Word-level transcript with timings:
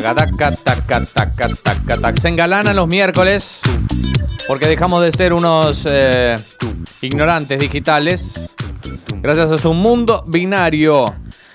Taca, 0.00 0.14
taca, 0.14 0.50
taca, 0.52 1.00
taca, 1.06 1.48
taca, 1.60 1.96
taca. 1.96 2.20
Se 2.20 2.28
engalanan 2.28 2.76
los 2.76 2.86
miércoles 2.86 3.62
porque 4.46 4.68
dejamos 4.68 5.02
de 5.02 5.10
ser 5.10 5.32
unos 5.32 5.84
eh, 5.90 6.36
ignorantes 7.02 7.58
digitales 7.58 8.54
gracias 9.20 9.50
a 9.50 9.58
su 9.58 9.74
mundo 9.74 10.22
binario. 10.28 11.04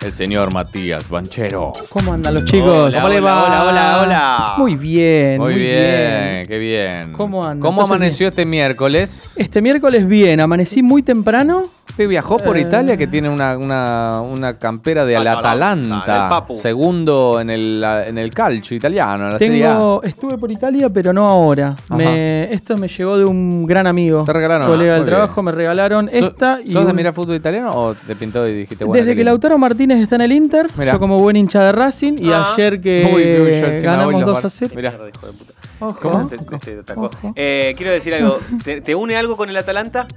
El 0.03 0.12
señor 0.12 0.53
Matías 0.53 1.07
Banchero. 1.09 1.71
¿Cómo 1.89 2.11
andan 2.13 2.34
los 2.34 2.44
chicos? 2.45 2.75
Hola, 2.89 2.98
¿Cómo 2.98 3.07
le 3.13 3.20
va? 3.21 3.44
Hola, 3.45 3.63
hola, 3.70 4.02
hola. 4.03 4.53
Muy 4.57 4.75
bien. 4.75 5.39
Muy 5.39 5.53
bien, 5.53 6.45
qué 6.45 6.57
bien. 6.59 7.13
¿Cómo 7.13 7.44
anda? 7.45 7.61
¿Cómo 7.66 7.81
Entonces, 7.81 7.95
amaneció 7.95 8.27
este 8.27 8.45
miércoles? 8.45 9.34
Este 9.38 9.61
miércoles 9.61 10.05
bien, 10.05 10.41
amanecí 10.41 10.84
muy 10.84 11.03
temprano. 11.03 11.63
Usted 11.89 12.08
viajó 12.09 12.38
por 12.38 12.58
Eh. 12.58 12.61
Italia 12.61 12.97
que 12.97 13.08
tiene 13.08 13.30
una, 13.30 13.55
una, 13.58 14.21
una 14.21 14.58
campera 14.58 15.05
de 15.05 15.16
Atalanta, 15.16 15.99
Atalanta, 16.02 16.30
Papu. 16.30 16.58
segundo 16.59 17.39
en 17.39 17.49
el, 17.52 17.83
en 18.08 18.17
el 18.17 18.31
calcio 18.31 18.75
italiano, 18.75 19.25
en 19.27 19.33
la 19.33 19.39
Serie 19.39 19.63
A. 19.66 19.73
Tengo, 19.73 20.03
estuve 20.03 20.38
por 20.38 20.52
Italia, 20.52 20.89
pero 20.89 21.13
no 21.13 21.27
ahora. 21.27 21.75
Me- 21.89 22.52
esto 22.52 22.75
me 22.78 22.88
llegó 22.88 23.17
de 23.19 23.25
un 23.25 23.66
gran 23.66 23.85
amigo. 23.85 24.23
¿Te 24.23 24.33
regalaron? 24.33 24.67
Colega 24.67 24.94
Ah, 24.94 24.95
del 24.97 25.06
trabajo, 25.06 25.35
bien. 25.35 25.45
me 25.45 25.52
regalaron 25.52 26.06
¿Sos- 26.08 26.16
esta 26.16 26.59
y 26.66 26.73
¿Sos 26.73 26.88
de 26.88 26.94
mirar 26.94 27.13
fútbol 27.13 27.35
italiano 27.35 27.69
o 27.73 27.94
te 27.94 28.16
pintó 28.16 28.45
y 28.47 28.53
dijiste 28.53 28.83
bueno? 28.85 29.00
Desde 29.00 29.16
que? 29.16 29.23
Lautaro 29.23 29.58
Martínez 29.59 29.92
está 29.99 30.16
en 30.16 30.22
el 30.22 30.31
Inter, 30.33 30.67
Mirá. 30.77 30.94
yo 30.94 30.99
como 30.99 31.17
buen 31.19 31.36
hincha 31.36 31.63
de 31.66 31.72
Racing, 31.72 32.13
y 32.19 32.31
Ah. 32.31 32.53
ayer 32.53 32.81
que 32.81 33.03
Uy, 33.13 33.22
uy, 33.22 33.59
yo 33.61 33.66
encima 33.67 33.91
ganamos 33.94 34.13
voy 34.13 34.22
los 34.22 34.25
2 34.25 34.38
a 34.38 34.41
bar- 34.41 34.52
0. 34.52 34.72
Mirá. 34.75 34.89
Mierda, 34.91 35.09
hijo 35.09 35.27
de 35.27 35.33
puta. 35.33 35.53
Ojo. 35.88 36.12
¿Cómo? 36.12 36.28
Te- 36.28 36.38
te- 36.38 36.58
te 36.59 36.80
atacó. 36.80 37.06
Ojo. 37.06 37.34
Eh, 37.36 37.73
quiero 37.78 37.92
decir 37.92 38.14
algo. 38.16 38.39
¿Te, 38.64 38.81
te 38.81 38.95
une 38.95 39.16
algo 39.16 39.36
con 39.36 39.50
el 39.50 39.58
Atalanta? 39.58 40.08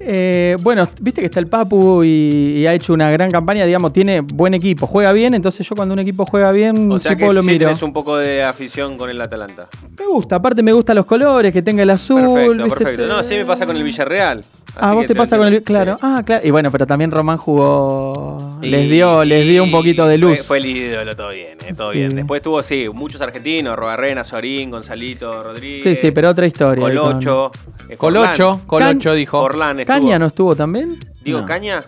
Eh, 0.00 0.56
bueno, 0.60 0.88
viste 1.00 1.20
que 1.20 1.26
está 1.26 1.40
el 1.40 1.48
Papu 1.48 2.02
y, 2.04 2.54
y 2.58 2.66
ha 2.66 2.72
hecho 2.72 2.92
una 2.92 3.10
gran 3.10 3.30
campaña, 3.30 3.64
digamos, 3.66 3.92
tiene 3.92 4.20
buen 4.20 4.54
equipo, 4.54 4.86
juega 4.86 5.12
bien, 5.12 5.34
entonces 5.34 5.68
yo 5.68 5.74
cuando 5.74 5.92
un 5.92 5.98
equipo 6.00 6.24
juega 6.24 6.50
bien, 6.52 6.90
O 6.90 6.98
sea 6.98 7.16
que 7.16 7.32
lo 7.32 7.42
sí 7.42 7.48
miro. 7.48 7.66
tenés 7.66 7.82
un 7.82 7.92
poco 7.92 8.16
de 8.16 8.42
afición 8.44 8.96
con 8.96 9.10
el 9.10 9.20
Atalanta. 9.20 9.68
Me 9.98 10.06
gusta, 10.06 10.36
aparte 10.36 10.62
me 10.62 10.72
gustan 10.72 10.96
los 10.96 11.04
colores, 11.06 11.52
que 11.52 11.62
tenga 11.62 11.82
el 11.82 11.90
azul. 11.90 12.20
Perfecto, 12.20 12.52
¿viste? 12.64 12.68
perfecto. 12.78 13.06
No, 13.08 13.22
sí 13.24 13.34
me 13.36 13.44
pasa 13.44 13.66
con 13.66 13.76
el 13.76 13.82
Villarreal. 13.82 14.44
Ah, 14.80 14.92
vos 14.94 15.06
te 15.06 15.14
pasa 15.16 15.36
con 15.36 15.48
el. 15.48 15.62
Claro, 15.64 15.94
Sí. 15.94 15.98
ah, 16.02 16.22
claro. 16.24 16.46
Y 16.46 16.50
bueno, 16.52 16.70
pero 16.70 16.86
también 16.86 17.10
Román 17.10 17.38
jugó. 17.38 18.38
Y- 18.62 18.68
les 18.68 18.88
dio, 18.90 19.24
les 19.24 19.46
dio 19.48 19.64
un 19.64 19.70
poquito 19.72 20.06
de 20.06 20.18
luz. 20.18 20.38
Fue, 20.38 20.44
fue 20.46 20.58
el 20.58 20.66
ídolo, 20.66 21.16
todo 21.16 21.30
bien, 21.30 21.58
eh, 21.66 21.74
todo 21.76 21.92
Sí. 21.92 21.98
bien. 21.98 22.10
Después 22.10 22.42
tuvo, 22.42 22.62
sí, 22.62 22.86
muchos 22.92 23.20
argentinos, 23.20 23.76
Robarrena, 23.76 24.22
Sorín, 24.22 24.70
Gonzalito, 24.98 25.42
Rodríguez. 25.42 25.82
Sí, 25.98 26.06
sí, 26.06 26.10
pero 26.12 26.30
otra 26.30 26.46
historia. 26.46 26.86
ahí 26.86 26.96
con- 26.96 27.04
Colocho. 27.20 27.50
eh, 27.88 27.96
Colocho, 27.96 28.58
Forlán. 28.66 28.66
Colocho 28.66 29.14
dijo. 29.14 29.40
Forlán 29.40 29.80
estuvo. 29.80 29.94
¿Caña 30.00 30.18
no 30.18 30.26
estuvo 30.26 30.56
también? 30.56 30.98
Digo, 31.22 31.40
no. 31.40 31.46
Caña. 31.46 31.84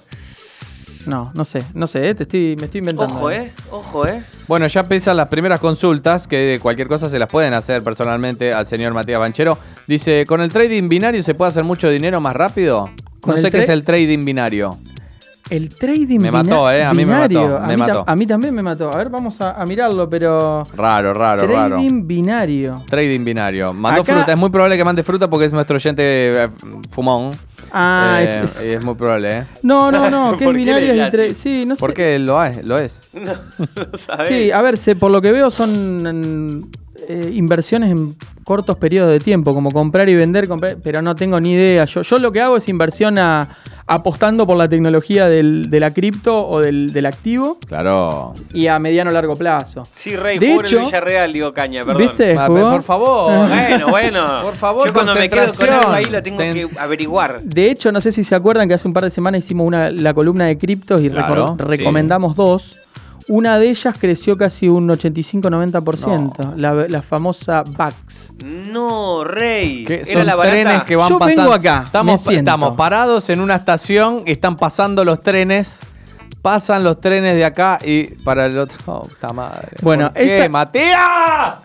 No, 1.07 1.31
no 1.35 1.45
sé, 1.47 1.63
no 1.73 1.87
sé, 1.87 2.09
eh, 2.09 2.15
te 2.15 2.25
estoy, 2.25 2.57
me 2.59 2.67
estoy 2.67 2.81
inventando. 2.81 3.15
Ojo, 3.15 3.31
eh. 3.31 3.53
Ojo, 3.71 4.07
eh. 4.07 4.23
Bueno, 4.47 4.67
ya 4.67 4.81
empiezan 4.81 5.17
las 5.17 5.29
primeras 5.29 5.59
consultas, 5.59 6.29
que 6.29 6.59
cualquier 6.61 6.89
cosa 6.89 7.09
se 7.09 7.19
las 7.19 7.29
pueden 7.29 7.55
hacer 7.55 7.83
personalmente 7.83 8.53
al 8.53 8.67
señor 8.67 8.93
Matías 8.93 9.19
Banchero. 9.19 9.57
Dice, 9.87 10.27
¿con 10.27 10.43
el 10.43 10.53
trading 10.53 10.89
binario 10.91 11.23
se 11.23 11.35
puede 11.35 11.49
hacer 11.51 11.65
mucho 11.65 11.89
dinero 11.89 12.21
más 12.21 12.37
rápido? 12.37 12.91
¿Con 13.23 13.35
No 13.37 13.41
sé 13.41 13.51
qué 13.51 13.61
es 13.61 13.69
el 13.71 13.83
trading 13.83 14.25
binario. 14.27 14.77
El 15.51 15.69
trading 15.69 16.21
Me 16.21 16.31
mató, 16.31 16.71
eh, 16.71 16.85
a 16.85 16.93
mí 16.95 17.05
me 17.05 17.13
binario. 17.13 17.41
mató, 17.43 17.57
A 17.59 17.67
me 17.67 17.77
mí, 17.77 17.77
mató. 17.77 18.05
a 18.07 18.17
mí 18.17 18.27
también 18.27 18.55
me 18.55 18.63
mató. 18.63 18.91
A 18.95 18.97
ver, 18.97 19.09
vamos 19.09 19.41
a, 19.41 19.61
a 19.61 19.67
mirarlo, 19.67 20.09
pero. 20.09 20.65
Raro, 20.77 21.13
raro, 21.13 21.47
raro. 21.47 21.77
trading 21.77 22.07
binario. 22.07 22.85
Trading 22.89 23.25
binario. 23.25 23.73
Mandó 23.73 24.03
Acá- 24.03 24.15
fruta. 24.15 24.33
Es 24.33 24.39
muy 24.39 24.51
probable 24.51 24.77
que 24.77 24.85
mande 24.85 25.03
fruta 25.03 25.29
porque 25.29 25.47
es 25.47 25.53
nuestro 25.53 25.77
oyente 25.77 26.03
eh, 26.45 26.49
fumón. 26.91 27.31
Ah, 27.73 28.19
Eh, 28.21 28.43
es, 28.45 28.61
es- 28.61 28.85
muy 28.85 28.95
probable, 28.95 29.39
¿eh? 29.39 29.47
No, 29.63 29.91
no, 29.93 30.09
no, 30.11 30.37
que 30.37 30.45
es 30.45 30.49
¿Por 30.49 30.55
qué 30.55 30.59
binario 30.59 30.93
es 30.93 31.15
el 31.15 31.21
así? 31.31 31.35
Sí, 31.35 31.67
no 31.67 31.77
sé. 31.77 31.81
Porque 31.81 32.19
lo 32.19 32.43
es, 32.45 32.65
lo 32.65 32.79
es. 32.79 33.03
No, 33.15 33.33
no 33.33 33.99
sabés. 33.99 34.29
Sí, 34.29 34.51
a 34.53 34.63
ver, 34.63 34.79
se- 34.79 34.97
por 34.97 35.11
lo 35.11 35.21
que 35.21 35.33
veo 35.33 35.51
son 35.51 36.03
mm, 36.61 36.71
eh, 37.09 37.31
inversiones 37.35 37.91
en 37.91 38.15
cortos 38.45 38.77
periodos 38.77 39.13
de 39.13 39.21
tiempo, 39.21 39.55
como 39.55 39.71
comprar 39.71 40.09
y 40.09 40.15
vender, 40.15 40.49
comprar- 40.49 40.79
pero 40.83 41.03
no 41.03 41.15
tengo 41.15 41.41
ni 41.41 41.53
idea. 41.53 41.85
Yo, 41.85 42.03
yo 42.03 42.19
lo 42.19 42.33
que 42.33 42.41
hago 42.41 42.57
es 42.57 42.69
inversión 42.69 43.19
a- 43.19 43.49
apostando 43.87 44.47
por 44.47 44.57
la 44.57 44.69
tecnología 44.69 45.29
del, 45.29 45.69
de 45.69 45.81
la 45.81 45.91
cripto 45.93 46.49
o 46.49 46.61
del, 46.61 46.93
del 46.93 47.07
activo 47.07 47.59
Claro. 47.67 48.35
y 48.53 48.69
a 48.69 48.79
mediano 48.79 49.11
o 49.11 49.13
largo 49.13 49.35
plazo. 49.35 49.83
Sí, 49.95 50.15
Rey, 50.17 50.39
De 50.39 50.53
en 50.55 50.61
hecho- 50.65 50.79
el 50.79 50.85
Villarreal, 50.87 51.33
digo 51.33 51.53
Caña, 51.53 51.83
perdón. 51.85 52.03
¿Viste? 52.03 52.37
Jugó? 52.37 52.71
por 52.71 52.83
favor. 52.83 53.33
Bueno, 53.71 53.89
bueno. 53.89 54.43
Por 54.43 54.55
favor, 54.57 54.87
Yo 54.89 54.93
cuando 54.95 55.15
me 55.15 55.29
quedo 55.29 55.53
con 55.55 55.69
algo 55.69 55.91
ahí 55.91 56.05
lo 56.05 56.23
tengo 56.23 56.41
Sen- 56.41 56.53
que 56.53 56.69
averiguar. 56.81 57.41
De 57.43 57.71
hecho, 57.71 57.91
no 57.93 58.01
sé 58.01 58.13
si 58.13 58.23
se 58.25 58.35
acuerdan 58.35 58.69
que 58.69 58.75
hace 58.75 58.87
un 58.87 58.95
par 58.95 59.05
de 59.05 59.11
semanas 59.11 59.45
hicimos 59.45 59.67
una, 59.67 59.91
la 59.91 60.15
columna 60.15 60.47
de 60.47 60.57
criptos 60.59 61.01
y 61.01 61.11
Claro, 61.11 61.57
recor- 61.57 61.57
sí. 61.59 61.79
recomendamos 61.79 62.37
dos. 62.37 62.77
Una 63.29 63.59
de 63.59 63.71
ellas 63.71 63.97
creció 63.99 64.37
casi 64.37 64.69
un 64.69 64.89
85-90%, 64.89 66.39
No. 66.39 66.57
la, 66.57 66.75
la 66.89 67.03
famosa 67.03 67.63
VAX. 67.67 68.33
No, 68.45 69.25
Rey. 69.25 69.85
Que 69.85 70.03
Era 70.03 70.13
son 70.13 70.27
la 70.27 70.35
barata. 70.35 70.53
trenes 70.55 70.83
que 70.85 70.97
van 70.97 71.09
Yo 71.09 71.19
pasando. 71.19 71.43
vengo 71.43 71.55
acá, 71.55 71.83
Estamos, 71.87 72.27
estamos 72.27 72.77
parados 72.77 73.31
en 73.31 73.41
una 73.41 73.57
estación 73.57 74.23
y 74.27 74.33
están 74.33 74.57
pasando 74.57 75.05
los 75.05 75.21
trenes. 75.21 75.81
Pasan 76.43 76.83
los 76.85 77.01
trenes 77.01 77.35
de 77.37 77.45
acá 77.45 77.79
y 77.85 78.05
para 78.25 78.47
el 78.47 78.59
otro. 78.59 78.79
Oh, 78.87 79.03
puta 79.03 79.29
madre. 79.33 79.69
Bueno, 79.83 80.07
¿Por 80.07 80.15
qué, 80.15 80.39
esa- 80.39 80.49
Matías? 80.49 81.57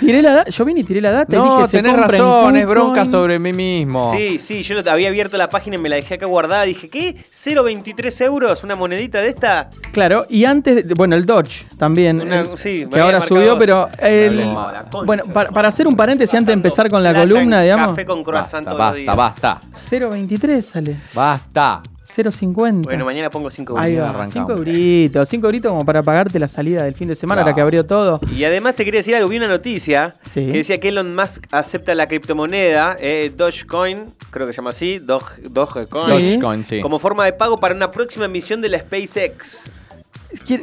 Tiré 0.00 0.22
la 0.22 0.44
yo 0.46 0.64
vine 0.64 0.80
y 0.80 0.84
tiré 0.84 1.00
la 1.00 1.12
data 1.12 1.36
y 1.36 1.38
No, 1.38 1.56
dije, 1.58 1.68
se 1.68 1.76
tenés 1.76 1.96
razón, 1.96 2.56
es 2.56 2.66
bronca 2.66 3.06
sobre 3.06 3.38
mí 3.38 3.52
mismo. 3.52 4.12
Sí, 4.16 4.38
sí, 4.40 4.62
yo 4.64 4.76
había 4.90 5.08
abierto 5.08 5.36
la 5.36 5.48
página 5.48 5.76
y 5.76 5.78
me 5.78 5.88
la 5.88 5.96
dejé 5.96 6.14
acá 6.14 6.26
guardada. 6.26 6.62
Dije, 6.64 6.88
¿qué? 6.88 7.14
¿0.23 7.30 8.24
euros? 8.24 8.64
¿Una 8.64 8.74
monedita 8.74 9.20
de 9.20 9.28
esta? 9.28 9.70
Claro, 9.92 10.24
y 10.28 10.44
antes, 10.46 10.88
de- 10.88 10.94
bueno, 10.94 11.14
el 11.14 11.26
Dodge 11.26 11.66
también, 11.78 12.20
Una- 12.22 12.40
eh, 12.40 12.46
sí, 12.56 12.86
que 12.92 13.00
ahora 13.00 13.20
subió, 13.20 13.56
pero 13.56 13.88
el- 13.98 14.40
No, 14.52 14.72
la 14.72 14.80
concha. 14.90 15.06
bueno, 15.06 15.24
para, 15.32 15.50
para 15.50 15.68
hacer 15.68 15.86
un 15.86 15.94
paréntesis 15.94 16.34
antes 16.34 16.48
de 16.48 16.52
empezar 16.54 16.88
con 16.90 17.02
la 17.02 17.14
columna, 17.14 17.62
digamos, 17.62 17.88
Café 17.88 18.04
con 18.04 18.24
croissant 18.24 18.66
Basta, 18.66 19.14
basta, 19.14 19.14
basta. 19.14 19.60
0.23 19.76 20.62
sale, 20.64 20.96
Basta. 21.14 21.82
0.50. 22.16 22.82
Bueno, 22.84 23.04
mañana 23.04 23.30
pongo 23.30 23.50
5 23.50 23.78
Ahí 23.78 23.96
va, 23.96 24.10
arrancamos. 24.10 24.32
5 24.48 24.52
euritos, 24.52 25.28
5 25.28 25.46
euritos 25.46 25.70
como 25.70 25.84
para 25.84 26.02
pagarte 26.02 26.38
la 26.38 26.48
salida 26.48 26.82
del 26.84 26.94
fin 26.94 27.08
de 27.08 27.14
semana, 27.14 27.40
Claro. 27.42 27.46
ahora 27.50 27.54
que 27.54 27.60
abrió 27.60 27.86
todo. 27.86 28.20
Y 28.34 28.44
además 28.44 28.74
te 28.76 28.84
quería 28.84 29.00
decir 29.00 29.14
algo, 29.14 29.28
vi 29.28 29.36
una 29.38 29.48
noticia 29.48 30.14
Sí. 30.32 30.46
que 30.46 30.58
decía 30.58 30.78
que 30.78 30.88
Elon 30.90 31.14
Musk 31.14 31.44
acepta 31.52 31.94
la 31.94 32.06
criptomoneda 32.08 32.96
eh, 33.00 33.32
Dogecoin, 33.36 34.06
creo 34.30 34.46
que 34.46 34.52
se 34.52 34.58
llama 34.58 34.70
así, 34.70 34.98
Doge, 34.98 35.42
Dogecoin, 35.50 36.04
Sí. 36.18 36.24
Dogecoin, 36.36 36.64
sí. 36.64 36.80
como 36.80 36.98
forma 36.98 37.24
de 37.24 37.32
pago 37.32 37.58
para 37.58 37.74
una 37.74 37.90
próxima 37.90 38.28
misión 38.28 38.60
de 38.60 38.68
la 38.68 38.78
SpaceX. 38.80 39.70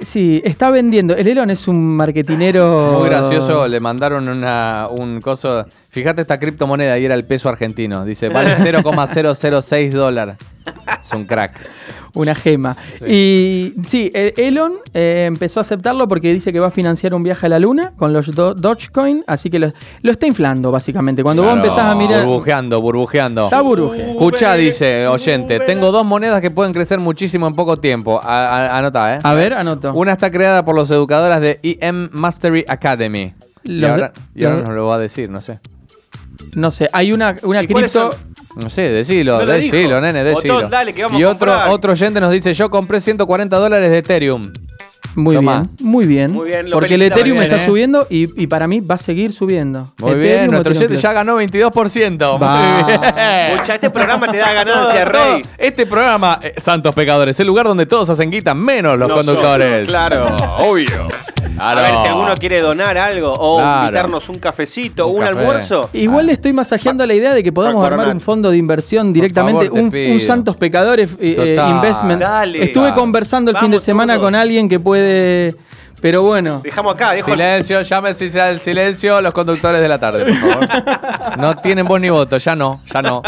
Sí, 0.01 0.41
está 0.43 0.71
vendiendo. 0.71 1.15
El 1.15 1.27
Elon 1.27 1.51
es 1.51 1.67
un 1.67 1.95
marketinero. 1.95 2.97
Muy 2.99 3.07
gracioso, 3.09 3.67
le 3.67 3.79
mandaron 3.79 4.27
una, 4.27 4.87
un 4.89 5.21
coso. 5.21 5.63
Fíjate 5.91 6.21
esta 6.21 6.39
criptomoneda 6.39 6.97
y 6.97 7.05
era 7.05 7.13
el 7.13 7.23
peso 7.23 7.49
argentino. 7.49 8.03
Dice, 8.03 8.29
vale 8.29 8.55
0,006 8.57 9.93
dólares. 9.93 10.37
Es 11.01 11.11
un 11.13 11.25
crack. 11.25 11.53
Una 12.15 12.33
gema. 12.33 12.75
Y 13.07 13.73
sí, 13.85 14.09
eh, 14.13 14.33
Elon 14.37 14.73
eh, 14.95 15.25
empezó 15.27 15.59
a 15.59 15.61
aceptarlo 15.61 16.07
porque 16.07 16.33
dice 16.33 16.51
que 16.51 16.59
va 16.59 16.67
a 16.67 16.71
financiar 16.71 17.13
un 17.13 17.21
viaje 17.21 17.45
a 17.45 17.49
la 17.49 17.59
luna 17.59 17.93
con 17.97 18.13
los 18.13 18.33
do- 18.33 18.55
Dogecoin, 18.55 19.23
así 19.27 19.49
que 19.51 19.59
lo, 19.59 19.71
lo 20.01 20.11
está 20.11 20.25
inflando 20.25 20.71
básicamente. 20.71 21.21
Cuando 21.21 21.43
vos 21.43 21.51
Claro, 21.53 21.67
empezás 21.67 21.85
a 21.85 21.95
mirar... 21.95 22.25
Burbujeando, 22.25 22.81
burbujeando. 22.81 23.43
Está 23.45 23.61
burbujeando. 23.61 24.13
Escucha, 24.13 24.55
dice 24.55 25.07
oyente, 25.07 25.59
tengo 25.59 25.91
dos 25.91 26.03
monedas 26.05 26.41
que 26.41 26.49
pueden 26.49 26.73
crecer 26.73 26.99
muchísimo 26.99 27.45
en 27.47 27.53
poco 27.55 27.77
tiempo. 27.77 28.19
A- 28.23 28.47
a- 28.73 28.77
anota, 28.79 29.15
¿eh? 29.15 29.19
A 29.23 29.33
ver, 29.35 29.53
anoto. 29.53 29.93
Una 29.93 30.13
está 30.13 30.31
creada 30.31 30.65
por 30.65 30.75
los 30.75 30.89
educadoras 30.89 31.39
de 31.41 31.59
EM 31.61 32.09
Mastery 32.11 32.65
Academy. 32.67 33.33
Y 33.63 33.73
Los- 33.73 33.91
ahora, 33.91 34.13
y 34.33 34.45
ahora 34.45 34.61
nos 34.63 34.69
lo 34.75 34.85
va 34.87 34.95
a 34.95 34.99
decir, 34.99 35.29
no 35.29 35.41
sé. 35.41 35.59
No 36.55 36.71
sé, 36.71 36.89
hay 36.93 37.11
una, 37.11 37.35
una 37.43 37.61
¿Y 37.61 37.67
cuáles 37.67 37.91
cripto... 37.91 38.15
No 38.55 38.69
sé, 38.69 38.89
decilo, 38.89 39.37
decilo, 39.45 39.77
dijo. 39.87 40.01
nene, 40.01 40.23
Botón, 40.31 40.35
decilo. 40.49 40.69
dale, 40.69 40.93
que 40.93 41.03
vamos 41.03 41.19
y 41.19 41.23
a 41.23 41.29
otro, 41.29 41.51
comprar. 41.51 41.69
otro 41.69 41.91
oyente 41.93 42.19
nos 42.19 42.31
dice, 42.31 42.53
yo 42.53 42.69
compré 42.69 42.99
140 42.99 43.55
dólares 43.57 43.89
de 43.91 43.97
Ethereum. 43.99 44.51
Muy 45.19 45.35
Toma. 45.35 45.67
bien, 45.77 45.89
muy 45.89 46.05
bien. 46.05 46.31
Muy 46.31 46.47
bien, 46.47 46.69
lo 46.69 46.77
Porque 46.77 46.95
el. 46.95 47.01
Ethereum 47.03 47.37
Bien, 47.39 47.51
está 47.51 47.63
¿eh? 47.63 47.65
subiendo 47.65 48.07
y, 48.09 48.41
y 48.41 48.47
para 48.47 48.67
mí 48.67 48.79
va 48.81 48.95
a 48.95 48.97
seguir 48.97 49.31
subiendo. 49.33 49.87
Muy 49.99 50.11
Ethereum, 50.11 50.21
bien, 50.21 50.51
nuestro 50.51 50.73
Ethereum 50.73 50.99
ya 51.01 51.13
ganó 51.13 51.39
22%. 51.39 52.41
Va. 52.41 52.81
Muy 52.83 52.83
bien. 52.93 53.57
Pucha, 53.57 53.75
este 53.75 53.89
programa 53.89 54.27
te 54.31 54.37
da 54.37 54.53
ganancia, 54.53 55.11
Todo- 55.11 55.33
Rey. 55.35 55.41
Este 55.57 55.85
programa, 55.85 56.39
eh, 56.41 56.53
Santos 56.57 56.93
Pecadores, 56.95 57.39
el 57.39 57.47
lugar 57.47 57.65
donde 57.65 57.85
todos 57.85 58.09
hacen 58.09 58.29
guita, 58.31 58.53
menos 58.53 58.97
los 58.97 59.11
conductores. 59.11 59.87
Claro, 59.87 60.27
obvio. 60.59 61.07
A 61.61 61.75
ver 61.75 61.91
si 62.01 62.07
alguno 62.07 62.33
quiere 62.35 62.61
donar 62.61 62.97
algo 62.97 63.33
o 63.37 63.57
Claro. 63.59 63.85
invitarnos 63.87 64.29
un 64.29 64.35
cafecito, 64.35 65.07
Un 65.07 65.15
un, 65.15 65.19
café. 65.27 65.39
almuerzo. 65.39 65.89
Igual 65.93 66.27
le 66.27 66.33
estoy 66.33 66.53
masajeando 66.53 67.05
la 67.05 67.13
idea 67.13 67.33
de 67.33 67.43
que 67.43 67.51
podamos 67.51 67.83
armar 67.83 68.07
un 68.09 68.21
fondo 68.21 68.49
de 68.51 68.57
inversión 68.57 69.11
directamente, 69.11 69.65
favor, 69.67 69.81
un, 69.81 70.19
Santos 70.19 70.55
Pecadores 70.57 71.09
eh. 71.19 71.57
Investment. 71.69 72.21
Dale. 72.21 72.63
Estuve 72.63 72.93
conversando 72.93 73.51
el 73.51 73.57
fin 73.57 73.71
de 73.71 73.79
semana 73.79 74.13
todos. 74.13 74.27
con 74.27 74.35
alguien 74.35 74.69
que 74.69 74.79
puede. 74.79 75.08
Pero 76.01 76.21
bueno, 76.23 76.61
Dejamos 76.63 76.95
acá, 76.95 77.11
dejo 77.11 77.29
Silencio, 77.31 77.81
llámese 77.81 78.19
si 78.27 78.29
sea 78.31 78.49
el 78.51 78.61
silencio 78.61 79.21
los 79.21 79.33
conductores 79.33 79.81
de 79.81 79.89
la 79.89 79.99
tarde, 79.99 80.23
por 80.25 80.35
favor. 80.51 80.67
No 81.37 81.55
tienen 81.57 81.85
voz 81.85 81.99
ni 81.99 82.09
voto, 82.09 82.37
ya 82.37 82.55
no, 82.55 82.81
ya 82.91 83.01
no. 83.01 83.21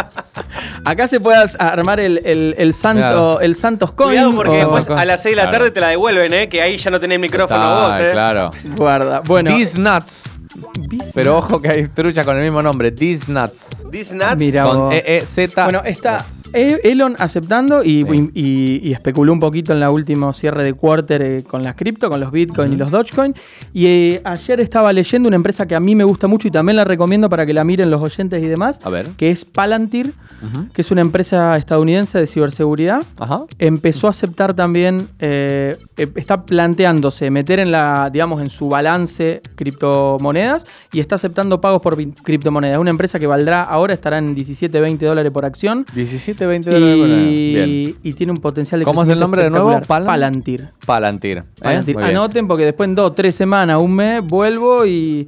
acá 0.86 1.08
se 1.10 1.20
puede 1.20 1.38
armar 1.60 2.00
el, 2.00 2.22
el, 2.26 2.56
el 2.58 2.74
santo, 2.74 3.02
Claro. 3.02 3.40
el 3.42 3.56
Santos 3.56 3.92
Coin. 3.92 4.10
Cuidado 4.12 4.32
porque 4.36 4.52
o- 4.52 4.56
después 4.56 4.86
Santos 4.86 5.02
a 5.02 5.06
las 5.06 5.22
6 5.22 5.32
de 5.34 5.36
la 5.36 5.42
Claro. 5.50 5.58
tarde 5.58 5.72
te 5.72 5.80
la 5.82 5.88
devuelven, 5.90 6.34
¿eh? 6.34 6.50
Que 6.50 6.62
ahí 6.62 6.78
ya 6.78 6.90
no 6.92 7.00
tenés 7.00 7.20
micrófono 7.20 7.60
Está, 7.62 7.88
vos, 7.88 8.00
¿eh? 8.00 8.10
Claro. 8.14 8.52
Guarda. 8.78 9.20
Bueno, 9.22 9.52
These 9.56 9.78
nuts. 9.80 10.24
Pero 11.14 11.38
ojo 11.38 11.62
que 11.62 11.70
hay 11.70 11.88
trucha 11.90 12.24
con 12.24 12.38
el 12.38 12.44
mismo 12.44 12.62
nombre, 12.62 12.92
These 12.92 13.32
nuts. 13.32 13.84
These 13.92 14.16
nuts. 14.16 14.38
Mira 14.38 14.64
Con 14.64 14.78
vos. 14.78 14.94
E-E-Z. 14.96 15.64
Bueno, 15.66 15.82
está 15.86 16.14
nuts. 16.14 16.24
E- 16.24 16.41
Elon 16.54 17.16
aceptando 17.20 17.84
y, 17.84 18.04
Sí. 18.06 18.30
y- 18.34 18.90
y 18.90 18.94
especuló 18.94 19.32
un 19.34 19.40
poquito 19.40 19.74
en 19.74 19.80
la 19.80 19.90
última 19.92 20.32
cierre 20.34 20.64
de 20.64 20.74
quarter 20.74 21.22
eh, 21.22 21.44
con 21.48 21.64
las 21.64 21.76
cripto, 21.76 22.10
con 22.10 22.20
los 22.20 22.32
Bitcoin 22.32 22.74
y 22.74 22.76
los 22.78 22.92
Dogecoin. 22.92 23.34
Y 23.74 23.86
eh, 23.88 24.22
ayer 24.24 24.60
estaba 24.60 24.92
leyendo 24.94 25.28
una 25.28 25.36
empresa 25.36 25.66
que 25.66 25.76
a 25.76 25.80
mí 25.80 25.96
me 25.96 26.04
gusta 26.04 26.28
mucho 26.28 26.48
y 26.48 26.52
también 26.52 26.76
la 26.76 26.84
recomiendo 26.84 27.30
para 27.30 27.46
que 27.46 27.54
la 27.54 27.64
miren 27.64 27.90
los 27.92 28.02
oyentes 28.02 28.42
y 28.44 28.48
demás, 28.48 28.80
A 28.84 28.90
ver. 28.90 29.08
que 29.18 29.30
es 29.30 29.46
Palantir, 29.46 30.14
que 30.74 30.82
es 30.82 30.92
una 30.92 31.02
empresa 31.02 31.56
estadounidense 31.58 32.18
de 32.20 32.28
ciberseguridad. 32.28 33.04
Ajá. 33.20 33.42
Empezó 33.60 34.08
a 34.08 34.10
aceptar 34.12 34.54
también, 34.54 35.08
eh, 35.20 35.76
eh, 35.98 36.08
está 36.16 36.46
planteándose 36.46 37.30
meter 37.30 37.60
en 37.60 37.72
la, 37.72 38.10
digamos, 38.12 38.42
en 38.42 38.50
su 38.50 38.68
balance 38.70 39.42
criptomonedas 39.56 40.66
y 40.92 41.00
está 41.00 41.16
aceptando 41.16 41.62
pagos 41.62 41.82
por 41.82 41.98
criptomonedas. 42.24 42.80
Una 42.80 42.90
empresa 42.92 43.20
que 43.20 43.28
valdrá 43.28 43.62
ahora 43.64 43.94
estará 43.94 44.18
en 44.18 44.34
17, 44.36 44.80
20 44.82 45.06
dólares 45.06 45.32
por 45.32 45.46
acción. 45.46 45.86
17, 45.96 46.41
20 46.46 46.70
dólares. 46.70 46.98
por. 46.98 47.08
Bien. 47.08 47.70
Y, 47.70 47.96
y 48.04 48.14
tiene 48.14 48.32
un 48.32 48.40
potencial 48.40 48.80
de 48.80 48.86
¿Cómo 48.86 49.04
es 49.04 49.10
el 49.10 49.16
crecimiento 49.20 49.24
nombre 49.26 49.44
de 49.44 49.50
nuevo? 49.50 49.72
espectacular. 49.72 50.06
Palantir. 50.08 50.68
Palantir. 50.86 51.38
¿eh? 51.40 51.44
Palantir. 51.62 51.96
Muy 51.96 52.04
bien. 52.06 52.18
Anoten 52.18 52.48
porque 52.48 52.66
después 52.66 52.88
en 52.90 52.96
dos, 52.96 53.16
tres 53.16 53.36
semanas, 53.36 53.82
un 53.82 53.94
mes, 53.96 54.24
vuelvo 54.24 54.86
y, 54.86 55.26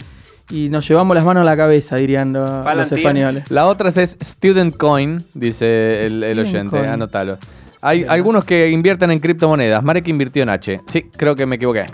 y 0.50 0.70
nos 0.70 0.88
llevamos 0.88 1.16
las 1.16 1.26
manos 1.26 1.42
a 1.42 1.46
la 1.46 1.56
cabeza, 1.58 1.96
dirían 1.96 2.34
lo- 2.34 2.42
los 2.46 2.64
Palantir. 2.66 2.98
españoles. 3.00 3.52
La 3.52 3.68
otra 3.68 3.90
es 3.90 4.18
Student 4.22 4.76
Coin, 4.78 5.24
dice 5.34 6.06
el, 6.06 6.24
el 6.24 6.38
Student 6.40 6.48
oyente. 6.74 6.78
Coin. 6.78 6.90
Anótalo. 6.90 7.38
Hay 7.86 8.06
algunos 8.08 8.46
que 8.46 8.70
invierten 8.70 9.12
en 9.12 9.20
criptomonedas. 9.20 9.84
Marek 9.84 10.08
invirtió 10.08 10.42
en 10.44 10.50
H. 10.50 10.80
Sí, 10.88 11.04
creo 11.18 11.36
que 11.36 11.46
me 11.46 11.58
equivoqué. 11.58 11.86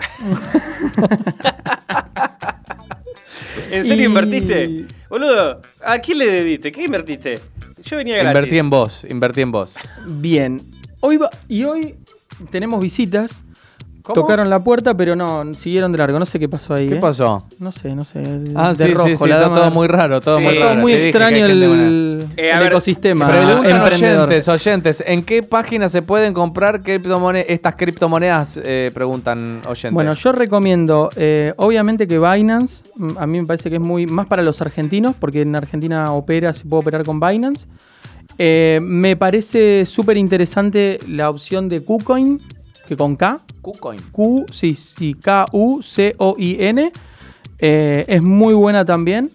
¿En 3.70 3.84
serio 3.84 4.02
Y- 4.02 4.06
invertiste? 4.06 4.86
Boludo, 5.08 5.60
¿a 5.84 5.98
quién 5.98 6.18
le 6.18 6.26
dediste? 6.26 6.70
¿Qué 6.72 6.84
invertiste? 6.84 7.38
Yo 7.84 7.96
venía 7.96 8.16
gratis. 8.18 8.36
Invertí 8.36 8.58
en 8.58 8.70
vos, 8.70 9.06
invertí 9.08 9.40
en 9.40 9.52
vos. 9.52 9.74
Bien. 10.06 10.60
Hoy 11.00 11.16
va- 11.16 11.30
y 11.48 11.64
hoy 11.64 11.94
tenemos 12.50 12.80
visitas. 12.82 13.42
¿Cómo? 14.02 14.14
Tocaron 14.14 14.48
la 14.48 14.62
puerta, 14.64 14.94
pero 14.96 15.14
no, 15.14 15.52
siguieron 15.54 15.92
de 15.92 15.98
largo. 15.98 16.18
No 16.18 16.24
sé 16.26 16.38
qué 16.38 16.48
pasó 16.48 16.74
ahí. 16.74 16.88
¿Qué 16.88 16.96
¿eh? 16.96 17.00
pasó? 17.00 17.46
No 17.58 17.70
sé, 17.70 17.94
no 17.94 18.04
sé. 18.04 18.22
Ah, 18.54 18.72
de 18.72 18.86
sí, 18.86 18.94
rojo, 18.94 19.08
sí, 19.08 19.16
sí, 19.16 19.28
la 19.28 19.36
está 19.36 19.48
dama- 19.48 19.56
todo 19.60 19.70
muy 19.72 19.88
raro, 19.88 20.20
todo 20.20 20.38
Sí. 20.38 20.44
muy 20.44 20.54
Todo 20.54 20.68
raro. 20.68 20.80
muy 20.80 20.92
dije 20.92 21.02
que 21.02 21.08
extraño 21.10 21.38
buena. 21.46 21.52
el, 21.52 22.24
Eh, 22.36 22.50
el 22.50 22.58
ver, 22.60 22.68
ecosistema. 22.68 23.28
Preguntan 23.28 23.82
oyentes, 23.82 24.48
oyentes, 24.48 25.04
¿en 25.06 25.22
qué 25.22 25.42
página 25.42 25.88
se 25.88 26.02
pueden 26.02 26.32
comprar 26.32 26.82
criptomone- 26.82 27.44
estas 27.48 27.74
criptomonedas? 27.74 28.58
Eh, 28.64 28.90
preguntan 28.94 29.60
oyentes. 29.68 29.92
Bueno, 29.92 30.14
yo 30.14 30.32
recomiendo, 30.32 31.10
eh, 31.16 31.52
obviamente 31.58 32.06
que 32.08 32.18
Binance, 32.18 32.82
mm, 32.96 33.18
a 33.18 33.26
mí 33.26 33.40
me 33.40 33.46
parece 33.46 33.68
que 33.70 33.76
es 33.76 33.82
muy 33.82 34.06
más 34.06 34.26
para 34.26 34.42
los 34.42 34.60
argentinos, 34.60 35.14
porque 35.18 35.42
en 35.42 35.54
Argentina 35.56 36.12
opera, 36.12 36.52
se 36.52 36.64
puede 36.64 36.80
operar 36.82 37.04
con 37.04 37.20
Binance. 37.20 37.66
Eh, 38.38 38.78
me 38.82 39.16
parece 39.16 39.84
súper 39.84 40.16
interesante 40.16 40.98
la 41.08 41.28
opción 41.28 41.68
de 41.68 41.84
KuCoin, 41.84 42.40
que 42.90 42.96
con 42.96 43.14
K, 43.14 43.38
KuCoin. 43.62 44.00
Q, 44.10 44.46
sí, 44.50 44.74
sí, 44.74 45.14
K-U-C-O-I-N. 45.14 46.92
Eh, 47.60 48.04
es 48.08 48.20
muy 48.20 48.52
buena 48.52 48.84
también. 48.84 49.30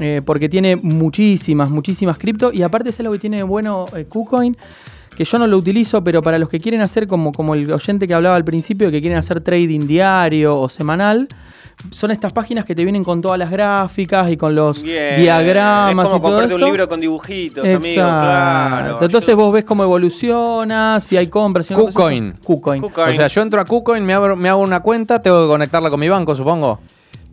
eh, 0.00 0.22
porque 0.24 0.48
tiene 0.48 0.74
muchísimas, 0.74 1.70
muchísimas 1.70 2.18
cripto. 2.18 2.52
Y 2.52 2.62
aparte 2.62 2.90
es 2.90 2.98
algo 2.98 3.12
que 3.12 3.20
tiene 3.20 3.44
bueno 3.44 3.86
eh, 3.96 4.06
KuCoin. 4.06 4.56
Que 5.20 5.26
yo 5.26 5.38
no 5.38 5.46
lo 5.46 5.58
utilizo, 5.58 6.02
pero 6.02 6.22
para 6.22 6.38
los 6.38 6.48
que 6.48 6.58
quieren 6.58 6.80
hacer, 6.80 7.06
como, 7.06 7.30
como 7.30 7.54
el 7.54 7.70
oyente 7.70 8.08
que 8.08 8.14
hablaba 8.14 8.36
al 8.36 8.42
principio, 8.42 8.90
que 8.90 9.02
quieren 9.02 9.18
hacer 9.18 9.42
trading 9.42 9.80
diario 9.86 10.58
o 10.58 10.66
semanal, 10.70 11.28
son 11.90 12.10
estas 12.10 12.32
páginas 12.32 12.64
que 12.64 12.74
te 12.74 12.84
vienen 12.84 13.04
con 13.04 13.20
todas 13.20 13.38
las 13.38 13.50
gráficas 13.50 14.30
y 14.30 14.38
con 14.38 14.54
los 14.54 14.82
Bien. 14.82 15.20
diagramas 15.20 15.90
Es 15.90 15.94
como 15.94 16.16
y 16.16 16.20
todo 16.20 16.20
comprarte 16.22 16.54
esto. 16.54 16.64
un 16.64 16.70
libro 16.72 16.88
con 16.88 17.00
dibujitos, 17.00 17.66
amigo. 17.66 17.94
Claro. 17.96 18.80
Exacto. 18.86 19.04
Entonces 19.04 19.34
vos 19.36 19.52
ves 19.52 19.64
cómo 19.66 19.82
evoluciona, 19.82 20.98
si 21.00 21.18
hay 21.18 21.26
compras, 21.26 21.66
si 21.66 21.74
no. 21.74 21.80
KuCoin. 21.80 22.34
O 22.82 23.12
sea, 23.12 23.26
yo 23.26 23.42
entro 23.42 23.60
a 23.60 23.66
KuCoin, 23.66 24.02
me, 24.02 24.14
abro- 24.14 24.36
me 24.36 24.48
hago 24.48 24.62
una 24.62 24.80
cuenta, 24.80 25.20
tengo 25.20 25.42
que 25.42 25.48
conectarla 25.48 25.90
con 25.90 26.00
mi 26.00 26.08
banco, 26.08 26.34
supongo. 26.34 26.80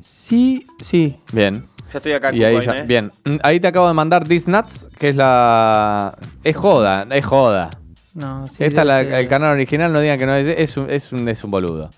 Sí, 0.02 0.68
sí. 0.82 1.16
Bien. 1.32 1.64
Ya 1.94 1.98
estoy 1.98 2.12
acá. 2.14 2.34
Y 2.34 2.44
ahí 2.44 2.60
ya, 2.62 2.72
¿eh? 2.74 2.84
bien. 2.84 3.12
Ahí 3.44 3.60
te 3.60 3.68
acabo 3.68 3.88
de 3.88 3.94
mandar 3.94 4.28
These 4.28 4.50
Nuts, 4.52 4.90
que 4.98 5.10
es 5.10 5.16
la. 5.16 6.14
Es 6.44 6.56
joda, 6.56 7.06
es 7.10 7.26
joda. 7.26 7.70
No, 8.14 8.48
sí, 8.48 8.64
Esta, 8.64 8.84
la- 8.84 9.04
ser. 9.04 9.14
el 9.14 9.28
canal 9.28 9.52
original, 9.54 9.94
no 9.94 10.00
digan 10.00 10.18
que 10.18 10.26
no 10.26 10.36
es. 10.36 10.48
Es 10.48 10.76
un, 10.76 10.90
es 10.90 11.12
un, 11.12 11.28
es 11.30 11.44
un 11.44 11.52
boludo. 11.52 11.90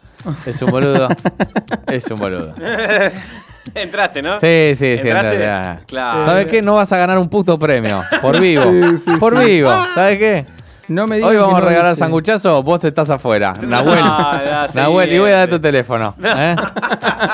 Es 0.45 0.61
un 0.61 0.69
boludo. 0.69 1.07
es 1.87 2.05
un 2.11 2.19
boludo. 2.19 2.53
Entraste, 3.75 4.21
¿no? 4.21 4.39
Sí, 4.39 4.73
sí, 4.75 4.75
sí. 4.75 4.85
¿Entraste? 5.07 5.33
entraste, 5.35 5.47
ah. 5.47 5.81
Claro. 5.85 6.25
¿Sabes 6.25 6.47
qué? 6.47 6.61
No 6.61 6.75
vas 6.75 6.91
a 6.91 6.97
ganar 6.97 7.17
un 7.19 7.29
puto 7.29 7.57
premio. 7.59 8.03
Por 8.21 8.39
vivo. 8.41 8.63
Sí, 8.63 8.97
sí, 9.05 9.17
por 9.19 9.39
sí. 9.39 9.45
vivo. 9.45 9.71
¿Sabes 9.95 10.17
qué? 10.17 10.45
No 10.89 11.05
me 11.07 11.17
digas 11.17 11.29
Hoy 11.31 11.37
vamos 11.37 11.55
a 11.57 11.61
regalar 11.61 11.91
dice. 11.91 11.99
sanguchazo, 11.99 12.63
vos 12.63 12.83
estás 12.83 13.09
afuera. 13.09 13.53
Nahuel. 13.61 13.99
no, 13.99 14.67
sí, 14.67 14.71
Nahuel, 14.75 15.13
y 15.13 15.19
voy 15.19 15.31
a 15.31 15.37
dar 15.37 15.49
tu 15.49 15.59
teléfono. 15.59 16.15
¿eh? 16.23 16.55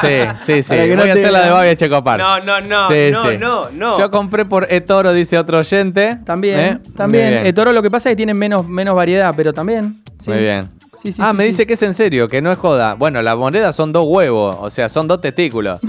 Sí, 0.02 0.44
sí, 0.46 0.64
sí. 0.64 0.76
No 0.90 1.02
Voy 1.02 1.10
a 1.10 1.14
hacer 1.14 1.32
la 1.32 1.40
de 1.40 1.46
vean. 1.50 1.54
Babi 1.64 1.76
Checopar. 1.76 2.20
No, 2.20 2.40
no, 2.42 2.62
no, 2.62 2.88
Sí, 2.90 3.10
no, 3.12 3.22
sí. 3.32 3.38
no, 3.40 3.70
no. 3.72 3.98
Yo 3.98 4.12
compré 4.12 4.46
por 4.46 4.68
eToro, 4.72 5.14
dice 5.14 5.38
otro 5.38 5.60
oyente. 5.60 6.20
También, 6.26 6.60
¿Eh? 6.60 6.80
también. 6.96 7.24
Muy 7.26 7.34
bien. 7.34 7.46
El 7.48 7.54
toro 7.54 7.72
lo 7.72 7.82
que 7.82 7.90
pasa 7.90 8.10
es 8.10 8.14
que 8.14 8.18
tiene 8.18 8.34
menos, 8.34 8.68
menos 8.68 8.96
variedad, 8.96 9.34
pero 9.36 9.54
también. 9.54 9.96
sí. 10.20 10.30
Muy 10.30 10.40
bien. 10.40 10.70
Sí, 11.02 11.12
sí, 11.12 11.22
ah, 11.24 11.32
sí, 11.32 11.38
me 11.38 11.44
sí. 11.44 11.50
dice 11.50 11.68
que 11.68 11.74
es 11.74 11.82
en 11.84 11.94
serio, 11.94 12.28
que 12.28 12.42
no 12.42 12.52
es 12.52 12.58
joda. 12.58 12.94
Bueno, 12.96 13.22
las 13.22 13.38
monedas 13.38 13.76
son 13.76 13.92
dos 13.92 14.06
huevos, 14.08 14.56
o 14.60 14.70
sea, 14.70 14.90
son 14.90 15.08
dos 15.08 15.22
testículos. 15.22 15.80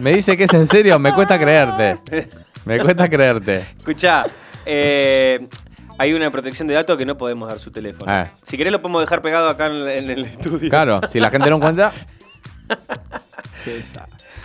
me 0.00 0.12
dice 0.12 0.36
que 0.36 0.44
es 0.44 0.54
en 0.54 0.66
serio, 0.66 0.98
me 0.98 1.12
cuesta 1.12 1.38
creerte. 1.38 1.98
Me 2.64 2.78
cuesta 2.78 3.08
creerte. 3.08 3.66
Escuchá, 3.78 4.24
eh, 4.66 5.48
hay 5.98 6.12
una 6.12 6.30
protección 6.30 6.68
de 6.68 6.74
datos 6.74 6.96
que 6.98 7.06
no 7.06 7.16
podemos 7.16 7.48
dar 7.48 7.58
su 7.58 7.70
teléfono. 7.70 8.10
Ah. 8.10 8.26
Si 8.46 8.56
querés 8.56 8.72
lo 8.72 8.80
podemos 8.80 9.02
dejar 9.02 9.22
pegado 9.22 9.48
acá 9.48 9.66
en, 9.66 10.10
el 10.10 10.24
estudio. 10.24 10.70
Claro, 10.70 11.00
si 11.08 11.20
la 11.20 11.30
gente 11.30 11.50
no 11.50 11.56
encuentra. 11.56 11.92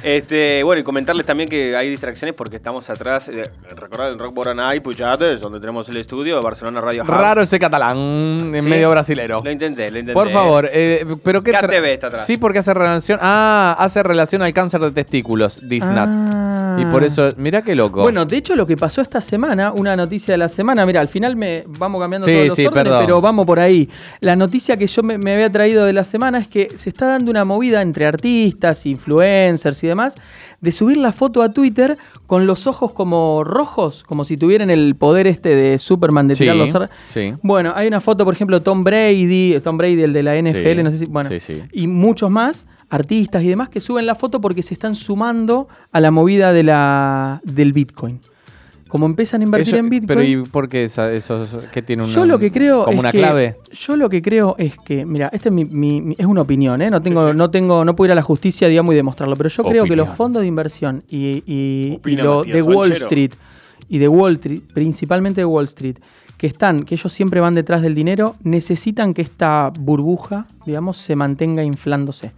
Este, 0.01 0.63
bueno, 0.63 0.79
y 0.79 0.83
comentarles 0.83 1.25
también 1.25 1.49
que 1.49 1.75
hay 1.75 1.89
distracciones 1.89 2.33
porque 2.33 2.55
estamos 2.55 2.89
atrás. 2.89 3.27
Eh, 3.27 3.43
recordad 3.75 4.09
el 4.09 4.17
Rock 4.17 4.33
Boranay 4.33 4.77
y 4.77 4.79
Puyates, 4.79 5.41
donde 5.41 5.59
tenemos 5.59 5.89
el 5.89 5.97
estudio, 5.97 6.41
Barcelona 6.41 6.79
Radio 6.79 7.03
Hub. 7.03 7.09
Raro 7.09 7.41
ese 7.41 7.59
catalán, 7.59 7.97
en 7.97 8.63
Sí. 8.63 8.69
medio 8.69 8.89
brasilero. 8.91 9.41
Lo 9.43 9.51
intenté, 9.51 9.91
lo 9.91 9.99
intenté. 9.99 10.13
Por 10.13 10.29
favor, 10.29 10.69
eh, 10.71 11.05
pero 11.21 11.41
qué 11.41 11.51
KTV 11.51 11.93
está 11.93 12.07
atrás. 12.07 12.25
Sí, 12.25 12.38
porque 12.38 12.59
hace 12.59 12.73
relación. 12.73 13.19
Ah, 13.21 13.75
hace 13.77 14.01
relación 14.01 14.41
al 14.41 14.53
cáncer 14.53 14.79
de 14.79 14.91
testículos, 14.91 15.59
these 15.67 15.85
Ah. 15.89 16.77
Y 16.79 16.85
por 16.85 17.03
eso, 17.03 17.29
mirá 17.35 17.61
qué 17.61 17.75
loco. 17.75 18.01
Bueno, 18.03 18.25
de 18.25 18.38
hecho, 18.38 18.55
lo 18.55 18.65
que 18.65 18.77
pasó 18.77 19.01
esta 19.01 19.19
semana, 19.19 19.73
una 19.73 19.97
noticia 19.97 20.33
de 20.33 20.38
la 20.38 20.47
semana, 20.47 20.85
mira, 20.85 21.01
al 21.01 21.09
final 21.09 21.35
me 21.35 21.63
vamos 21.67 21.99
cambiando 21.99 22.25
Sí, 22.25 22.33
todos 22.33 22.47
los 22.47 22.55
sí, 22.55 22.65
órdenes, 22.67 22.83
perdón. 22.85 23.05
pero 23.05 23.19
vamos 23.21 23.45
por 23.45 23.59
ahí. 23.59 23.89
La 24.21 24.38
noticia 24.38 24.77
que 24.77 24.88
yo 24.88 25.03
me, 25.03 25.17
me 25.17 25.33
había 25.33 25.51
traído 25.51 25.83
de 25.83 25.91
la 25.91 26.05
semana 26.05 26.38
es 26.39 26.47
que 26.47 26.69
se 26.77 26.89
está 26.89 27.07
dando 27.07 27.31
una 27.31 27.43
movida 27.43 27.81
entre 27.81 28.05
artistas, 28.05 28.85
influencers 28.85 29.08
y 29.17 29.87
demás, 29.87 30.15
de 30.61 30.71
subir 30.71 30.97
la 30.97 31.11
foto 31.11 31.41
a 31.41 31.51
Twitter 31.53 31.97
con 32.27 32.45
los 32.47 32.67
ojos 32.67 32.93
como 32.93 33.43
rojos, 33.43 34.03
como 34.03 34.25
si 34.25 34.37
tuvieran 34.37 34.69
el 34.69 34.95
poder 34.95 35.25
este 35.27 35.55
de 35.55 35.79
Superman 35.79 36.27
de 36.27 36.35
tirar 36.35 36.55
los 36.57 36.75
ar- 36.75 36.89
sí. 37.09 37.33
Bueno, 37.41 37.73
hay 37.75 37.87
una 37.87 38.01
foto, 38.01 38.25
por 38.25 38.33
ejemplo, 38.33 38.61
Tom 38.61 38.83
Brady, 38.83 39.59
Tom 39.63 39.77
Brady, 39.77 40.01
el 40.03 40.13
de 40.13 40.23
la 40.23 40.35
NFL, 40.35 40.77
Sí, 40.77 40.83
no 40.83 40.91
sé 40.91 40.97
si. 40.99 41.05
Bueno, 41.05 41.29
sí. 41.39 41.63
y 41.71 41.87
muchos 41.87 42.29
más, 42.29 42.65
artistas 42.89 43.43
y 43.43 43.47
demás, 43.47 43.69
que 43.69 43.79
suben 43.79 44.05
la 44.05 44.15
foto 44.15 44.41
porque 44.41 44.63
se 44.63 44.73
están 44.73 44.95
sumando 44.95 45.67
a 45.91 45.99
la 45.99 46.11
movida 46.11 46.53
de 46.53 46.63
la, 46.63 47.39
del 47.43 47.73
Bitcoin. 47.73 48.19
Como 48.89 49.05
empiezan 49.05 49.39
a 49.39 49.46
invertir 49.46 49.75
Eso- 49.75 49.77
en 49.77 49.89
Bitcoin. 49.89 50.08
Pero 50.08 50.24
¿y 50.24 50.43
por 50.43 50.67
qué 50.67 50.84
esa- 50.84 51.13
eso, 51.13 51.48
qué 51.72 51.81
tiene 51.81 52.03
una, 52.03 52.12
Yo 52.12 52.25
lo 52.25 52.38
que 52.39 52.51
creo 52.51 52.79
como 52.84 52.96
es 52.96 53.00
una 53.00 53.12
que- 53.12 53.19
clave? 53.19 53.55
Yo 53.72 53.96
lo 53.96 54.10
que 54.10 54.22
creo 54.22 54.55
es 54.58 54.77
que, 54.79 55.05
mira, 55.05 55.29
este 55.31 55.48
es, 55.50 55.55
mi, 55.55 55.63
mi- 55.63 56.01
mi- 56.01 56.15
es 56.17 56.25
una 56.25 56.41
opinión, 56.41 56.81
¿eh? 56.81 56.89
No 56.89 57.01
tengo, 57.01 57.34
no 57.34 57.50
tengo, 57.50 57.86
no 57.86 57.96
puedo 57.96 58.08
ir 58.08 58.12
a 58.12 58.15
la 58.15 58.22
justicia, 58.24 58.67
digamos, 58.67 58.93
y 58.93 58.98
demostrarlo. 58.98 59.38
Pero 59.38 59.48
yo 59.48 59.63
creo 59.63 59.84
que 59.86 59.96
los 59.96 60.10
fondos 60.10 60.41
de 60.41 60.48
inversión 60.48 61.03
y, 61.08 61.43
y- 61.46 62.00
lo 62.17 62.39
Matías 62.39 62.53
de 62.55 62.62
Wall 62.63 62.89
Banchero. 62.89 63.05
Street 63.05 63.31
y 63.88 63.98
de 64.00 64.08
Wall 64.10 64.34
Street, 64.34 64.62
principalmente 64.74 65.39
de 65.41 65.46
Wall 65.46 65.65
Street, 65.65 65.96
que 66.38 66.48
están, 66.48 66.84
que 66.84 66.96
ellos 66.96 67.13
siempre 67.13 67.39
van 67.41 67.53
detrás 67.53 67.81
del 67.81 67.93
dinero, 67.93 68.36
necesitan 68.43 69.13
que 69.13 69.22
esta 69.22 69.72
burbuja, 69.79 70.48
digamos, 70.65 70.98
se 70.98 71.15
mantenga 71.15 71.63
inflándose. 71.63 72.31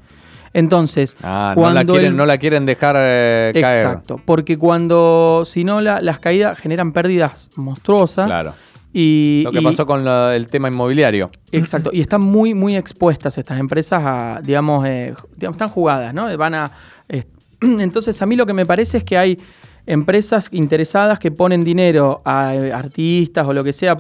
Entonces, 0.54 1.16
Ah, 1.24 1.54
no 1.56 1.62
la, 1.62 1.72
cuando 1.74 1.94
quieren, 1.94 2.12
el- 2.12 2.18
no 2.18 2.26
la 2.26 2.38
quieren 2.38 2.66
dejar 2.66 2.96
eh, 3.00 3.52
caer. 3.60 3.86
Exacto, 3.86 4.20
porque 4.24 4.58
cuando, 4.58 5.44
si 5.46 5.64
no, 5.64 5.82
la- 5.82 6.02
las 6.02 6.20
caídas 6.20 6.58
generan 6.60 6.92
pérdidas 6.92 7.50
monstruosas. 7.56 8.26
Claro. 8.26 8.54
Y, 8.94 9.44
Lo 9.46 9.52
que 9.54 9.62
y- 9.62 9.64
pasó 9.64 9.86
con 9.86 10.04
la- 10.04 10.36
el 10.36 10.48
tema 10.48 10.68
inmobiliario. 10.68 11.32
Exacto, 11.54 11.92
y 11.94 12.02
están 12.02 12.22
muy, 12.22 12.54
muy 12.54 12.76
expuestas 12.76 13.38
estas 13.38 13.58
empresas 13.60 14.02
a, 14.04 14.42
digamos, 14.44 14.86
eh, 14.86 15.14
digamos, 15.38 15.56
están 15.56 15.70
jugadas, 15.70 16.14
¿no? 16.14 16.36
Van 16.38 16.54
a. 16.56 16.72
eh, 17.08 17.24
entonces, 17.62 18.22
a 18.22 18.26
mí 18.26 18.36
lo 18.36 18.46
que 18.46 18.54
me 18.54 18.66
parece 18.66 18.98
es 18.98 19.04
que 19.06 19.18
hay 19.18 19.38
empresas 19.86 20.50
interesadas 20.52 21.20
que 21.20 21.32
ponen 21.32 21.64
dinero 21.64 22.22
a 22.26 22.54
eh, 22.56 22.74
artistas 22.74 23.48
o 23.48 23.54
lo 23.54 23.64
que 23.64 23.72
sea 23.74 23.98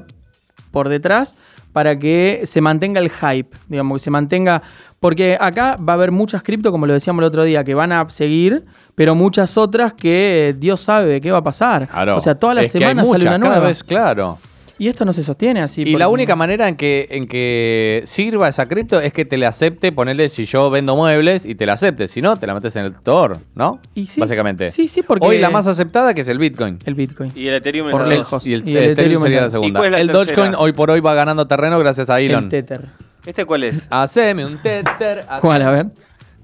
por 0.72 0.90
detrás 0.90 1.38
para 1.74 1.98
que 1.98 2.42
se 2.46 2.60
mantenga 2.62 3.00
el 3.00 3.10
hype, 3.10 3.50
digamos, 3.70 4.00
que 4.02 4.04
se 4.04 4.10
mantenga. 4.12 4.62
Porque 5.02 5.36
acá 5.42 5.78
va 5.78 5.94
a 5.94 5.96
haber 5.96 6.12
muchas 6.12 6.44
cripto, 6.44 6.72
como 6.72 6.86
lo 6.86 6.94
decíamos 6.94 7.24
el 7.24 7.28
otro 7.28 7.44
día, 7.44 7.64
que 7.64 7.74
van 7.74 7.92
a 7.92 8.08
seguir, 8.12 8.66
pero 8.94 9.16
muchas 9.16 9.58
otras 9.58 9.94
que 9.94 10.56
Dios 10.60 10.80
sabe 10.80 11.20
qué 11.20 11.32
va 11.32 11.40
a 11.40 11.44
pasar. 11.44 11.88
Claro. 11.88 12.18
O 12.18 12.20
sea, 12.20 12.36
todas 12.36 12.56
las 12.56 12.66
Es 12.66 12.72
semanas 12.72 13.10
sale 13.10 13.24
una 13.24 13.32
cada 13.40 13.50
nueva. 13.56 13.68
vez, 13.68 13.84
claro. 13.84 14.38
Y 14.78 14.88
esto 14.90 15.04
no 15.04 15.12
se 15.12 15.24
sostiene 15.24 15.60
así. 15.62 15.82
Y 15.82 15.96
la 15.96 16.08
única 16.08 16.36
manera 16.36 16.68
en 16.70 16.76
que, 16.76 17.08
en 17.10 17.28
que 17.28 18.04
sirva 18.06 18.48
esa 18.48 18.68
cripto 18.68 19.02
es 19.02 19.12
que 19.12 19.26
te 19.26 19.40
la 19.40 19.48
acepte, 19.48 19.92
ponerle 19.92 20.30
si 20.30 20.46
yo 20.46 20.70
vendo 20.70 20.96
muebles 20.96 21.48
y 21.48 21.56
te 21.56 21.66
la 21.66 21.74
acepte. 21.74 22.08
Si 22.08 22.22
no, 22.22 22.36
te 22.38 22.46
la 22.46 22.54
metes 22.54 22.76
en 22.76 22.86
el 22.86 22.94
Tor, 22.94 23.38
¿no? 23.56 23.80
Y 23.96 24.06
sí. 24.06 24.20
Básicamente. 24.22 24.70
Sí, 24.70 24.88
sí, 24.88 25.02
porque- 25.02 25.26
Hoy 25.26 25.40
la 25.40 25.50
más 25.50 25.66
aceptada 25.66 26.14
que 26.14 26.22
es 26.22 26.28
el 26.30 26.38
Bitcoin. 26.38 26.78
El 26.86 26.94
Bitcoin. 26.94 27.32
Y 27.36 27.48
el 27.48 27.56
Ethereum 27.56 27.90
Por 27.90 28.08
lejos. 28.08 28.46
Y 28.46 28.54
el, 28.54 28.68
Y 28.68 28.78
el 28.78 28.92
Ethereum 28.92 28.92
Ethereum 28.94 29.22
sería 29.24 29.38
la 29.40 29.46
la- 29.46 29.50
segunda. 29.52 29.68
¿Y 29.68 29.82
cuál 29.82 29.86
es 29.88 29.92
la 29.94 30.00
el 30.00 30.08
tercera? 30.12 30.26
Dogecoin 30.44 30.56
hoy 30.64 30.72
por 30.74 30.92
hoy 30.92 31.00
va 31.00 31.14
ganando 31.16 31.48
terreno 31.48 31.80
gracias 31.80 32.08
a 32.12 32.20
Elon. 32.20 32.44
El 32.44 32.50
Tether. 32.50 33.11
¿Este 33.26 33.46
cuál 33.46 33.64
es? 33.64 33.88
Haceme 33.90 34.46
un 34.46 34.58
Tether. 34.62 35.26
¿Cuál? 35.42 35.62
A 35.62 35.72
ver. 35.72 35.86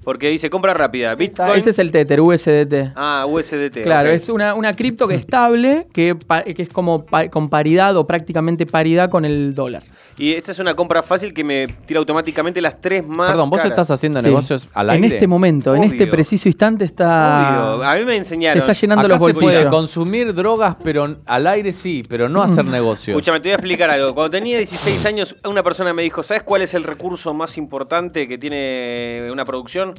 Porque 0.04 0.28
dice 0.30 0.48
compra 0.48 0.72
rápida. 0.72 1.14
Bitcoin. 1.14 1.58
Ese 1.58 1.70
es 1.70 1.78
el 1.78 1.90
Tether, 1.90 2.20
USDT. 2.20 2.92
Ah, 2.96 3.26
USDT. 3.28 3.82
Claro, 3.82 4.08
es 4.08 4.28
una, 4.28 4.54
una 4.54 4.72
cripto 4.74 5.06
que 5.06 5.14
es 5.14 5.20
estable, 5.20 5.86
que, 5.92 6.16
que 6.56 6.62
es 6.62 6.68
como 6.70 7.04
pa- 7.04 7.28
con 7.28 7.50
paridad 7.50 7.94
o 7.96 8.06
prácticamente 8.06 8.64
paridad 8.64 9.10
con 9.10 9.24
el 9.26 9.54
dólar. 9.54 9.82
Y 10.18 10.32
esta 10.34 10.50
es 10.52 10.58
una 10.58 10.74
compra 10.74 11.02
fácil 11.02 11.32
que 11.32 11.44
me 11.44 11.66
tira 11.86 12.00
automáticamente 12.00 12.60
las 12.60 12.80
tres 12.80 13.06
más. 13.06 13.30
Perdón, 13.30 13.50
vos 13.50 13.58
caras. 13.58 13.70
estás 13.72 13.90
haciendo 13.92 14.20
Sí. 14.20 14.26
negocios 14.26 14.66
al 14.74 14.90
aire. 14.90 15.06
En 15.06 15.12
este 15.12 15.26
momento, 15.28 15.74
en 15.76 15.84
este 15.84 16.06
preciso 16.08 16.48
instante 16.48 16.84
está. 16.84 17.74
Obvio. 17.76 17.84
A 17.88 17.94
mí 17.94 18.04
me 18.04 18.12
Se 18.12 18.18
enseñaron. 18.18 18.58
está 18.62 18.72
llenando 18.72 19.00
Acá 19.06 19.08
los 19.16 19.26
se 19.28 19.34
puede 19.34 19.46
bolsillos. 19.64 19.70
consumir 19.74 20.34
drogas, 20.34 20.76
pero 20.82 21.16
al 21.24 21.46
aire 21.46 21.72
sí, 21.72 22.02
pero 22.08 22.28
no 22.28 22.42
hacer 22.42 22.64
negocios. 22.64 23.16
Escúchame, 23.16 23.38
te 23.40 23.48
voy 23.48 23.52
a 23.52 23.56
explicar 23.56 23.90
algo. 23.90 24.14
Cuando 24.14 24.30
tenía 24.30 24.58
16 24.58 25.06
años, 25.06 25.36
una 25.44 25.62
persona 25.62 25.92
me 25.94 26.02
dijo: 26.02 26.22
¿Sabes 26.24 26.42
cuál 26.42 26.62
es 26.62 26.74
el 26.74 26.82
recurso 26.82 27.32
más 27.32 27.56
importante 27.56 28.26
que 28.26 28.38
tiene 28.38 29.28
una 29.30 29.44
producción? 29.44 29.94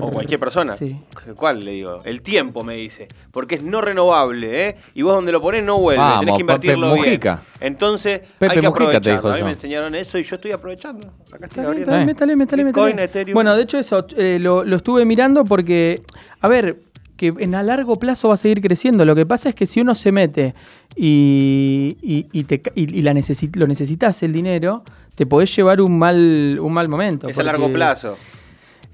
O 0.00 0.10
cualquier 0.10 0.38
persona. 0.38 0.76
Sí. 0.76 0.96
¿Cuál? 1.36 1.64
Le 1.64 1.72
digo. 1.72 2.00
El 2.04 2.22
tiempo, 2.22 2.62
me 2.62 2.74
dice. 2.76 3.08
Porque 3.32 3.56
es 3.56 3.62
no 3.62 3.80
renovable, 3.80 4.68
¿eh? 4.68 4.76
Y 4.94 5.02
vos 5.02 5.12
donde 5.12 5.32
lo 5.32 5.40
ponés 5.40 5.64
no 5.64 5.78
vuelve. 5.78 6.00
Vamos, 6.02 6.20
Tenés 6.20 6.34
que 6.36 6.40
invertirlo 6.40 6.86
Pepe 6.90 6.94
bien. 7.02 7.10
Mujica. 7.14 7.42
Entonces, 7.60 8.20
Pepe 8.38 8.52
hay 8.54 8.60
que 8.60 8.68
Mujica 8.68 9.00
te 9.00 9.10
aprovechar. 9.10 9.14
dijo 9.16 9.28
A 9.28 9.32
mí 9.32 9.36
eso. 9.38 9.44
me 9.46 9.52
enseñaron 9.52 9.94
eso 9.94 10.18
y 10.18 10.22
yo 10.22 10.36
estoy 10.36 10.52
aprovechando. 10.52 11.08
Acá 11.08 11.14
estoy 11.26 11.44
Está 11.46 11.60
bien, 11.62 11.66
abriendo. 11.66 11.90
está 11.90 11.96
bien, 11.96 12.06
métale, 12.06 12.36
métale, 12.36 12.64
Bitcoin, 12.64 12.86
métale. 12.96 13.04
Ethereum. 13.06 13.34
Bueno, 13.34 13.56
de 13.56 13.62
hecho, 13.62 13.78
eso 13.78 14.06
eh, 14.16 14.38
lo, 14.40 14.64
lo 14.64 14.76
estuve 14.76 15.04
mirando 15.04 15.44
porque, 15.44 16.02
a 16.40 16.48
ver, 16.48 16.76
que 17.16 17.32
en 17.38 17.54
a 17.54 17.62
largo 17.62 17.96
plazo 17.96 18.28
va 18.28 18.34
a 18.34 18.36
seguir 18.36 18.60
creciendo. 18.60 19.04
Lo 19.04 19.14
que 19.14 19.26
pasa 19.26 19.48
es 19.48 19.54
que 19.54 19.66
si 19.66 19.80
uno 19.80 19.94
se 19.94 20.12
mete 20.12 20.54
y, 20.94 21.96
y, 22.02 22.26
y 22.32 22.44
te, 22.44 22.62
y- 22.74 22.98
y 22.98 23.02
la 23.02 23.12
necesi- 23.12 23.54
lo 23.56 23.66
necesitas 23.66 24.22
el 24.22 24.32
dinero, 24.32 24.82
te 25.14 25.24
podés 25.26 25.54
llevar 25.56 25.80
un 25.80 25.98
mal, 25.98 26.58
un 26.60 26.72
mal 26.72 26.88
momento. 26.88 27.28
Es 27.28 27.38
a 27.38 27.42
largo 27.42 27.72
plazo. 27.72 28.16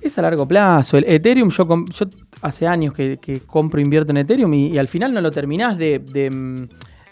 Es 0.02 0.18
a 0.18 0.22
largo 0.22 0.46
plazo. 0.46 0.96
El 0.98 1.04
Ethereum, 1.04 1.48
yo, 1.50 1.66
hace 2.42 2.66
años 2.66 2.92
que, 2.92 3.18
que 3.18 3.40
compro 3.40 3.78
e 3.80 3.84
invierto 3.84 4.10
en 4.10 4.16
Ethereum 4.18 4.52
y, 4.54 4.66
y 4.68 4.78
al 4.78 4.88
final 4.88 5.14
no 5.14 5.20
lo 5.20 5.30
terminás 5.30 5.78
de, 5.78 6.00
de, 6.00 6.30
mm, 6.30 6.68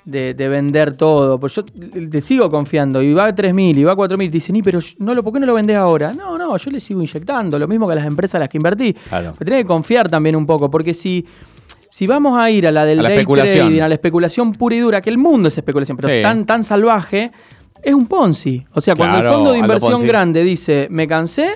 de- 0.06 0.34
de 0.34 0.48
vender 0.48 0.96
todo. 0.96 1.38
Pues 1.38 1.54
yo 1.54 1.64
te 1.64 2.20
sigo 2.20 2.50
confiando 2.50 3.00
y 3.02 3.12
va 3.14 3.26
a 3.26 3.34
3.000 3.34 3.78
y 3.78 3.84
va 3.84 3.92
a 3.92 3.96
4.000 3.96 4.24
y 4.24 4.28
te 4.28 4.32
dicen, 4.32 4.56
"Y, 4.56 4.62
pero 4.62 4.80
no 4.98 5.14
lo, 5.14 5.22
¿por 5.22 5.32
qué 5.32 5.40
no 5.40 5.46
lo 5.46 5.54
vendés 5.54 5.76
ahora? 5.76 6.12
No, 6.12 6.36
no, 6.36 6.56
yo 6.56 6.70
le 6.70 6.80
sigo 6.80 7.00
inyectando. 7.00 7.58
Lo 7.58 7.68
mismo 7.68 7.86
que 7.86 7.92
a 7.92 7.96
las 7.96 8.06
empresas 8.06 8.34
a 8.36 8.38
las 8.40 8.48
que 8.48 8.58
invertí. 8.58 8.92
Claro. 9.08 9.34
Me 9.38 9.44
tenés 9.44 9.60
que 9.62 9.66
confiar 9.66 10.08
también 10.08 10.34
un 10.36 10.46
poco 10.46 10.70
porque 10.70 10.94
si... 10.94 11.24
Si 11.92 12.06
vamos 12.06 12.38
a 12.38 12.48
ir 12.48 12.68
a 12.68 12.70
la 12.70 12.84
del 12.84 13.00
A 13.00 13.02
la 13.02 13.08
day 13.08 13.18
especulación. 13.18 13.66
trading, 13.66 13.80
a 13.82 13.88
la 13.88 13.94
especulación 13.94 14.52
pura 14.52 14.76
y 14.76 14.78
dura, 14.78 15.00
que 15.00 15.10
el 15.10 15.18
mundo 15.18 15.48
es 15.48 15.58
especulación, 15.58 15.96
pero 15.96 16.08
Sí. 16.08 16.22
tan, 16.22 16.46
tan 16.46 16.62
salvaje, 16.62 17.32
es 17.82 17.92
un 17.94 18.06
Ponzi. 18.06 18.64
O 18.74 18.80
sea, 18.80 18.94
cuando 18.94 19.18
el 19.18 19.24
fondo 19.34 19.52
de 19.52 19.58
inversión 19.58 20.00
grande 20.06 20.44
dice, 20.44 20.86
me 20.88 21.08
cansé, 21.08 21.48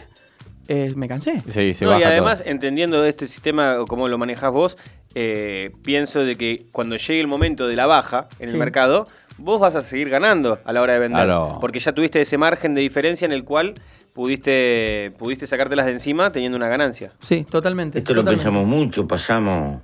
eh, 0.68 0.92
me 0.96 1.08
cansé. 1.08 1.40
Sí, 1.50 1.74
se 1.74 1.84
No, 1.84 1.98
y 1.98 2.02
además, 2.02 2.40
todo. 2.42 2.50
entendiendo 2.50 3.04
este 3.04 3.26
sistema, 3.26 3.80
o 3.80 3.86
cómo 3.86 4.08
lo 4.08 4.18
manejas 4.18 4.52
vos, 4.52 4.76
eh, 5.14 5.70
pienso 5.82 6.24
de 6.24 6.36
que 6.36 6.62
cuando 6.72 6.96
llegue 6.96 7.20
el 7.20 7.26
momento 7.26 7.66
de 7.68 7.76
la 7.76 7.86
baja 7.86 8.28
en 8.38 8.48
el 8.48 8.56
mercado, 8.56 9.06
vos 9.38 9.60
vas 9.60 9.74
a 9.74 9.82
seguir 9.82 10.10
ganando 10.10 10.58
a 10.64 10.72
la 10.72 10.82
hora 10.82 10.94
de 10.94 10.98
vender. 11.00 11.24
Claro. 11.24 11.58
Porque 11.60 11.80
ya 11.80 11.92
tuviste 11.92 12.20
ese 12.20 12.38
margen 12.38 12.74
de 12.74 12.80
diferencia 12.80 13.24
en 13.26 13.32
el 13.32 13.44
cual 13.44 13.74
pudiste, 14.12 15.12
pudiste 15.18 15.46
sacártelas 15.46 15.86
de 15.86 15.92
encima 15.92 16.30
teniendo 16.32 16.56
una 16.56 16.68
ganancia. 16.68 17.12
Sí, 17.20 17.44
totalmente. 17.44 17.98
Esto 17.98 18.14
lo 18.14 18.24
pensamos 18.24 18.66
mucho, 18.66 19.06
pasamos 19.06 19.80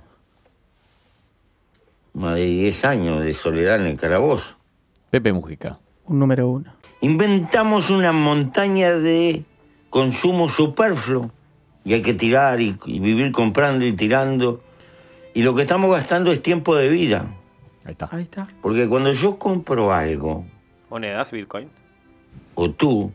más 2.13 2.35
de 2.35 2.45
10 2.45 2.85
años 2.85 3.23
de 3.23 3.33
soledad 3.33 3.75
en 3.75 3.87
el 3.87 3.97
calabozo. 3.97 4.55
Pepe 5.09 5.31
Mujica. 5.33 5.79
Un 6.05 6.19
número 6.19 6.47
uno. 6.47 6.73
Inventamos 7.01 7.89
una 7.89 8.11
montaña 8.11 8.91
de 8.91 9.43
consumo 9.91 10.49
superfluo 10.49 11.29
y 11.83 11.93
hay 11.93 12.01
que 12.01 12.15
tirar 12.15 12.59
y, 12.61 12.75
y 12.85 12.99
vivir 12.99 13.31
comprando 13.31 13.85
y 13.85 13.93
tirando. 13.93 14.61
Y 15.35 15.43
lo 15.43 15.53
que 15.53 15.61
estamos 15.61 15.91
gastando 15.91 16.31
es 16.31 16.41
tiempo 16.41 16.75
de 16.75 16.89
vida. 16.89 17.27
Ahí 17.85 17.91
está. 17.91 18.09
Ahí 18.11 18.23
está. 18.23 18.47
Porque 18.61 18.89
cuando 18.89 19.11
yo 19.13 19.37
compro 19.37 19.93
algo, 19.93 20.45
Monedas, 20.89 21.31
Bitcoin. 21.31 21.69
o 22.55 22.71
tú, 22.71 23.11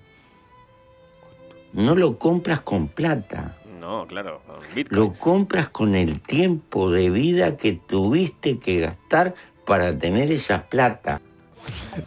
no 1.73 1.95
lo 1.95 2.18
compras 2.18 2.61
con 2.61 2.88
plata. 2.88 3.56
No, 3.80 4.06
claro, 4.06 4.40
con 4.47 4.56
Bitcoin. 4.75 5.00
Lo 5.00 5.12
compras 5.12 5.68
con 5.68 5.95
el 5.95 6.21
tiempo 6.21 6.90
de 6.90 7.11
vida 7.11 7.56
que 7.56 7.73
tuviste 7.73 8.59
que 8.59 8.80
gastar 8.80 9.35
para 9.64 9.97
tener 9.99 10.33
esa 10.33 10.68
plata. 10.68 11.21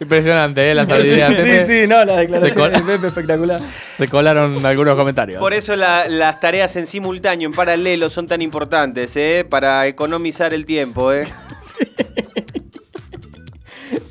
Impresionante, 0.00 0.70
¿eh? 0.70 0.74
Las 0.74 0.88
habilidades. 0.88 1.66
Pepe. 1.66 1.86
no, 1.88 2.04
la 2.04 2.20
Se 2.40 2.54
col- 2.54 2.72
de 2.72 2.80
Pepe 2.80 3.06
espectacular. 3.08 3.60
Se 3.96 4.06
colaron 4.08 4.64
algunos 4.64 4.96
comentarios. 4.96 5.40
Por 5.40 5.52
eso 5.52 5.74
la- 5.76 6.08
las 6.08 6.38
tareas 6.40 6.76
en 6.76 6.86
simultáneo, 6.86 7.48
en 7.48 7.54
paralelo, 7.54 8.08
son 8.08 8.26
tan 8.26 8.40
importantes, 8.42 9.16
¿eh? 9.16 9.44
Para 9.48 9.86
economizar 9.86 10.54
el 10.54 10.64
tiempo, 10.64 11.12
¿eh? 11.12 11.24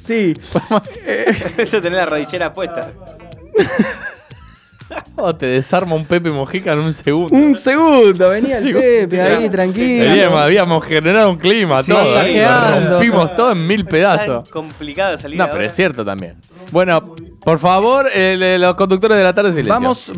Sí. 0.05 0.33
Eso 1.57 1.81
tener 1.81 1.99
la 1.99 2.05
rodillera 2.05 2.53
puesta. 2.53 2.91
Oh, 5.21 5.35
te 5.35 5.45
desarma 5.47 5.95
un 5.95 6.05
Pepe 6.05 6.29
Mujica 6.31 6.71
en 6.73 6.79
un 6.79 6.93
segundo. 6.93 7.35
un 7.35 7.53
segundo, 7.55 8.29
venía 8.29 8.57
el 8.59 8.63
Sí, 8.63 8.73
Pepe 8.73 9.21
ahí, 9.21 9.49
tranquilo. 9.49 10.37
habíamos 10.37 10.83
generado 10.85 11.29
un 11.31 11.37
clima, 11.37 11.83
Sí, 11.83 11.91
todo. 11.91 12.01
¿eh? 12.01 12.15
masajeando. 12.15 12.89
Rompimos 12.91 13.35
todo 13.35 13.51
en 13.51 13.67
mil 13.67 13.85
pedazos. 13.85 14.49
complicado 14.49 15.17
salir 15.17 15.37
No, 15.37 15.43
ahora. 15.43 15.53
pero 15.53 15.65
es 15.65 15.73
cierto 15.75 16.05
también. 16.05 16.35
Bueno, 16.71 17.15
por 17.43 17.59
favor, 17.59 18.07
el 18.13 18.39
de 18.39 18.59
los 18.59 18.75
conductores 18.75 19.17
de 19.17 19.23
la 19.23 19.33
tarde, 19.33 19.49
silencio. 19.51 19.73
Vamos, 19.73 20.11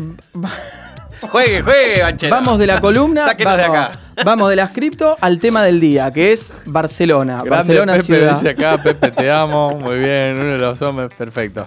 Juegue, 1.30 1.62
juegue, 1.62 2.02
Banchero. 2.02 2.34
vamos 2.34 2.58
de 2.58 2.66
la 2.66 2.80
columna, 2.80 3.24
Sáquenos 3.26 3.56
vamos, 3.56 3.72
de 3.72 3.78
acá. 3.78 3.98
vamos 4.24 4.50
de 4.50 4.56
las 4.56 4.72
cripto 4.72 5.16
al 5.20 5.38
tema 5.38 5.62
del 5.62 5.80
día, 5.80 6.10
que 6.12 6.32
es 6.32 6.52
Barcelona. 6.66 7.34
Grande 7.44 7.50
Barcelona 7.50 7.92
Pepe 7.94 8.04
ciudad. 8.04 8.34
dice 8.34 8.48
acá, 8.50 8.82
Pepe, 8.82 9.10
te 9.10 9.30
amo. 9.30 9.78
Muy 9.80 9.98
bien, 9.98 10.34
uno 10.38 10.52
de 10.52 10.58
los 10.58 10.82
hombres 10.82 11.10
perfecto. 11.16 11.66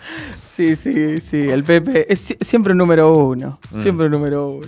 Sí, 0.56 0.76
sí, 0.76 1.20
sí, 1.20 1.40
el 1.50 1.64
Pepe 1.64 2.06
es 2.12 2.20
si- 2.22 2.38
siempre 2.42 2.72
un 2.74 2.78
número 2.78 3.14
uno, 3.14 3.60
Mm. 3.72 3.82
siempre 3.82 4.06
un 4.08 4.12
número 4.12 4.48
uno. 4.50 4.68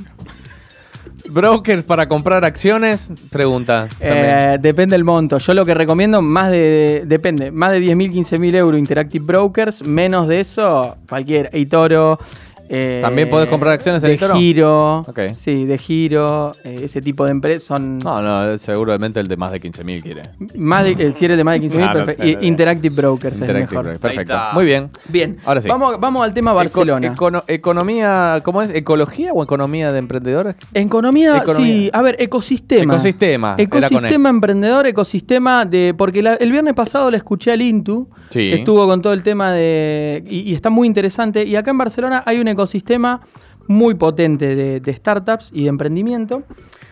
Brokers 1.30 1.84
para 1.84 2.08
comprar 2.08 2.46
acciones, 2.46 3.12
pregunta. 3.32 3.88
Eh, 4.00 4.58
depende 4.62 4.94
del 4.96 5.04
monto. 5.04 5.38
Yo 5.40 5.54
lo 5.54 5.66
que 5.66 5.74
recomiendo, 5.74 6.22
más 6.22 6.50
de. 6.52 7.04
Depende, 7.06 7.52
más 7.52 7.72
de 7.72 7.80
10.000, 7.80 8.12
15.000 8.12 8.56
euros 8.56 8.80
Interactive 8.80 9.26
Brokers. 9.26 9.84
Menos 9.86 10.28
de 10.28 10.40
eso, 10.40 10.96
cualquier. 11.10 11.50
Eitoro, 11.54 12.20
eh, 12.70 13.00
¿También 13.02 13.30
podés 13.30 13.48
comprar 13.48 13.74
acciones 13.74 14.04
en 14.04 14.12
de 14.18 14.18
giro. 14.36 15.04
Sí, 15.34 15.66
de 15.66 15.78
giro. 15.78 16.52
eh, 16.64 16.82
ese 16.84 17.02
tipo 17.02 17.26
de 17.26 17.32
empresas 17.32 17.64
son 17.64 18.00
No, 18.00 18.22
no, 18.22 18.58
seguramente 18.58 19.20
el 19.20 19.28
de 19.28 19.38
más 19.38 19.52
de 19.52 19.62
15.000 19.62 20.02
quiere. 20.02 20.22
más 20.56 20.84
de, 20.84 20.92
el 20.92 21.14
cierre 21.14 21.36
de 21.38 21.44
más 21.44 21.54
de 21.56 21.60
15 21.62 21.78
mil. 21.78 21.86
Claro, 21.90 22.06
sí, 22.12 22.14
sí. 22.22 22.38
Interactive 22.42 22.96
Brokers 22.96 23.36
es 23.36 23.42
Interactive 23.42 23.70
mejor. 23.72 23.84
Brokers. 23.86 24.00
Perfecto. 24.00 24.36
Muy 24.54 24.66
bien. 24.66 24.90
Bien, 25.10 25.38
Ahora 25.46 25.62
sí. 25.62 25.68
vamos, 25.68 26.00
vamos 26.00 26.22
al 26.24 26.34
tema 26.34 26.54
Barcelona. 26.54 27.08
Eco- 27.08 27.28
econo- 27.30 27.44
economía, 27.48 28.42
¿cómo 28.44 28.62
es? 28.62 28.74
¿Ecología 28.74 29.32
o 29.34 29.44
economía 29.44 29.92
de 29.92 30.00
emprendedores? 30.00 30.56
Economía, 30.74 31.38
Economía. 31.38 31.66
sí, 31.74 31.90
a 31.94 32.02
ver, 32.02 32.16
ecosistema. 32.20 32.94
Ecosistema, 32.96 33.52
con 33.56 33.60
E. 33.60 33.64
Ecosistema 33.64 34.30
emprendedor, 34.30 34.88
ecosistema 34.88 35.66
de. 35.66 35.94
Porque 35.98 36.22
la- 36.22 36.36
el 36.36 36.52
viernes 36.52 36.74
pasado 36.74 37.10
le 37.12 37.18
escuché 37.18 37.52
al 37.52 37.62
Intu, 37.62 38.10
Sí. 38.30 38.52
estuvo 38.52 38.86
con 38.88 39.02
todo 39.02 39.14
el 39.14 39.24
tema 39.24 39.52
de. 39.54 40.24
Y, 40.28 40.40
y 40.52 40.54
está 40.56 40.70
muy 40.70 40.88
interesante. 40.88 41.44
Y 41.46 41.56
acá 41.56 41.72
en 41.72 41.78
Barcelona 41.78 42.24
hay 42.26 42.40
un 42.40 42.48
ecosistema 42.58 43.22
muy 43.68 43.96
potente 43.96 44.56
de, 44.56 44.80
de 44.80 44.94
startups 44.94 45.52
y 45.54 45.64
de 45.64 45.70
emprendimiento. 45.70 46.44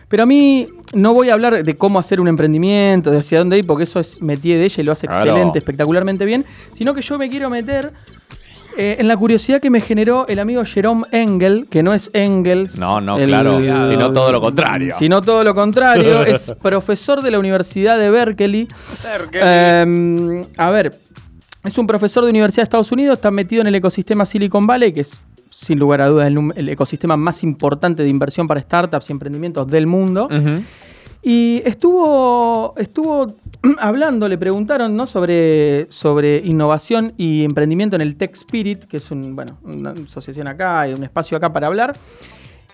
Pero 0.08 0.22
a 0.22 0.26
mí 0.26 0.68
no 0.94 1.14
voy 1.14 1.30
a 1.30 1.34
hablar 1.34 1.64
de 1.64 1.76
cómo 1.76 1.98
hacer 1.98 2.20
un 2.20 2.28
emprendimiento, 2.28 3.10
de 3.10 3.18
hacia 3.18 3.40
dónde 3.40 3.58
ir, 3.58 3.66
porque 3.66 3.84
eso 3.84 3.98
es 3.98 4.22
metí 4.22 4.52
de 4.52 4.64
ella 4.64 4.82
y 4.82 4.84
lo 4.84 4.92
hace 4.92 5.08
Claro. 5.08 5.30
excelente, 5.30 5.58
espectacularmente 5.58 6.24
bien, 6.24 6.44
sino 6.74 6.94
que 6.94 7.02
yo 7.02 7.18
me 7.18 7.28
quiero 7.28 7.50
meter 7.50 7.92
eh, 8.78 8.96
en 9.00 9.08
la 9.08 9.16
curiosidad 9.16 9.60
que 9.60 9.70
me 9.70 9.80
generó 9.80 10.26
el 10.28 10.38
amigo 10.38 10.62
Jerome 10.64 11.04
Engel, 11.10 11.66
que 11.68 11.82
no 11.82 11.92
es 11.92 12.10
Engel. 12.12 12.68
No, 12.76 13.00
no, 13.00 13.16
claro, 13.16 13.58
sino 13.58 14.12
todo 14.12 14.30
lo 14.30 14.40
contrario. 14.40 14.94
Sino 14.98 15.22
todo 15.22 15.42
lo 15.42 15.54
contrario. 15.54 16.22
es 16.26 16.52
profesor 16.62 17.22
de 17.22 17.30
la 17.30 17.38
Universidad 17.38 17.98
de 17.98 18.10
Berkeley. 18.10 18.68
Berkeley. 19.02 19.42
Eh, 19.44 20.46
a 20.56 20.70
ver, 20.70 20.92
es 21.64 21.78
un 21.78 21.86
profesor 21.86 22.22
de 22.22 22.30
Universidad 22.30 22.62
de 22.62 22.64
Estados 22.64 22.92
Unidos, 22.92 23.16
está 23.16 23.30
metido 23.32 23.62
en 23.62 23.66
el 23.68 23.74
ecosistema 23.74 24.24
Silicon 24.24 24.66
Valley, 24.66 24.92
que 24.92 25.00
es 25.00 25.18
sin 25.58 25.78
lugar 25.78 26.00
a 26.00 26.08
dudas 26.08 26.30
el, 26.56 26.68
ecosistema 26.68 27.16
más 27.16 27.42
importante 27.42 28.02
de 28.02 28.08
inversión 28.08 28.46
para 28.46 28.60
startups 28.60 29.08
y 29.08 29.12
emprendimientos 29.12 29.66
del 29.68 29.86
mundo. 29.86 30.28
Y 31.22 31.62
estuvo, 31.64 32.74
estuvo 32.76 33.26
hablando, 33.80 34.28
le 34.28 34.38
preguntaron 34.38 34.96
¿no? 34.96 35.06
sobre, 35.06 35.90
sobre 35.90 36.38
innovación 36.38 37.14
y 37.16 37.42
emprendimiento 37.42 37.96
en 37.96 38.02
el 38.02 38.16
Tech 38.16 38.32
Spirit, 38.34 38.84
que 38.84 38.98
es 38.98 39.10
un, 39.10 39.34
bueno, 39.34 39.58
una 39.64 39.90
asociación 39.90 40.46
acá 40.46 40.88
y 40.88 40.92
un 40.92 41.02
espacio 41.02 41.36
acá 41.36 41.52
para 41.52 41.66
hablar. 41.66 41.96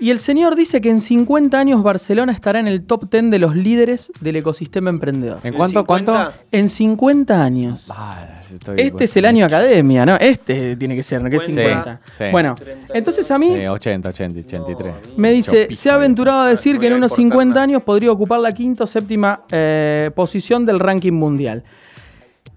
Y 0.03 0.11
el 0.11 0.19
señor 0.19 0.57
dice 0.57 0.81
que 0.81 0.91
en 0.91 1.01
50 1.01 1.57
años 1.61 1.81
Barcelona 1.85 2.33
estará 2.33 2.59
en 2.59 2.67
el 2.67 2.83
top 2.85 3.09
10 3.09 3.31
de 3.31 3.39
los 3.39 3.55
líderes 3.55 4.11
del 4.21 4.35
ecosistema 4.35 4.91
emprendedor. 4.91 5.39
¿En 5.45 5.53
¿En 5.53 5.55
cuánto? 5.55 5.81
50? 5.83 6.13
¿Cuánto? 6.13 6.33
En 6.51 6.69
50 6.69 7.41
años. 7.41 7.87
Ah, 7.89 8.27
estoy- 8.53 8.81
Este 8.81 9.05
es 9.05 9.17
el 9.17 9.27
año 9.27 9.47
academia, 9.47 10.05
¿no? 10.05 10.17
Este 10.17 10.75
tiene 10.75 10.97
que 10.97 11.05
ser, 11.05 11.23
¿no? 11.23 11.31
Que 11.31 11.37
es 11.37 11.45
Sí, 11.45 11.53
50. 11.53 12.01
sí. 12.19 12.25
Bueno, 12.33 12.57
entonces 12.93 13.31
a 13.31 13.39
mí 13.39 13.55
Sí, 13.55 13.65
80, 13.65 14.09
80, 14.09 14.41
83. 14.41 14.95
me 15.17 15.31
dice, 15.33 15.63
Chopito. 15.63 15.81
se 15.81 15.91
ha 15.91 15.95
aventurado 15.95 16.41
a 16.41 16.49
decir 16.49 16.75
No 16.75 16.81
que 16.81 16.87
en 16.89 16.95
unos 16.95 17.13
importar 17.13 17.23
50 17.23 17.55
nada. 17.55 17.63
años 17.63 17.83
podría 17.85 18.11
ocupar 18.11 18.41
la 18.41 18.51
quinta 18.51 18.83
o 18.83 18.87
séptima 18.89 19.43
eh, 19.53 20.11
posición 20.17 20.67
del 20.67 20.81
ranking 20.81 21.13
mundial. 21.13 21.63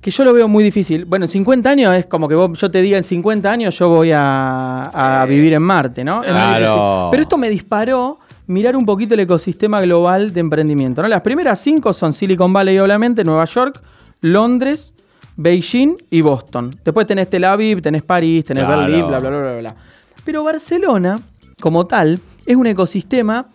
Que 0.06 0.12
yo 0.12 0.24
lo 0.24 0.34
veo 0.34 0.48
muy 0.48 0.64
difícil. 0.64 1.04
Bueno, 1.06 1.26
en 1.26 1.30
50 1.30 1.68
años 1.68 1.96
es 1.96 2.06
como 2.06 2.28
que 2.28 2.36
vos- 2.36 2.56
yo 2.60 2.70
te 2.70 2.80
diga 2.80 2.96
en 2.96 3.04
50 3.04 3.50
años 3.52 3.76
yo 3.76 3.90
voy 3.90 4.12
a, 4.14 5.26
vivir 5.28 5.54
en 5.54 5.64
Marte, 5.64 6.04
¿no? 6.04 6.22
Es 6.22 6.28
Claro. 6.28 7.08
Pero 7.10 7.24
esto 7.24 7.40
me 7.40 7.50
disparó 7.50 8.20
mirar 8.46 8.76
un 8.76 8.86
poquito 8.86 9.16
el 9.16 9.22
ecosistema 9.22 9.82
global 9.82 10.32
de 10.32 10.42
emprendimiento. 10.42 11.02
¿no? 11.02 11.08
Las 11.08 11.22
primeras 11.22 11.60
cinco 11.60 11.92
son 11.92 12.14
Silicon 12.14 12.54
Valley, 12.54 12.78
obviamente, 12.78 13.24
Nueva 13.24 13.46
York, 13.46 13.82
Londres, 14.22 14.94
Beijing 15.38 15.96
y 16.12 16.22
Boston. 16.22 16.70
Después 16.86 17.08
tenés 17.08 17.28
Tel 17.28 17.44
Aviv, 17.44 17.82
tenés 17.82 18.04
París, 18.04 18.46
tenés 18.46 18.66
Claro. 18.66 18.82
Berlín, 18.82 19.08
bla, 19.08 19.18
bla, 19.18 19.30
bla, 19.32 19.40
bla, 19.40 19.58
bla. 19.58 19.76
Pero 20.24 20.44
Barcelona, 20.44 21.20
como 21.60 21.88
tal, 21.88 22.20
es 22.46 22.56
un 22.56 22.68
ecosistema 22.68 23.48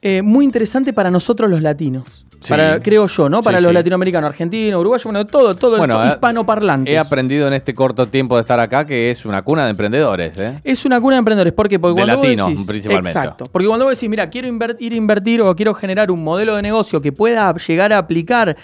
eh, 0.00 0.22
muy 0.22 0.46
interesante 0.46 0.94
para 0.94 1.10
nosotros 1.10 1.50
los 1.50 1.60
latinos. 1.60 2.24
Sí. 2.42 2.48
Para, 2.50 2.80
creo 2.80 3.06
yo, 3.06 3.28
¿no? 3.28 3.42
Para 3.42 3.58
Sí, 3.58 3.64
los 3.64 3.70
sí. 3.70 3.74
latinoamericanos, 3.74 4.30
argentinos, 4.30 4.80
uruguayos, 4.80 5.04
bueno, 5.04 5.26
todo, 5.26 5.54
todo, 5.54 5.76
Bueno, 5.76 6.02
el 6.02 6.08
eh, 6.08 6.12
hispanoparlantes. 6.12 6.94
He 6.94 6.98
aprendido 6.98 7.46
en 7.46 7.52
este 7.52 7.74
corto 7.74 8.06
tiempo 8.06 8.36
de 8.36 8.40
estar 8.40 8.58
acá 8.58 8.86
que 8.86 9.10
es 9.10 9.26
una 9.26 9.42
cuna 9.42 9.64
de 9.64 9.70
emprendedores, 9.72 10.38
¿eh? 10.38 10.58
Es 10.64 10.84
una 10.86 11.00
cuna 11.02 11.16
de 11.16 11.18
emprendedores. 11.18 11.52
¿Por 11.52 11.68
qué? 11.68 11.78
Porque 11.78 12.00
De 12.00 12.06
cuando 12.06 12.16
vos 12.16 12.24
latinos, 12.26 12.48
decís- 12.50 12.66
principalmente. 12.66 13.18
Exacto. 13.18 13.44
Porque 13.52 13.68
cuando 13.68 13.84
vos 13.84 13.94
decís, 13.94 14.08
mira, 14.08 14.30
quiero 14.30 14.48
inver- 14.48 14.76
ir 14.80 14.92
a 14.94 14.96
invertir 14.96 15.42
o 15.42 15.54
quiero 15.54 15.74
generar 15.74 16.10
un 16.10 16.24
modelo 16.24 16.56
de 16.56 16.62
negocio 16.62 17.02
que 17.02 17.12
pueda 17.12 17.54
llegar 17.54 17.92
a 17.92 17.98
aplicar 17.98 18.56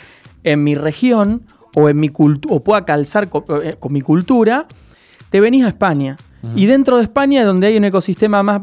en 0.42 0.64
mi 0.64 0.74
región 0.74 1.42
o 1.74 1.90
en 1.90 1.98
mi 2.00 2.10
o 2.48 2.60
pueda 2.60 2.84
calzar 2.86 3.28
eh, 3.62 3.74
con, 3.78 3.92
mi 3.92 4.00
cultura, 4.00 4.66
te 5.28 5.40
venís 5.40 5.64
a 5.64 5.68
España. 5.68 6.16
Y 6.54 6.66
dentro 6.66 6.96
de 6.98 7.02
España, 7.02 7.44
donde 7.44 7.66
hay 7.66 7.76
un 7.76 7.84
ecosistema 7.84 8.40
más, 8.42 8.62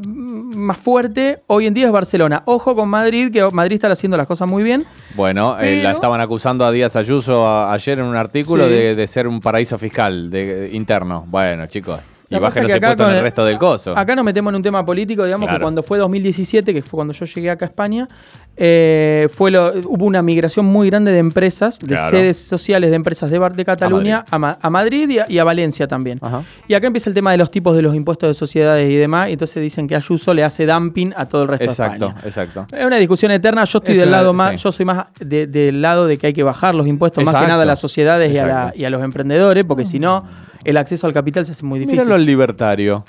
más 0.56 0.78
fuerte, 0.78 1.40
hoy 1.48 1.66
en 1.68 1.74
día 1.74 1.88
es 1.88 1.92
Barcelona. 1.92 2.44
Ojo 2.46 2.76
con 2.76 2.90
Madrid, 2.90 3.32
que 3.32 3.48
Madrid 3.52 3.76
está 3.76 3.92
haciendo 3.92 4.18
las 4.18 4.28
cosas 4.28 4.48
muy 4.48 4.64
bien. 4.64 4.86
Bueno, 5.16 5.58
eh, 5.60 5.82
la 5.84 5.92
estaban 5.92 6.22
acusando 6.22 6.66
a 6.66 6.72
Díaz 6.72 6.96
Ayuso 6.96 7.46
a- 7.46 7.74
ayer 7.74 8.00
en 8.00 8.06
un 8.06 8.16
artículo 8.16 8.66
Sí. 8.68 8.72
de, 8.74 8.96
de 8.96 9.08
ser 9.08 9.28
un 9.28 9.40
paraíso 9.40 9.78
fiscal 9.78 10.30
de, 10.30 10.70
interno. 10.74 11.26
Bueno, 11.28 11.66
chicos. 11.68 12.00
Y 12.30 12.36
La 12.36 12.40
bajen 12.40 12.64
los 12.64 12.74
impuestos 12.74 13.06
en 13.06 13.12
el 13.12 13.18
el- 13.18 13.24
resto 13.24 13.46
del 13.46 13.60
coso. 13.60 13.96
Acá 13.98 14.16
nos 14.16 14.26
metemos 14.26 14.50
en 14.52 14.56
un 14.56 14.64
tema 14.64 14.84
político, 14.84 15.24
digamos 15.24 15.46
Claro. 15.46 15.60
que 15.60 15.62
cuando 15.64 15.84
fue 15.84 16.00
2017, 16.00 16.74
que 16.74 16.82
fue 16.82 16.98
cuando 16.98 17.14
yo 17.14 17.26
llegué 17.26 17.52
acá 17.52 17.66
a 17.66 17.68
España, 17.70 18.08
eh, 18.56 19.28
fue 19.34 19.50
lo- 19.50 19.74
hubo 19.88 20.06
una 20.06 20.22
migración 20.22 20.66
muy 20.66 20.90
grande 20.90 21.12
de 21.12 21.18
empresas, 21.18 21.80
de 21.80 21.88
Claro. 21.96 22.10
sedes 22.12 22.38
sociales 22.38 22.92
de 22.92 22.96
empresas 22.96 23.32
de, 23.32 23.40
Bar- 23.40 23.56
de 23.56 23.66
Cataluña 23.66 24.26
a, 24.30 24.38
Ma- 24.38 24.58
a 24.62 24.70
Madrid 24.70 25.10
y 25.10 25.20
a, 25.20 25.26
y 25.28 25.40
a 25.40 25.44
Valencia 25.44 25.88
también. 25.88 26.20
Ajá. 26.22 26.44
Y 26.68 26.74
acá 26.76 26.86
empieza 26.88 27.10
el 27.10 27.16
tema 27.16 27.32
de 27.32 27.38
los 27.38 27.50
tipos 27.50 27.76
de 27.76 27.82
los 27.82 27.96
impuestos 27.96 28.30
de 28.30 28.34
sociedades 28.36 28.90
y 28.92 28.96
demás, 28.96 29.30
y 29.30 29.34
entonces 29.34 29.62
dicen 29.62 29.88
que 29.88 29.96
Ayuso 29.96 30.34
le 30.34 30.44
hace 30.44 30.66
dumping 30.68 31.14
a 31.16 31.26
todo 31.26 31.42
el 31.44 31.48
resto 31.48 31.66
Exacto, 31.66 32.06
de 32.06 32.12
España. 32.12 32.28
exacto. 32.28 32.68
Es 32.78 32.86
una 32.86 32.98
discusión 32.98 33.32
eterna. 33.32 33.64
Yo 33.66 33.80
estoy 33.80 33.94
Es 33.96 34.00
del 34.00 34.10
una- 34.10 34.18
lado 34.18 34.34
más, 34.34 34.62
yo 34.62 34.72
soy 34.72 34.86
más 34.86 35.08
de- 35.20 35.48
del 35.48 35.82
lado 35.82 36.06
de 36.06 36.18
que 36.18 36.28
hay 36.28 36.34
que 36.34 36.44
bajar 36.44 36.76
los 36.76 36.88
impuestos 36.88 37.24
más 37.24 37.34
que 37.36 37.48
nada 37.48 37.64
a 37.64 37.66
las 37.66 37.80
sociedades 37.80 38.32
y 38.34 38.38
a, 38.38 38.46
la- 38.46 38.74
y 38.76 38.86
a 38.86 38.90
los 38.90 39.04
emprendedores, 39.04 39.66
porque 39.66 39.86
si 39.86 40.00
no, 40.00 40.26
el 40.64 40.78
acceso 40.78 41.08
al 41.08 41.14
capital 41.14 41.46
se 41.46 41.54
hace 41.54 41.66
muy 41.66 41.80
difícil. 41.80 41.98
Míralo 42.00 42.16
al 42.16 42.26
libertario. 42.26 43.04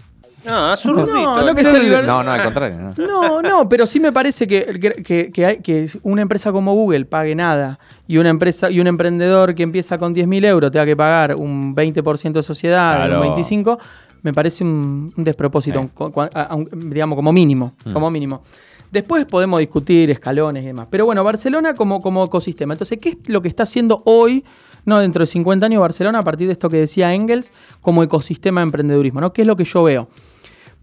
No, 0.46 0.76
zurdito. 0.76 1.06
No, 1.12 1.42
no 1.46 1.54
que 1.54 1.62
no, 1.62 2.22
no, 2.22 2.30
al 2.32 2.42
contrario. 2.44 2.78
no. 2.78 3.06
No, 3.06 3.42
no, 3.42 3.68
pero 3.68 3.86
sí 3.86 3.98
me 4.00 4.12
parece 4.12 4.46
que, 4.46 5.30
que- 5.32 5.46
hay- 5.46 5.58
que 5.58 5.88
una 6.02 6.22
empresa 6.22 6.52
como 6.52 6.74
Google 6.74 7.04
pague 7.06 7.34
nada 7.34 7.78
y 8.06 8.18
una 8.18 8.28
empresa 8.28 8.70
y 8.70 8.80
un 8.80 8.86
emprendedor 8.86 9.54
que 9.54 9.62
empieza 9.62 9.96
con 9.98 10.12
10.000 10.14 10.44
euros 10.44 10.70
tenga 10.70 10.84
que 10.86 10.96
pagar 10.96 11.34
un 11.34 11.74
20% 11.74 12.32
de 12.32 12.42
sociedad, 12.42 12.96
Claro. 13.06 13.20
un 13.22 13.34
25%, 13.34 13.78
me 14.22 14.32
parece 14.32 14.64
un, 14.64 15.12
un 15.16 15.24
despropósito, 15.24 15.80
un- 15.80 15.90
a 16.34 16.54
un- 16.54 16.68
digamos, 16.90 17.16
como 17.16 17.32
mínimo, 17.32 17.74
Mm. 17.84 17.92
como 17.92 18.10
mínimo. 18.10 18.42
Después 18.90 19.24
podemos 19.26 19.58
discutir 19.60 20.10
escalones 20.10 20.62
y 20.62 20.66
demás. 20.66 20.86
Pero 20.90 21.04
bueno, 21.04 21.24
Barcelona 21.24 21.74
como, 21.74 22.00
como 22.00 22.24
ecosistema. 22.24 22.74
Entonces, 22.74 22.98
¿qué 23.00 23.08
es 23.10 23.16
lo 23.28 23.42
que 23.42 23.48
está 23.48 23.64
haciendo 23.64 24.02
hoy, 24.04 24.44
no 24.84 24.98
dentro 25.00 25.20
de 25.22 25.26
50 25.26 25.66
años, 25.66 25.80
Barcelona, 25.80 26.20
a 26.20 26.22
partir 26.22 26.46
de 26.46 26.52
esto 26.52 26.68
que 26.70 26.76
decía 26.76 27.12
Engels, 27.12 27.50
como 27.80 28.02
ecosistema 28.04 28.60
de 28.60 28.66
emprendedurismo? 28.66 29.20
¿no? 29.20 29.32
¿Qué 29.32 29.42
es 29.42 29.48
lo 29.48 29.56
que 29.56 29.64
yo 29.64 29.82
veo? 29.82 30.08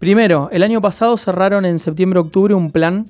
Primero, 0.06 0.48
el 0.50 0.64
año 0.64 0.80
pasado 0.80 1.16
cerraron 1.16 1.64
en 1.64 1.78
septiembre-octubre 1.78 2.54
un 2.54 2.72
plan 2.72 3.06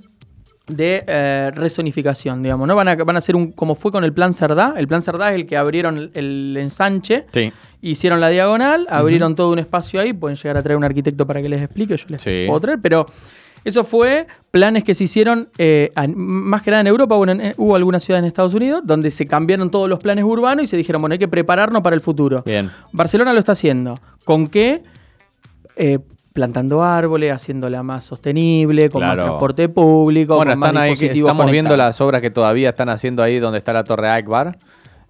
de 0.67 1.03
eh, 1.07 1.51
rezonificación, 1.55 2.43
digamos, 2.43 2.69
¿no? 2.69 2.77
Van 2.77 2.87
a, 2.87 2.97
van 2.97 3.17
a 3.17 3.21
hacer 3.21 3.35
un, 3.35 3.51
como 3.53 3.77
fue 3.77 3.91
con 3.91 4.05
el 4.05 4.13
plan 4.13 4.35
Cerdá, 4.35 4.75
el 4.77 4.87
plan 4.87 5.01
Cerdá 5.01 5.31
es 5.31 5.37
el 5.37 5.47
que 5.47 5.57
abrieron 5.57 5.97
el, 5.97 6.11
el 6.13 6.55
ensanche, 6.59 7.25
Sí. 7.33 7.51
hicieron 7.81 8.21
la 8.21 8.29
diagonal, 8.29 8.87
abrieron 8.91 9.35
todo 9.35 9.51
un 9.53 9.59
espacio 9.59 10.03
ahí, 10.03 10.13
pueden 10.13 10.37
llegar 10.37 10.59
a 10.59 10.63
traer 10.63 10.77
un 10.77 10.85
arquitecto 10.85 11.27
para 11.27 11.41
que 11.41 11.49
les 11.49 11.63
explique, 11.63 11.97
yo 11.97 12.05
les 12.09 12.21
Sí. 12.21 12.45
puedo 12.47 12.61
traer, 12.61 12.79
pero 12.83 13.07
eso 13.65 13.85
fue 13.85 14.27
planes 14.51 14.85
que 14.85 14.95
se 14.95 15.05
hicieron 15.05 15.49
eh, 15.57 15.89
más 16.15 16.61
que 16.61 16.73
nada 16.73 16.83
en 16.83 16.89
Europa, 16.89 17.17
bueno, 17.17 17.33
en- 17.33 17.55
hubo 17.57 17.75
algunas 17.75 18.05
ciudades 18.05 18.25
en 18.25 18.29
Estados 18.29 18.53
Unidos 18.53 18.83
donde 18.85 19.11
se 19.11 19.25
cambiaron 19.25 19.71
todos 19.71 19.89
los 19.89 19.99
planes 19.99 20.27
urbanos 20.27 20.65
y 20.65 20.67
se 20.67 20.77
dijeron, 20.77 21.01
bueno, 21.01 21.15
hay 21.15 21.19
que 21.19 21.29
prepararnos 21.29 21.81
para 21.81 21.95
el 21.97 22.03
futuro. 22.03 22.43
Bien. 22.45 22.71
Barcelona 22.93 23.33
lo 23.33 23.39
está 23.39 23.53
haciendo. 23.53 23.95
¿Con 24.27 24.47
qué? 24.47 24.83
Eh, 25.75 25.99
plantando 26.33 26.83
árboles, 26.83 27.33
haciéndola 27.33 27.83
más 27.83 28.05
sostenible, 28.05 28.89
con 28.91 29.03
más 29.03 29.17
transporte 29.17 29.69
público, 29.69 30.37
Bueno, 30.37 30.53
con 30.53 30.59
más 30.61 30.69
están 30.71 30.83
ahí, 30.83 30.89
que 30.91 30.93
dispositivos 30.93 31.31
estamos 31.31 31.53
viendo 31.53 31.77
las 31.77 32.01
obras 32.01 32.21
que 32.21 32.31
todavía 32.31 32.71
están 32.71 32.89
haciendo 32.89 33.23
ahí 33.23 33.39
donde 33.39 33.59
está 33.59 33.73
la 33.73 33.85
Torre 33.85 34.09
Akbar. 34.09 34.57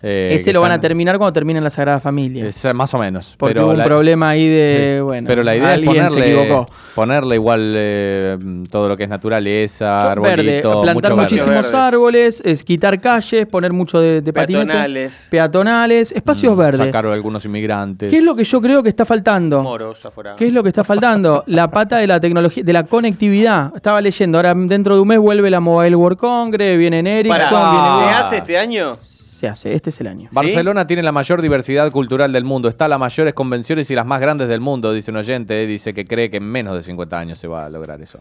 Eh, 0.04 0.30
Ese 0.32 0.46
que 0.46 0.52
lo 0.54 0.60
van 0.60 0.72
a 0.72 0.80
terminar 0.80 1.16
cuando 1.16 1.32
terminen 1.32 1.62
la 1.62 1.70
Sagrada 1.70 2.00
Familia. 2.00 2.46
es, 2.46 2.64
eh, 2.64 2.72
más 2.72 2.92
o 2.94 2.98
menos. 2.98 3.34
porque 3.38 3.54
pero 3.54 3.66
hubo 3.66 3.72
un 3.72 3.78
la- 3.78 3.84
problema 3.84 4.30
ahí 4.30 4.48
de, 4.48 4.94
Sí. 4.96 5.00
bueno, 5.02 5.26
pero 5.28 5.42
la 5.44 5.54
idea 5.54 5.68
es 5.68 5.74
alguien 5.78 5.94
se 5.94 6.16
ponerle, 6.16 6.42
equivocó. 6.42 6.66
ponerle 6.94 7.34
igual 7.36 7.72
eh, 7.76 8.38
todo 8.70 8.88
lo 8.88 8.96
que 8.96 9.04
es 9.04 9.08
naturaleza, 9.08 10.08
Verde, 10.08 10.10
arbolito, 10.10 10.82
plantar 10.82 10.94
mucho 10.94 11.08
verde. 11.08 11.22
muchísimos 11.22 11.54
Verdes. 11.54 11.74
árboles, 11.74 12.42
es 12.44 12.64
quitar 12.64 13.00
calles, 13.00 13.46
poner 13.46 13.72
mucho 13.72 14.00
de, 14.00 14.20
de 14.22 14.32
Peatonales. 14.32 15.28
peatonales, 15.30 16.12
espacios 16.12 16.54
Mm, 16.54 16.58
verdes. 16.58 16.86
Sacar 16.86 17.06
a 17.06 17.12
algunos 17.12 17.44
inmigrantes. 17.44 18.08
¿Qué 18.10 18.18
es 18.18 18.24
lo 18.24 18.34
que 18.34 18.44
yo 18.44 18.60
creo 18.60 18.82
que 18.82 18.88
está 18.88 19.04
faltando? 19.04 19.62
Moros 19.62 20.04
afuera. 20.04 20.34
¿Qué 20.36 20.46
es 20.48 20.52
lo 20.52 20.62
que 20.62 20.68
está 20.70 20.82
faltando? 20.84 21.44
La 21.46 21.70
pata 21.70 21.98
de 21.98 22.06
la 22.06 22.18
tecnología, 22.18 22.62
de 22.64 22.72
la 22.72 22.82
conectividad. 22.84 23.70
Estaba 23.76 24.00
leyendo, 24.00 24.38
ahora 24.38 24.52
dentro 24.54 24.96
de 24.96 25.00
un 25.02 25.08
mes 25.08 25.18
vuelve 25.18 25.48
la 25.50 25.60
Mobile 25.60 25.94
World 25.96 26.18
Congress, 26.18 26.76
viene 26.76 26.98
Ericsson, 27.20 27.38
Pará, 27.50 27.70
viene 27.98 28.12
¿se 28.12 28.18
hace 28.20 28.36
este 28.38 28.58
año? 28.58 28.94
Se 29.42 29.48
hace. 29.48 29.74
Este 29.74 29.90
es 29.90 30.00
el 30.00 30.06
año. 30.06 30.28
Barcelona 30.32 30.86
tiene 30.86 31.02
la 31.02 31.10
mayor 31.10 31.42
diversidad 31.42 31.90
cultural 31.90 32.32
del 32.32 32.44
mundo. 32.44 32.68
Está 32.68 32.86
las 32.86 33.00
mayores 33.00 33.34
convenciones 33.34 33.90
y 33.90 33.94
las 33.96 34.06
más 34.06 34.20
grandes 34.20 34.46
del 34.48 34.60
mundo, 34.60 34.92
dice 34.92 35.10
un 35.10 35.16
oyente. 35.16 35.64
eh, 35.64 35.66
Dice 35.66 35.92
que 35.92 36.04
cree 36.04 36.30
que 36.30 36.36
en 36.36 36.44
menos 36.44 36.76
de 36.76 36.82
50 36.84 37.18
años 37.18 37.38
se 37.38 37.48
va 37.48 37.66
a 37.66 37.68
lograr 37.68 38.00
eso. 38.00 38.20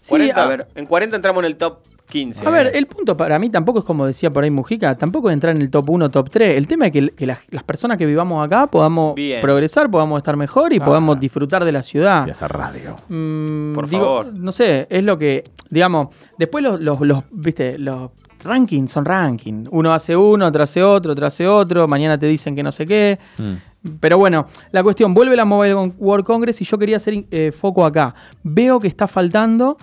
Sí, 0.00 0.10
40, 0.10 0.42
a 0.42 0.46
ver, 0.46 0.66
En 0.76 0.86
40 0.86 1.16
entramos 1.16 1.40
en 1.42 1.46
el 1.46 1.56
top 1.56 1.78
15. 2.08 2.46
A 2.46 2.50
ver, 2.50 2.70
el 2.74 2.86
punto 2.86 3.16
para 3.16 3.38
mí 3.38 3.50
tampoco 3.50 3.80
es 3.80 3.84
como 3.84 4.06
decía 4.06 4.30
por 4.30 4.42
ahí 4.44 4.50
Mujica, 4.50 4.96
tampoco 4.96 5.28
es 5.30 5.34
entrar 5.34 5.54
en 5.56 5.62
el 5.62 5.70
top 5.70 5.90
1, 5.90 6.10
top 6.10 6.30
3. 6.30 6.56
El 6.56 6.66
tema 6.68 6.86
es 6.86 6.92
que, 6.92 7.08
que 7.10 7.26
las, 7.26 7.38
las 7.50 7.62
personas 7.64 7.98
que 7.98 8.06
vivamos 8.06 8.44
acá 8.46 8.66
podamos 8.68 9.14
Bien. 9.16 9.40
progresar, 9.40 9.90
podamos 9.90 10.18
estar 10.18 10.36
mejor 10.36 10.72
y 10.72 10.78
podamos 10.80 11.18
disfrutar 11.18 11.64
de 11.64 11.72
la 11.72 11.82
ciudad. 11.82 12.26
Y 12.26 12.30
hacer 12.30 12.50
radio. 12.52 12.94
Mm, 13.08 13.74
Por 13.74 13.88
digo, 13.88 14.04
favor. 14.04 14.32
No 14.34 14.52
sé, 14.52 14.86
es 14.88 15.02
lo 15.02 15.18
que, 15.18 15.42
digamos, 15.68 16.08
después 16.38 16.62
los, 16.62 16.80
los, 16.80 17.00
los, 17.00 17.24
viste, 17.32 17.76
los 17.78 18.10
rankings 18.44 18.90
son 18.90 19.04
rankings. 19.04 19.68
Uno 19.70 19.92
hace 19.92 20.16
uno, 20.16 20.46
otro 20.46 20.62
hace 20.62 20.82
otro, 20.82 21.12
otro 21.12 21.26
hace 21.26 21.46
otro, 21.46 21.86
mañana 21.88 22.18
te 22.18 22.26
dicen 22.26 22.54
que 22.54 22.62
no 22.62 22.72
sé 22.72 22.86
qué. 22.86 23.18
Mm. 23.38 23.54
Pero 24.00 24.18
bueno, 24.18 24.46
la 24.72 24.82
cuestión, 24.82 25.14
vuelve 25.14 25.36
la 25.36 25.44
Mobile 25.44 25.74
World 25.74 26.24
Congress 26.24 26.60
y 26.60 26.64
yo 26.64 26.78
quería 26.78 26.98
hacer 26.98 27.24
eh, 27.30 27.52
foco 27.52 27.84
acá. 27.84 28.14
Veo 28.42 28.78
que 28.78 28.88
está 28.88 29.06
faltando 29.06 29.76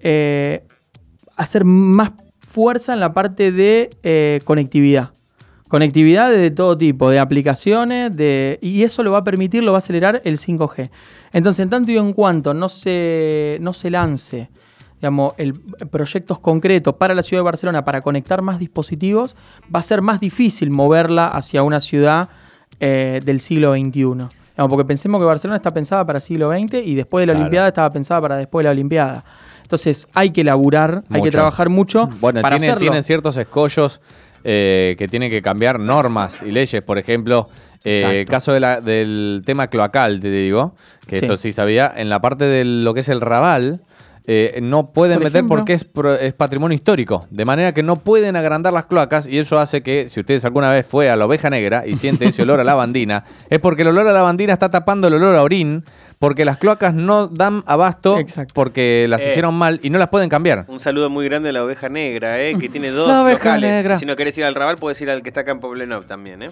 eh, 0.00 0.64
hacer 1.36 1.64
más 1.64 2.12
fuerza 2.40 2.94
en 2.94 3.00
la 3.00 3.12
parte 3.12 3.52
de 3.52 3.90
eh, 4.02 4.40
conectividad. 4.44 5.10
Conectividad 5.68 6.30
de 6.30 6.50
todo 6.50 6.78
tipo, 6.78 7.10
de 7.10 7.18
aplicaciones, 7.18 8.16
de, 8.16 8.58
y 8.62 8.84
eso 8.84 9.02
lo 9.02 9.12
va 9.12 9.18
a 9.18 9.24
permitir, 9.24 9.64
lo 9.64 9.72
va 9.72 9.78
a 9.78 9.80
acelerar 9.80 10.22
el 10.24 10.38
5G. 10.38 10.90
Entonces, 11.32 11.60
en 11.60 11.70
tanto 11.70 11.90
y 11.90 11.96
en 11.96 12.12
cuanto 12.12 12.54
no 12.54 12.68
se, 12.68 13.58
no 13.60 13.72
se 13.72 13.90
lance 13.90 14.48
digamos, 15.00 15.34
el, 15.36 15.54
proyectos 15.90 16.38
concretos 16.38 16.94
para 16.94 17.14
la 17.14 17.22
ciudad 17.22 17.40
de 17.42 17.44
Barcelona 17.44 17.84
para 17.84 18.00
conectar 18.00 18.40
más 18.42 18.58
dispositivos, 18.58 19.36
va 19.74 19.80
a 19.80 19.82
ser 19.82 20.00
más 20.02 20.20
difícil 20.20 20.70
moverla 20.70 21.26
hacia 21.28 21.62
una 21.62 21.80
ciudad 21.80 22.28
eh, 22.80 23.20
del 23.24 23.40
siglo 23.40 23.72
XXI. 23.72 23.90
Digamos, 23.92 24.70
porque 24.70 24.84
pensemos 24.86 25.20
que 25.20 25.26
Barcelona 25.26 25.56
está 25.58 25.70
pensada 25.72 26.04
para 26.06 26.18
el 26.18 26.22
siglo 26.22 26.50
XX 26.50 26.74
y 26.84 26.94
después 26.94 27.22
de 27.22 27.26
la 27.26 27.32
Claro. 27.34 27.42
Olimpiada 27.44 27.68
estaba 27.68 27.90
pensada 27.90 28.20
para 28.22 28.36
después 28.36 28.62
de 28.62 28.68
la 28.68 28.72
Olimpiada. 28.72 29.24
Entonces 29.62 30.06
hay 30.14 30.30
que 30.30 30.44
laburar, 30.44 31.02
hay 31.10 31.20
que 31.22 31.30
trabajar 31.30 31.68
mucho 31.68 32.08
Bueno, 32.20 32.40
para 32.40 32.56
tiene, 32.56 32.70
hacerlo. 32.72 32.80
tienen 32.88 33.04
ciertos 33.04 33.36
escollos 33.36 34.00
eh, 34.44 34.94
que 34.96 35.08
tienen 35.08 35.28
que 35.30 35.42
cambiar 35.42 35.80
normas 35.80 36.40
y 36.42 36.52
leyes. 36.52 36.82
Por 36.84 36.98
ejemplo, 36.98 37.48
eh, 37.84 38.24
caso 38.28 38.52
de 38.52 38.60
la- 38.60 38.80
del 38.80 39.42
tema 39.44 39.66
cloacal, 39.66 40.20
te 40.20 40.30
digo, 40.30 40.74
que 41.08 41.18
Sí. 41.18 41.24
esto 41.24 41.36
sí 41.36 41.52
sabía, 41.52 41.92
en 41.96 42.08
la 42.08 42.20
parte 42.20 42.44
de 42.44 42.64
lo 42.64 42.94
que 42.94 43.00
es 43.00 43.08
el 43.08 43.20
Raval. 43.20 43.80
Eh, 44.28 44.58
no 44.62 44.86
pueden 44.88 45.16
Por 45.18 45.24
meter 45.24 45.36
ejemplo. 45.38 45.56
porque 45.56 45.72
es, 45.74 45.84
pro- 45.84 46.14
es 46.14 46.34
patrimonio 46.34 46.74
histórico, 46.74 47.26
de 47.30 47.44
manera 47.44 47.72
que 47.72 47.82
no 47.82 47.96
pueden 47.96 48.34
agrandar 48.36 48.72
las 48.72 48.86
cloacas 48.86 49.26
y 49.28 49.38
eso 49.38 49.58
hace 49.58 49.82
que, 49.82 50.08
si 50.08 50.20
ustedes 50.20 50.44
alguna 50.44 50.72
vez 50.72 50.84
fue 50.86 51.08
a 51.08 51.16
la 51.16 51.26
oveja 51.26 51.48
negra 51.50 51.86
y 51.86 51.96
siente 51.96 52.26
ese 52.26 52.42
olor 52.42 52.58
a 52.60 52.64
lavandina, 52.64 53.24
es 53.50 53.58
porque 53.60 53.82
el 53.82 53.88
olor 53.88 54.08
a 54.08 54.12
lavandina 54.12 54.52
está 54.52 54.70
tapando 54.70 55.08
el 55.08 55.14
olor 55.14 55.36
a 55.36 55.42
orín, 55.42 55.84
porque 56.18 56.44
las 56.46 56.56
cloacas 56.56 56.94
no 56.94 57.26
dan 57.28 57.62
abasto 57.66 58.18
Exacto. 58.18 58.54
porque 58.54 59.06
las 59.08 59.20
Eh. 59.20 59.28
hicieron 59.30 59.54
mal 59.54 59.78
y 59.82 59.90
no 59.90 59.98
las 59.98 60.08
pueden 60.08 60.28
cambiar. 60.30 60.64
Un 60.66 60.80
saludo 60.80 61.10
muy 61.10 61.26
grande 61.26 61.50
a 61.50 61.52
la 61.52 61.62
oveja 61.62 61.88
negra, 61.90 62.40
eh, 62.42 62.54
que 62.58 62.68
tiene 62.70 62.88
dos 62.90 63.06
La 63.06 63.22
oveja 63.22 63.36
locales. 63.38 63.70
negra. 63.70 63.98
Si 63.98 64.06
no 64.06 64.16
querés 64.16 64.36
ir 64.38 64.44
al 64.44 64.54
Raval, 64.54 64.76
puedes 64.76 65.00
ir 65.02 65.10
al 65.10 65.22
que 65.22 65.28
está 65.28 65.42
acá 65.42 65.52
en 65.52 65.60
Poblenov 65.60 66.06
también, 66.06 66.42
¿eh? 66.42 66.50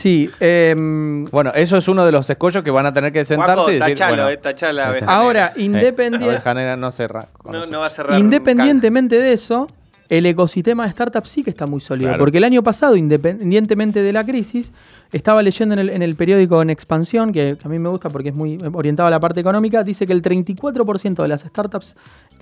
Sí, 0.00 0.30
em, 0.40 1.26
Bueno, 1.26 1.52
eso 1.54 1.76
es 1.76 1.86
uno 1.86 2.06
de 2.06 2.12
los 2.12 2.30
escollos 2.30 2.62
que 2.64 2.70
van 2.70 2.86
a 2.86 2.92
tener 2.94 3.12
que 3.12 3.22
sentarse 3.22 3.54
Guaco, 3.54 3.70
y 3.70 3.74
decir, 3.74 3.94
tachalo, 3.98 4.16
bueno, 4.16 4.28
eh, 4.30 4.36
tachá 4.38 4.72
la 4.72 4.90
oveja 4.92 5.04
ahora, 5.06 5.52
eh, 5.54 5.60
independiente, 5.62 6.26
la 6.26 6.32
oveja 6.32 6.54
negra 6.54 6.76
no 6.76 6.90
cerra. 6.90 7.26
No, 7.44 7.80
va 7.80 7.86
a 7.86 7.90
cerrar. 7.90 8.18
Independientemente 8.18 9.20
de 9.20 9.34
eso, 9.34 9.66
el 10.08 10.24
ecosistema 10.24 10.86
de 10.86 10.92
startups 10.92 11.28
sí 11.28 11.42
que 11.42 11.50
está 11.50 11.66
muy 11.66 11.80
sólido. 11.80 12.08
Claro. 12.08 12.18
Porque 12.18 12.38
el 12.38 12.44
año 12.44 12.62
pasado, 12.62 12.96
independientemente 12.96 14.02
de 14.02 14.12
la 14.14 14.24
crisis, 14.24 14.72
estaba 15.12 15.42
leyendo 15.42 15.74
en 15.74 15.80
el, 15.80 15.90
en 15.90 16.00
el 16.00 16.16
periódico 16.16 16.62
En 16.62 16.70
Expansión, 16.70 17.30
que, 17.30 17.58
que 17.60 17.68
a 17.68 17.70
mí 17.70 17.78
me 17.78 17.90
gusta 17.90 18.08
porque 18.08 18.30
es 18.30 18.34
muy 18.34 18.56
orientado 18.72 19.06
a 19.06 19.10
la 19.10 19.20
parte 19.20 19.40
económica, 19.40 19.84
dice 19.84 20.06
que 20.06 20.14
el 20.14 20.22
34% 20.22 21.20
de 21.20 21.28
las 21.28 21.42
startups 21.42 21.94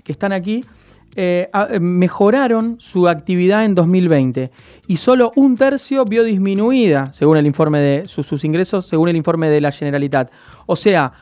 que 0.05 0.12
están 0.12 0.31
aquí 0.33 0.64
eh, 1.16 1.49
a- 1.53 1.68
eh, 1.71 1.81
mejoraron 1.81 2.77
su 2.79 3.09
actividad 3.09 3.64
en 3.64 3.75
2020 3.75 4.51
y 4.87 4.97
solo 4.99 5.33
un 5.37 5.57
tercio 5.57 6.05
vio 6.05 6.23
disminuida, 6.25 7.12
según 7.12 7.37
el 7.37 7.47
informe 7.47 7.83
de 7.83 8.07
sus, 8.09 8.27
sus 8.27 8.44
ingresos, 8.44 8.87
según 8.87 9.09
el 9.09 9.16
informe 9.16 9.49
de 9.49 9.61
la 9.61 9.73
Generalitat. 9.73 10.31
O 10.66 10.77
sea, 10.77 11.12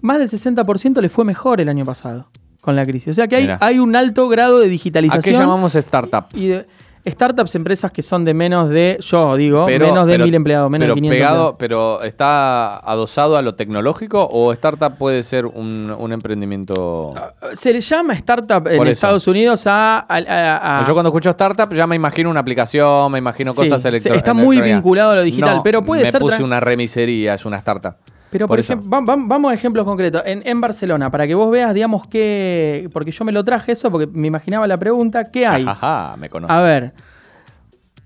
más 0.00 0.18
del 0.18 0.28
60% 0.28 1.00
le 1.00 1.08
fue 1.08 1.24
mejor 1.24 1.60
el 1.60 1.68
año 1.68 1.84
pasado 1.84 2.26
con 2.60 2.76
la 2.76 2.84
crisis. 2.86 3.08
O 3.08 3.14
sea 3.14 3.28
que 3.28 3.36
hay, 3.36 3.50
hay 3.60 3.78
un 3.78 3.94
alto 3.94 4.28
grado 4.28 4.58
de 4.58 4.66
¿A 4.66 4.68
digitalización. 4.68 5.22
qué 5.22 5.32
llamamos 5.32 5.74
startup? 5.74 6.24
Y 6.34 6.48
de 6.48 6.66
startups, 7.06 7.54
empresas 7.54 7.92
que 7.92 8.02
son 8.02 8.24
de 8.24 8.32
menos 8.34 8.68
de, 8.70 8.98
yo 9.00 9.36
digo, 9.36 9.66
Pero- 9.66 9.86
menos 9.88 10.06
de 10.06 10.12
pero- 10.14 10.24
mil 10.24 10.34
empleados, 10.34 10.70
menos 10.70 10.84
pero 10.86 10.94
de 10.94 11.00
500 11.02 11.16
pegado, 11.16 11.50
empleados. 11.50 11.56
pero 11.58 12.02
está 12.02 12.76
adosado 12.78 13.36
a 13.36 13.42
lo 13.42 13.54
tecnológico 13.54 14.26
o 14.30 14.52
startup 14.52 14.96
puede 14.96 15.22
ser 15.22 15.46
un, 15.46 15.94
un 15.96 16.12
emprendimiento. 16.12 17.14
Se 17.52 17.72
le 17.72 17.80
llama 17.80 18.14
startup 18.14 18.66
en 18.68 18.74
eso. 18.82 18.90
Estados 18.90 19.26
Unidos 19.26 19.66
a... 19.66 19.98
a- 19.98 20.04
a- 20.08 20.80
a- 20.80 20.86
Yo 20.86 20.92
cuando 20.94 21.08
escucho 21.10 21.30
startup 21.30 21.72
ya 21.74 21.86
me 21.86 21.96
imagino 21.96 22.30
una 22.30 22.40
aplicación, 22.40 23.10
me 23.12 23.18
imagino 23.18 23.52
Sí, 23.52 23.56
cosas 23.58 23.84
electrónicas. 23.84 24.18
está 24.18 24.34
muy 24.34 24.60
vinculado 24.60 25.12
a 25.12 25.14
lo 25.16 25.22
digital, 25.22 25.60
pero 25.62 25.82
puede 25.84 26.04
me 26.04 26.10
ser 26.10 26.20
puse 26.20 26.38
tra- 26.38 26.44
una 26.44 26.60
remisería, 26.60 27.34
es 27.34 27.44
una 27.44 27.56
startup. 27.58 27.94
Pero, 28.34 28.48
por, 28.48 28.58
ejemplo, 28.58 28.90
va- 28.90 29.00
va- 29.00 29.22
vamos 29.26 29.52
a 29.52 29.54
ejemplos 29.54 29.84
concretos. 29.84 30.20
En, 30.26 30.42
en 30.44 30.60
Barcelona, 30.60 31.08
para 31.08 31.24
que 31.26 31.34
vos 31.36 31.50
veas, 31.52 31.72
digamos, 31.72 32.06
que... 32.08 32.90
Porque 32.92 33.12
yo 33.12 33.24
me 33.24 33.30
lo 33.30 33.44
traje 33.44 33.70
eso, 33.72 33.90
porque 33.92 34.08
me 34.12 34.26
imaginaba 34.26 34.66
la 34.66 34.76
pregunta, 34.76 35.30
¿qué 35.30 35.46
hay? 35.46 35.64
Ajá, 35.68 36.16
me 36.18 36.28
conoces. 36.28 36.54
A 36.56 36.60
ver, 36.62 36.92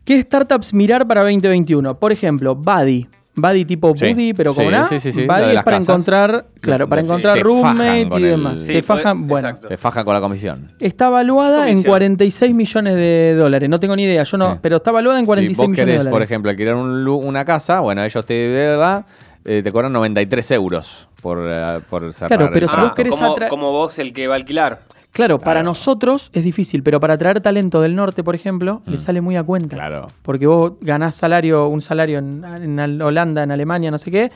¿qué 0.05 0.21
startups 0.23 0.73
mirar 0.75 1.07
para 1.07 1.23
2021? 1.23 1.99
Por 1.99 2.13
ejemplo, 2.13 2.55
Buddy. 2.55 3.09
Buddy 3.41 3.65
tipo 3.67 3.95
Sí, 3.97 4.13
Buddy, 4.13 4.35
pero 4.35 4.53
sí, 4.53 4.65
con 4.65 4.75
A. 4.75 4.89
sí, 4.89 4.99
sí, 4.99 5.13
sí, 5.13 5.25
Buddy 5.25 5.43
de 5.43 5.55
es 5.55 5.63
para 5.63 5.77
casas. 5.79 5.89
encontrar, 5.89 6.47
claro, 6.61 6.89
para 6.89 7.03
Sí, 7.03 7.07
encontrar 7.07 7.35
te 7.37 7.41
roommate 7.45 8.09
y 8.19 8.23
demás. 8.25 8.61
Sí, 8.61 8.73
te 8.73 8.83
fajan, 8.83 9.29
bueno. 9.29 9.49
exacto. 9.49 9.69
Te 9.69 9.77
fajan 9.77 10.05
con 10.05 10.13
la 10.15 10.21
comisión. 10.21 10.73
Está 10.81 11.07
evaluada 11.07 11.69
en 11.69 11.75
Comisión. 11.77 11.91
46 11.93 12.55
millones 12.55 12.97
de 12.97 13.35
dólares. 13.37 13.69
No 13.69 13.79
tengo 13.79 13.95
ni 13.95 14.03
idea, 14.03 14.25
yo 14.25 14.37
no, 14.39 14.55
Sí. 14.55 14.59
pero 14.61 14.79
está 14.79 14.91
evaluada 14.91 15.21
en 15.21 15.25
46 15.27 15.57
si 15.57 15.63
vos 15.63 15.69
millones 15.71 15.87
de 15.87 15.93
querés, 15.93 15.99
dólares. 16.05 16.13
por 16.17 16.23
ejemplo, 16.23 16.51
alquilar 16.51 16.77
un 16.77 17.07
una 17.07 17.45
casa, 17.45 17.79
bueno, 17.79 18.03
ellos 18.03 18.27
te, 18.27 18.49
¿verdad? 18.51 19.07
Eh, 19.51 19.63
te 19.63 19.73
cobran 19.73 19.93
93 19.93 20.51
euros 20.51 21.09
por, 21.23 21.43
eh, 21.49 21.81
por 21.89 22.13
cerrar. 22.13 22.37
Claro, 22.39 22.53
pero 22.53 22.67
el 22.67 22.71
si 22.71 22.77
Ah, 22.79 22.83
vos 22.85 22.93
querés 22.95 23.15
como, 23.15 23.37
atra- 23.37 23.49
como 23.49 23.71
vos 23.73 23.99
el 23.99 24.13
que 24.13 24.27
va 24.29 24.35
a 24.35 24.37
alquilar. 24.37 24.81
Claro, 25.11 25.39
para 25.39 25.63
nosotros 25.63 26.29
es 26.35 26.45
difícil, 26.45 26.83
pero 26.83 27.01
para 27.01 27.17
traer 27.17 27.41
talento 27.41 27.81
del 27.81 27.97
norte, 27.97 28.23
por 28.23 28.35
ejemplo, 28.35 28.83
le 28.87 28.99
sale 28.99 29.23
muy 29.23 29.37
a 29.37 29.43
cuenta. 29.43 29.75
Mm. 29.75 29.79
Claro. 29.79 30.07
Porque 30.23 30.47
vos 30.47 30.73
ganás 30.83 31.17
salario, 31.17 31.67
un 31.69 31.81
salario 31.81 32.19
en, 32.19 32.45
en 32.45 33.01
Holanda, 33.01 33.43
en 33.43 33.51
Alemania, 33.51 33.91
no 33.91 33.97
sé 33.97 34.11
qué. 34.11 34.31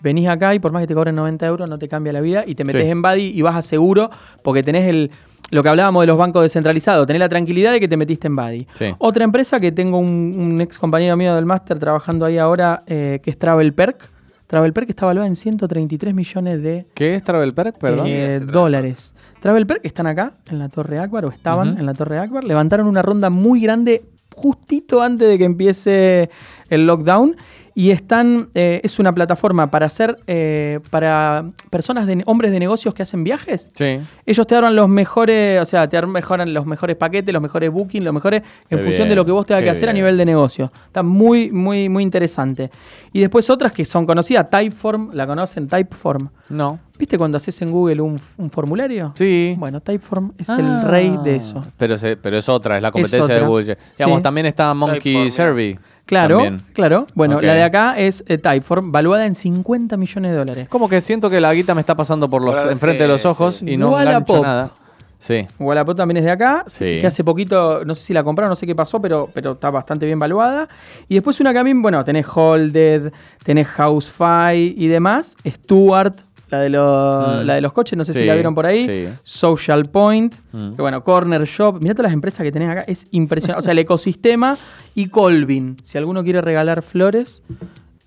Venís 0.00 0.28
acá 0.28 0.54
y 0.54 0.60
por 0.60 0.70
más 0.72 0.80
que 0.82 0.86
te 0.86 0.94
cobren 0.94 1.14
90 1.16 1.44
euros 1.46 1.68
no 1.68 1.78
te 1.78 1.88
cambia 1.88 2.12
la 2.12 2.20
vida 2.20 2.44
y 2.46 2.54
te 2.54 2.64
metes 2.64 2.84
Sí. 2.84 2.90
en 2.90 3.02
Buddy 3.02 3.32
y 3.36 3.42
vas 3.42 3.56
a 3.56 3.62
seguro 3.62 4.10
porque 4.44 4.62
tenés 4.62 4.88
el 4.88 5.10
lo 5.50 5.62
que 5.62 5.68
hablábamos 5.68 6.02
de 6.02 6.06
los 6.06 6.16
bancos 6.16 6.42
descentralizados, 6.42 7.06
tenés 7.06 7.20
la 7.20 7.28
tranquilidad 7.28 7.72
de 7.72 7.80
que 7.80 7.86
te 7.88 7.96
metiste 7.98 8.26
en 8.26 8.34
Buddy. 8.36 8.66
Sí. 8.74 8.86
Otra 8.98 9.24
empresa 9.24 9.60
que 9.60 9.70
tengo 9.70 9.98
un, 9.98 10.34
un 10.38 10.60
ex 10.62 10.78
compañero 10.78 11.14
mío 11.16 11.34
del 11.34 11.44
máster 11.46 11.78
trabajando 11.78 12.24
ahí 12.24 12.38
ahora, 12.38 12.78
eh, 12.86 13.20
que 13.22 13.30
es 13.30 13.38
Travel 13.38 13.74
Perk. 13.74 14.08
Travel 14.52 14.74
Perk 14.74 14.90
está 14.90 15.06
valuada 15.06 15.26
en 15.26 15.34
133 15.34 16.12
millones 16.12 16.62
de 16.62 16.84
¿Qué 16.92 17.14
es 17.14 17.22
Travel 17.22 17.54
Perk? 17.54 17.78
Perdón. 17.78 18.06
eh, 18.06 18.38
dólares. 18.38 19.14
Travel 19.40 19.66
Perk 19.66 19.80
están 19.82 20.06
acá, 20.06 20.34
en 20.50 20.58
la 20.58 20.68
Torre 20.68 20.98
Akbar, 20.98 21.24
o 21.24 21.30
estaban 21.30 21.78
en 21.78 21.86
la 21.86 21.94
Torre 21.94 22.18
Akbar. 22.18 22.44
Levantaron 22.44 22.86
una 22.86 23.00
ronda 23.00 23.30
muy 23.30 23.62
grande 23.62 24.02
justito 24.36 25.00
antes 25.00 25.26
de 25.26 25.38
que 25.38 25.44
empiece 25.44 26.28
el 26.68 26.84
lockdown. 26.86 27.34
Y 27.74 27.90
están, 27.90 28.50
eh, 28.54 28.80
es 28.84 28.98
una 28.98 29.12
plataforma 29.12 29.70
para 29.70 29.86
hacer, 29.86 30.16
eh, 30.26 30.80
para 30.90 31.46
personas, 31.70 32.06
de, 32.06 32.22
hombres 32.26 32.52
de 32.52 32.60
negocios 32.60 32.92
que 32.92 33.02
hacen 33.02 33.24
viajes. 33.24 33.70
Sí. 33.72 33.98
Ellos 34.26 34.46
te 34.46 34.54
dan 34.60 34.76
los 34.76 34.88
mejores, 34.90 35.60
o 35.60 35.64
sea, 35.64 35.88
te 35.88 35.96
dan- 35.96 36.10
mejoran 36.10 36.52
los 36.52 36.66
mejores 36.66 36.96
paquetes, 36.96 37.32
los 37.32 37.40
mejores 37.40 37.70
bookings, 37.70 38.04
los 38.04 38.12
mejores 38.12 38.42
en 38.42 38.76
Qué 38.76 38.76
función 38.76 38.96
bien, 39.04 39.08
de 39.08 39.16
lo 39.16 39.24
que 39.24 39.32
vos 39.32 39.46
tengas 39.46 39.62
que 39.64 39.70
hacer 39.70 39.88
a 39.88 39.92
nivel 39.94 40.18
de 40.18 40.24
negocio. 40.26 40.70
Está 40.86 41.02
muy, 41.02 41.50
muy, 41.50 41.88
muy 41.88 42.02
interesante. 42.02 42.70
Y 43.12 43.20
después 43.20 43.48
otras 43.48 43.72
que 43.72 43.84
son 43.86 44.04
conocidas, 44.04 44.50
Typeform, 44.50 45.10
¿la 45.14 45.26
conocen? 45.26 45.66
Typeform. 45.66 46.28
No. 46.50 46.78
¿Viste 46.98 47.16
cuando 47.18 47.38
haces 47.38 47.60
en 47.62 47.70
Google 47.72 48.02
un, 48.02 48.20
un 48.36 48.50
formulario? 48.50 49.12
Sí. 49.16 49.54
Bueno, 49.58 49.80
Typeform 49.80 50.32
es 50.38 50.48
Ah. 50.50 50.56
el 50.60 50.88
rey 50.90 51.18
de 51.24 51.36
eso. 51.36 51.62
Pero, 51.78 51.96
se- 51.96 52.16
pero 52.16 52.36
es 52.38 52.48
otra, 52.48 52.76
es 52.76 52.82
la 52.82 52.92
competencia 52.92 53.34
de 53.34 53.40
Google. 53.40 53.76
Digamos, 53.98 54.18
Sí. 54.18 54.22
también 54.22 54.46
está 54.46 54.72
Monkey 54.74 55.00
Typeform, 55.00 55.30
Survey. 55.30 55.78
Claro, 56.12 56.36
también. 56.38 56.60
claro. 56.74 57.06
Bueno, 57.14 57.40
la 57.40 57.54
de 57.54 57.62
acá 57.62 57.94
es 57.96 58.22
eh, 58.28 58.36
Typeform, 58.36 58.92
valuada 58.92 59.24
en 59.24 59.34
50 59.34 59.96
millones 59.96 60.32
de 60.32 60.36
dólares. 60.36 60.68
Como 60.68 60.88
que 60.88 61.00
siento 61.00 61.30
que 61.30 61.40
la 61.40 61.52
guita 61.54 61.74
me 61.74 61.80
está 61.80 61.94
pasando 61.94 62.28
por 62.28 62.42
los 62.42 62.54
Ahora, 62.54 62.70
enfrente 62.72 62.98
sí, 62.98 63.02
de 63.02 63.08
los 63.08 63.24
ojos 63.24 63.56
sí. 63.56 63.70
y 63.70 63.76
no 63.78 63.98
engancho 63.98 64.42
nada. 64.42 64.70
Sí. 65.18 65.46
Wallapop 65.58 65.96
también 65.96 66.16
es 66.18 66.24
de 66.24 66.32
acá, 66.32 66.64
Sí. 66.66 66.98
que 67.00 67.06
hace 67.06 67.22
poquito, 67.22 67.84
no 67.84 67.94
sé 67.94 68.02
si 68.02 68.12
la 68.12 68.24
compraron, 68.24 68.50
no 68.50 68.56
sé 68.56 68.66
qué 68.66 68.74
pasó, 68.74 69.00
pero, 69.00 69.30
pero 69.32 69.52
está 69.52 69.70
bastante 69.70 70.04
bien 70.04 70.18
valuada. 70.18 70.68
Y 71.08 71.14
después 71.14 71.38
una 71.40 71.52
que 71.52 71.60
a 71.60 71.64
mí, 71.64 71.72
bueno, 71.74 72.04
tenés 72.04 72.26
Holded, 72.34 73.12
tenés 73.44 73.68
Housefy 73.68 74.74
y 74.76 74.86
demás. 74.88 75.36
Stuart, 75.46 76.16
la 76.52 76.60
de, 76.60 76.68
los, 76.70 77.40
Mm. 77.40 77.46
la 77.46 77.54
de 77.54 77.60
los 77.62 77.72
coches, 77.72 77.96
no 77.96 78.04
sé 78.04 78.12
si 78.12 78.24
la 78.24 78.34
vieron 78.34 78.54
por 78.54 78.66
ahí. 78.66 78.86
sí. 78.86 79.08
Social 79.24 79.86
Point, 79.86 80.34
Mm. 80.52 80.74
que 80.74 80.82
bueno, 80.82 81.02
Corner 81.02 81.44
Shop. 81.44 81.78
Mirá 81.80 81.94
todas 81.94 82.04
las 82.10 82.12
empresas 82.12 82.42
que 82.44 82.52
tenés 82.52 82.68
acá, 82.70 82.84
es 82.86 83.06
impresionante. 83.10 83.58
O 83.58 83.62
sea, 83.62 83.72
el 83.72 83.78
ecosistema 83.86 84.56
y 84.94 85.06
Colvin. 85.08 85.76
Si 85.82 85.96
alguno 85.98 86.22
quiere 86.22 86.40
regalar 86.42 86.82
flores. 86.82 87.42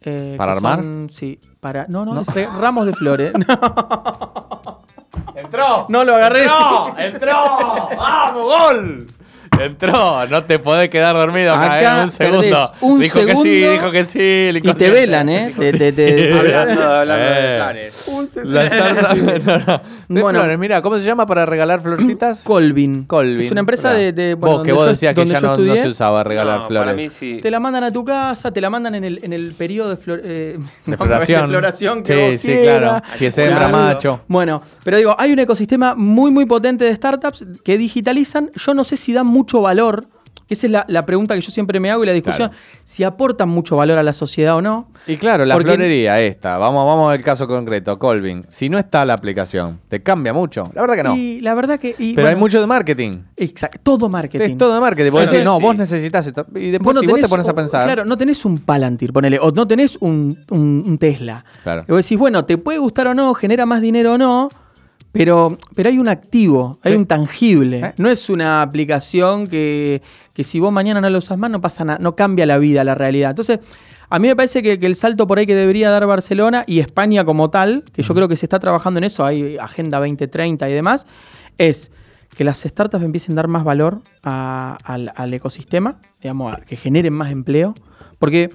eh, 0.07 0.35
¿Para 0.37 0.51
armar? 0.51 0.79
son- 0.79 1.09
sí, 1.11 1.39
para. 1.59 1.87
No, 1.89 2.05
no, 2.05 2.23
re- 2.25 2.47
ramos 2.59 2.85
de 2.85 2.93
flores. 2.93 3.33
¡Entró! 5.35 5.85
No 5.89 6.03
lo 6.03 6.15
agarré. 6.15 6.43
¡Entró! 6.43 6.95
¡Entró! 6.97 7.33
¡Vamos, 7.97 8.43
gol! 8.43 9.07
Entró, 9.61 10.27
no 10.27 10.43
te 10.43 10.59
podés 10.59 10.89
quedar 10.89 11.15
dormido 11.15 11.53
acá, 11.53 11.77
Acá 11.77 11.99
¿eh? 11.99 12.03
Un 12.03 12.09
segundo. 12.11 12.71
un 12.81 12.99
dijo 12.99 13.19
que 13.25 13.35
sí, 13.35 13.41
segundo 13.43 13.71
dijo 13.71 13.91
que 13.91 14.05
sí. 14.05 14.19
el 14.49 14.57
Y 14.57 14.73
te 14.73 14.89
velan, 14.91 15.29
¿eh? 15.29 15.53
Te- 15.57 15.71
te- 15.73 15.91
te- 15.91 16.33
Hablando, 16.33 16.83
hablando 16.83 17.25
de 17.25 17.55
Eh. 17.87 17.91
flores. 17.91 18.37
La 18.45 18.65
startup- 18.65 19.15
no, 19.45 19.57
no. 19.57 19.81
De 20.07 20.21
Bueno. 20.21 20.39
flores, 20.39 20.59
mira, 20.59 20.81
¿cómo 20.81 20.97
se 20.97 21.03
llama 21.03 21.25
para 21.25 21.45
regalar 21.45 21.81
florcitas? 21.81 22.41
Colvin. 22.43 23.05
Colvin. 23.05 23.41
Es 23.41 23.51
una 23.51 23.61
empresa 23.61 23.93
de. 23.93 24.11
de 24.13 24.35
bueno, 24.35 24.57
vos, 24.57 24.63
que 24.63 24.71
donde 24.71 24.73
vos 24.73 24.85
yo- 24.85 24.91
decías 24.91 25.13
que 25.15 25.25
ya 25.25 25.41
no, 25.41 25.55
se 25.57 25.87
usaba 25.87 26.23
regalar 26.23 26.59
No, 26.61 26.67
flores. 26.67 26.93
para 26.93 26.95
mí 26.95 27.09
sí. 27.09 27.39
Te 27.41 27.49
la 27.51 27.59
mandan 27.59 27.83
a 27.85 27.91
tu 27.91 28.03
casa, 28.05 28.51
te 28.51 28.61
la 28.61 28.69
mandan 28.69 28.95
en 28.95 29.03
el, 29.03 29.19
en 29.23 29.33
el 29.33 29.53
periodo 29.53 29.89
de, 29.89 29.97
flor- 29.97 30.21
eh, 30.23 30.57
De 30.85 30.97
floración. 30.97 31.41
de 31.43 31.47
floración 31.47 32.03
que 32.03 32.13
sí, 32.13 32.31
vos 32.33 32.41
sí, 32.41 32.47
quieras. 32.47 33.01
claro. 33.01 33.17
Si 33.17 33.25
es 33.25 33.37
hembra, 33.37 33.69
Claro. 33.69 33.77
macho. 33.77 34.21
Bueno, 34.27 34.61
pero 34.83 34.97
digo, 34.97 35.15
hay 35.17 35.31
un 35.33 35.39
ecosistema 35.39 35.95
muy, 35.95 36.29
muy 36.31 36.45
potente 36.45 36.85
de 36.85 36.95
startups 36.95 37.45
que 37.63 37.77
digitalizan. 37.77 38.51
Yo 38.55 38.73
no 38.73 38.83
sé 38.83 38.97
si 38.97 39.13
dan 39.13 39.25
mucho 39.25 39.44
valor. 39.61 40.05
Esa 40.47 40.67
es 40.67 40.71
la, 40.71 40.85
la 40.87 41.07
pregunta 41.07 41.33
que 41.33 41.41
yo 41.41 41.49
siempre 41.49 41.79
me 41.79 41.89
hago 41.89 42.03
y 42.03 42.05
la 42.05 42.13
discusión. 42.13 42.49
Claro. 42.49 42.63
Si 42.83 43.03
aportan 43.03 43.49
mucho 43.49 43.77
valor 43.77 43.97
a 43.97 44.03
la 44.03 44.13
sociedad 44.13 44.55
o 44.55 44.61
no. 44.61 44.89
Y 45.07 45.17
claro, 45.17 45.43
la 45.43 45.55
Porque- 45.55 45.71
florería 45.71 46.21
esta, 46.21 46.59
vamos, 46.59 46.85
vamos 46.85 47.11
al 47.11 47.23
caso 47.23 47.47
concreto, 47.47 47.97
Colvin. 47.97 48.45
Si 48.49 48.69
no 48.69 48.77
está 48.77 49.05
la 49.05 49.15
aplicación, 49.15 49.79
¿te 49.89 50.03
cambia 50.03 50.33
mucho? 50.33 50.69
La 50.75 50.81
verdad 50.81 50.95
que 50.97 51.03
no. 51.03 51.15
Y 51.15 51.39
la 51.41 51.55
verdad 51.55 51.79
que. 51.79 51.95
y, 51.97 52.13
Pero 52.13 52.27
hay 52.27 52.35
mucho 52.35 52.61
de 52.61 52.67
marketing. 52.67 53.23
Exacto, 53.35 53.79
todo 53.81 54.07
marketing. 54.07 54.45
Es 54.51 54.55
todo 54.57 54.75
de 54.75 54.81
marketing. 54.81 55.11
No, 55.43 55.57
sí. 55.57 55.63
vos 55.63 55.75
necesitas 55.75 56.27
esto. 56.27 56.45
Y 56.53 56.69
después, 56.69 56.93
Vos 56.93 56.95
no 56.95 57.01
si 57.01 57.07
vos 57.07 57.21
te 57.21 57.27
pones 57.27 57.49
a 57.49 57.55
pensar. 57.55 57.85
Claro, 57.85 58.05
no 58.05 58.15
tenés 58.15 58.45
un 58.45 58.59
Palantir, 58.59 59.11
ponele, 59.13 59.39
o 59.39 59.49
no 59.49 59.67
tenés 59.67 59.97
un, 59.99 60.45
un- 60.51 60.83
un 60.85 60.97
Tesla. 60.99 61.43
Claro. 61.63 61.85
Y 61.87 61.91
vos 61.91 62.03
decís, 62.03 62.19
bueno, 62.19 62.45
te 62.45 62.59
puede 62.59 62.77
gustar 62.77 63.07
o 63.07 63.15
no, 63.15 63.33
genera 63.33 63.65
más 63.65 63.81
dinero 63.81 64.13
o 64.13 64.17
no, 64.19 64.49
pero, 65.17 65.57
pero 65.75 65.89
hay 65.89 65.97
un 65.97 66.07
activo, 66.09 66.77
hay 66.83 66.91
Sí. 66.93 66.97
un 66.97 67.05
tangible. 67.05 67.79
¿Eh? 67.79 67.93
No 67.97 68.09
es 68.09 68.29
una 68.29 68.61
aplicación 68.61 69.47
que, 69.47 70.01
que 70.33 70.43
si 70.43 70.59
vos 70.59 70.71
mañana 70.73 70.99
no 71.01 71.09
la 71.09 71.17
usas 71.17 71.37
más, 71.37 71.49
no 71.49 71.61
pasa 71.61 71.85
nada, 71.85 71.99
no 72.01 72.15
cambia 72.15 72.45
la 72.45 72.57
vida, 72.57 72.83
la 72.83 72.95
realidad. 72.95 73.29
Entonces, 73.29 73.59
a 74.09 74.19
mí 74.19 74.27
me 74.27 74.35
parece 74.35 74.61
que, 74.61 74.77
que 74.77 74.85
el 74.85 74.95
salto 74.95 75.25
por 75.25 75.39
ahí 75.39 75.45
que 75.45 75.55
debería 75.55 75.89
dar 75.89 76.05
Barcelona 76.05 76.63
y 76.67 76.79
España 76.79 77.23
como 77.23 77.49
tal, 77.49 77.83
que 77.93 78.03
yo 78.03 78.13
creo 78.13 78.27
que 78.27 78.35
se 78.35 78.45
está 78.45 78.59
trabajando 78.59 78.97
en 78.97 79.05
eso, 79.05 79.25
hay 79.25 79.57
Agenda 79.57 79.99
2030 79.99 80.69
y 80.69 80.73
demás, 80.73 81.05
es 81.57 81.91
que 82.35 82.43
las 82.43 82.59
startups 82.59 83.03
empiecen 83.03 83.33
a 83.33 83.35
dar 83.37 83.47
más 83.47 83.63
valor 83.63 84.01
a- 84.21 84.77
al, 84.83 85.13
al 85.15 85.33
ecosistema, 85.33 85.95
digamos, 86.21 86.53
a- 86.53 86.59
que 86.61 86.75
generen 86.75 87.13
más 87.13 87.31
empleo. 87.31 87.73
Porque 88.19 88.49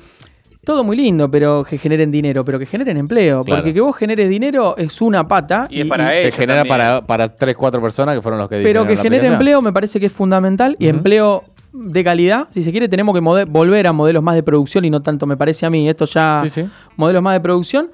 todo 0.65 0.85
muy 0.85 0.97
lindo, 0.97 1.31
pero 1.31 1.65
que 1.65 1.79
generen 1.79 2.11
dinero, 2.11 2.45
pero 2.45 2.59
que 2.59 2.67
generen 2.67 2.97
empleo. 2.97 3.43
Claro. 3.45 3.63
Porque 3.63 3.75
que 3.75 3.81
vos 3.81 3.97
generes 3.97 4.29
dinero 4.29 4.77
es 4.77 5.01
una 5.01 5.27
pata. 5.27 5.67
Y 5.71 5.81
es 5.81 5.87
para 5.87 6.15
ellos 6.15 6.35
genera 6.35 6.65
para, 6.65 7.01
para 7.07 7.35
3, 7.35 7.55
4 7.57 7.81
personas 7.81 8.15
que 8.15 8.23
fueron 8.23 8.41
los 8.41 8.49
que 8.49 8.61
Pero 8.63 8.87
que 8.87 8.97
la 8.97 9.03
genere 9.03 9.27
empleo 9.27 9.63
me 9.63 9.73
parece 9.73 9.99
que 9.99 10.07
es 10.07 10.13
fundamental 10.13 10.77
y 10.79 10.89
empleo 10.89 11.45
de 11.73 12.05
calidad. 12.05 12.49
Si 12.53 12.63
se 12.63 12.71
quiere, 12.73 12.89
tenemos 12.89 13.15
que 13.15 13.21
volver 13.21 13.87
a 13.87 13.93
modelos 13.93 14.23
más 14.23 14.35
de 14.35 14.43
producción 14.43 14.85
y 14.85 14.91
no 14.91 15.01
tanto 15.01 15.27
me 15.27 15.37
parece 15.37 15.67
a 15.67 15.71
mí. 15.71 15.89
Esto 15.89 16.05
ya, 16.05 16.41
Sí, 16.43 16.51
sí. 16.51 16.69
modelos 16.97 17.23
más 17.23 17.35
de 17.35 17.41
producción. 17.41 17.91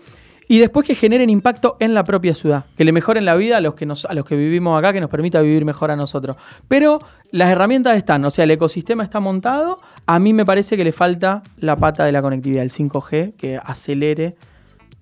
Y 0.48 0.58
después 0.58 0.86
que 0.86 0.94
generen 0.94 1.28
impacto 1.28 1.76
en 1.80 1.92
la 1.92 2.04
propia 2.04 2.32
ciudad, 2.34 2.66
que 2.76 2.84
le 2.84 2.92
mejoren 2.92 3.24
la 3.24 3.34
vida 3.34 3.56
a 3.56 3.60
los 3.60 3.74
que 3.74 3.84
nos, 3.84 4.04
a 4.04 4.14
los 4.14 4.24
que 4.24 4.36
vivimos 4.36 4.78
acá, 4.78 4.92
que 4.92 5.00
nos 5.00 5.10
permita 5.10 5.40
vivir 5.40 5.64
mejor 5.64 5.90
a 5.90 5.96
nosotros. 5.96 6.36
Pero 6.68 7.00
las 7.32 7.50
herramientas 7.50 7.96
están, 7.96 8.24
o 8.24 8.30
sea, 8.30 8.44
el 8.44 8.52
ecosistema 8.52 9.02
está 9.02 9.18
montado. 9.18 9.80
A 10.06 10.18
mí 10.18 10.32
me 10.32 10.44
parece 10.44 10.76
que 10.76 10.84
le 10.84 10.92
falta 10.92 11.42
la 11.58 11.76
pata 11.76 12.04
de 12.04 12.12
la 12.12 12.22
conectividad, 12.22 12.62
el 12.62 12.70
5G, 12.70 13.34
que 13.36 13.58
acelere. 13.62 14.36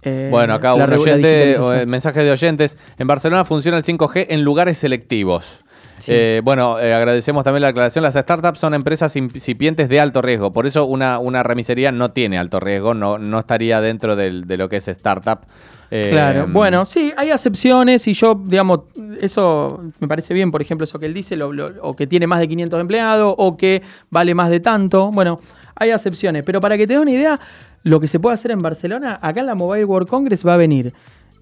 eh, 0.02 0.28
Bueno, 0.30 0.54
acá 0.54 0.74
la 0.76 0.84
un 0.86 0.92
oyente, 0.94 1.16
digitalización. 1.46 1.78
eh, 1.78 1.86
mensaje 1.86 2.24
de 2.24 2.30
oyentes. 2.30 2.76
En 2.98 3.06
Barcelona 3.06 3.44
funciona 3.44 3.76
el 3.76 3.84
5G 3.84 4.26
en 4.30 4.42
lugares 4.42 4.78
selectivos. 4.78 5.58
Sí. 5.98 6.10
Eh, 6.12 6.40
bueno, 6.42 6.80
eh, 6.80 6.92
agradecemos 6.92 7.44
también 7.44 7.62
la 7.62 7.68
aclaración. 7.68 8.02
Las 8.02 8.14
startups 8.14 8.58
son 8.58 8.74
empresas 8.74 9.14
incipientes 9.16 9.88
de 9.88 10.00
alto 10.00 10.22
riesgo. 10.22 10.52
Por 10.52 10.66
eso 10.66 10.84
una, 10.86 11.18
una 11.18 11.42
remisería 11.42 11.92
no 11.92 12.10
tiene 12.10 12.38
alto 12.38 12.58
riesgo, 12.60 12.94
no, 12.94 13.16
no 13.18 13.38
estaría 13.38 13.80
dentro 13.80 14.16
del- 14.16 14.46
de 14.46 14.56
lo 14.56 14.68
que 14.68 14.76
es 14.78 14.88
startup. 14.88 15.40
Eh, 15.90 16.08
Claro, 16.10 16.46
bueno, 16.48 16.84
sí, 16.84 17.12
hay 17.16 17.30
acepciones 17.30 18.06
y 18.08 18.14
yo, 18.14 18.40
digamos, 18.44 18.80
eso 19.20 19.82
me 20.00 20.08
parece 20.08 20.34
bien, 20.34 20.50
por 20.50 20.60
ejemplo, 20.62 20.84
eso 20.84 20.98
que 20.98 21.06
él 21.06 21.14
dice, 21.14 21.36
lo- 21.36 21.52
lo- 21.52 21.70
o 21.82 21.94
que 21.94 22.06
tiene 22.06 22.26
más 22.26 22.40
de 22.40 22.48
500 22.48 22.80
empleados, 22.80 23.34
o 23.36 23.56
que 23.56 23.82
vale 24.10 24.34
más 24.34 24.50
de 24.50 24.60
tanto. 24.60 25.10
Bueno, 25.10 25.38
hay 25.76 25.90
acepciones, 25.90 26.42
pero 26.44 26.60
para 26.60 26.76
que 26.76 26.86
te 26.86 26.94
dé 26.94 26.98
una 27.00 27.10
idea, 27.12 27.38
lo 27.82 28.00
que 28.00 28.08
se 28.08 28.18
puede 28.18 28.34
hacer 28.34 28.50
en 28.50 28.58
Barcelona, 28.60 29.18
acá 29.20 29.40
en 29.40 29.46
la 29.46 29.54
Mobile 29.54 29.84
World 29.84 30.08
Congress 30.08 30.46
va 30.46 30.54
a 30.54 30.56
venir 30.56 30.92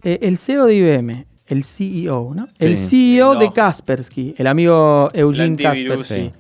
eh, 0.03 0.19
el 0.23 0.37
CEO 0.39 0.67
de 0.67 0.75
IBM, 0.75 1.27
el 1.47 1.65
CEO, 1.65 2.33
¿no? 2.35 2.47
El. 2.59 2.77
CEO 2.77 3.35
de. 3.37 3.53
Kaspersky, 3.53 4.35
el 4.37 4.47
amigo 4.49 5.09
Eugene 5.13 5.57
Kaspersky. 5.57 6.15
sí. 6.15 6.33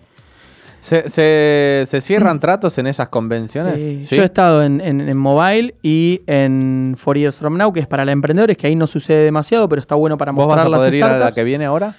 ¿Se, 0.82 1.08
se, 1.08 1.84
se 1.86 2.00
cierran 2.00 2.40
tratos 2.40 2.76
en 2.78 2.88
esas 2.88 3.08
convenciones? 3.08 3.80
Sí, 3.80 4.16
Yo 4.16 4.22
he 4.22 4.24
estado 4.24 4.64
en, 4.64 4.80
en- 4.80 5.00
en 5.00 5.16
Mobile 5.16 5.76
y 5.80 6.22
en 6.26 6.96
Four 6.98 7.18
Years 7.18 7.36
From 7.36 7.56
Now, 7.56 7.72
que 7.72 7.78
es 7.78 7.86
para 7.86 8.04
la 8.04 8.10
emprendedores, 8.10 8.56
que 8.56 8.66
ahí 8.66 8.74
no 8.74 8.88
sucede 8.88 9.22
demasiado, 9.24 9.68
pero 9.68 9.80
está 9.80 9.94
bueno 9.94 10.18
para 10.18 10.32
¿Vos 10.32 10.48
vas 10.48 10.56
mostrar 10.56 10.66
a 10.66 10.70
las 10.70 10.78
poder 10.80 10.94
ir 10.94 11.04
a 11.04 11.08
la 11.08 11.14
startups. 11.14 11.34
que 11.36 11.44
viene 11.44 11.66
ahora? 11.66 11.94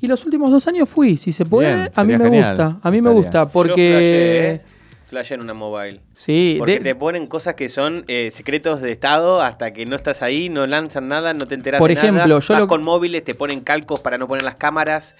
Y 0.00 0.06
los 0.06 0.24
últimos 0.24 0.50
dos 0.50 0.66
años 0.66 0.88
fui, 0.88 1.18
si 1.18 1.32
se 1.32 1.44
puede, 1.44 1.74
Bien, 1.74 1.90
a 1.94 2.02
mí 2.04 2.16
me 2.16 2.24
genial. 2.24 2.56
gusta, 2.56 2.78
a 2.82 2.90
mí 2.90 3.02
me 3.02 3.10
Estaría. 3.10 3.22
gusta, 3.24 3.42
Yo 3.44 3.48
porque... 3.52 4.60
Flasheé 5.06 5.34
en 5.36 5.42
una 5.42 5.52
mobile. 5.54 6.00
Sí, 6.14 6.56
Porque 6.58 6.78
de- 6.78 6.80
te 6.80 6.94
ponen 6.94 7.26
cosas 7.26 7.54
que 7.54 7.68
son 7.68 8.04
eh, 8.08 8.30
secretos 8.32 8.80
de 8.80 8.90
Estado 8.90 9.42
hasta 9.42 9.72
que 9.74 9.84
no 9.84 9.96
estás 9.96 10.22
ahí, 10.22 10.48
no 10.48 10.66
lanzan 10.66 11.08
nada, 11.08 11.34
no 11.34 11.46
te 11.46 11.54
enteras 11.54 11.78
Por 11.78 11.90
de 11.90 11.94
nada. 11.96 12.08
ejemplo, 12.08 12.40
yo 12.40 12.54
Vas 12.54 12.60
lo- 12.62 12.66
con 12.68 12.82
móviles, 12.82 13.22
te 13.22 13.34
ponen 13.34 13.60
calcos 13.60 14.00
para 14.00 14.16
no 14.16 14.26
poner 14.26 14.44
las 14.44 14.54
cámaras, 14.56 15.14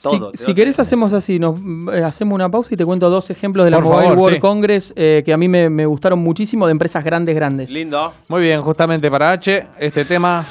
todo. 0.00 0.32
si 0.34 0.54
querés 0.54 0.78
hacemos 0.78 1.12
así, 1.12 1.38
nos 1.38 1.58
eh, 1.92 2.02
hacemos 2.04 2.34
una 2.34 2.50
pausa 2.50 2.72
y 2.74 2.76
te 2.76 2.84
cuento 2.84 3.10
dos 3.10 3.30
ejemplos 3.30 3.64
de 3.64 3.70
la 3.70 3.78
Por 3.78 3.86
Mobile 3.86 4.02
favor, 4.02 4.18
World 4.18 4.34
sí. 4.36 4.40
Congress 4.40 4.92
eh, 4.96 5.22
que 5.24 5.32
a 5.32 5.36
mí 5.36 5.48
me, 5.48 5.68
me 5.68 5.86
gustaron 5.86 6.18
muchísimo 6.20 6.66
de 6.66 6.72
empresas 6.72 7.02
grandes, 7.04 7.34
grandes. 7.34 7.70
Lindo. 7.70 8.12
Muy 8.28 8.42
bien, 8.42 8.62
justamente 8.62 9.10
para 9.10 9.32
H, 9.32 9.66
este 9.78 10.04
tema. 10.04 10.46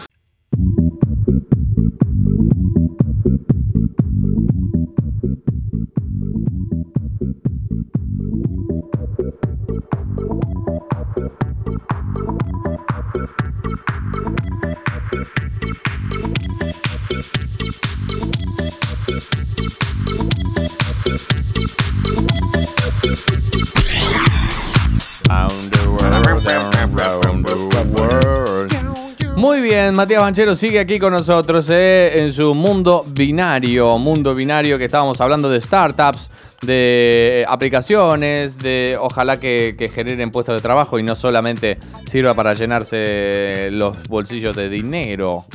Muy 29.35 29.61
bien, 29.61 29.95
Matías 29.95 30.21
Banchero 30.21 30.55
sigue 30.55 30.79
aquí 30.79 30.99
con 30.99 31.13
nosotros 31.13 31.67
eh, 31.71 32.11
en 32.23 32.31
su 32.31 32.53
mundo 32.53 33.03
binario, 33.11 33.97
mundo 33.97 34.35
binario 34.35 34.77
que 34.77 34.85
estábamos 34.85 35.19
hablando 35.19 35.49
de 35.49 35.59
startups, 35.61 36.29
de 36.61 37.43
aplicaciones, 37.47 38.57
de 38.59 38.97
ojalá 38.99 39.39
que, 39.39 39.75
que 39.77 39.89
generen 39.89 40.29
puestos 40.29 40.55
de 40.55 40.61
trabajo 40.61 40.99
y 40.99 41.03
no 41.03 41.15
solamente 41.15 41.79
sirva 42.05 42.35
para 42.35 42.53
llenarse 42.53 43.69
los 43.71 44.03
bolsillos 44.09 44.55
de 44.55 44.69
dinero, 44.69 45.45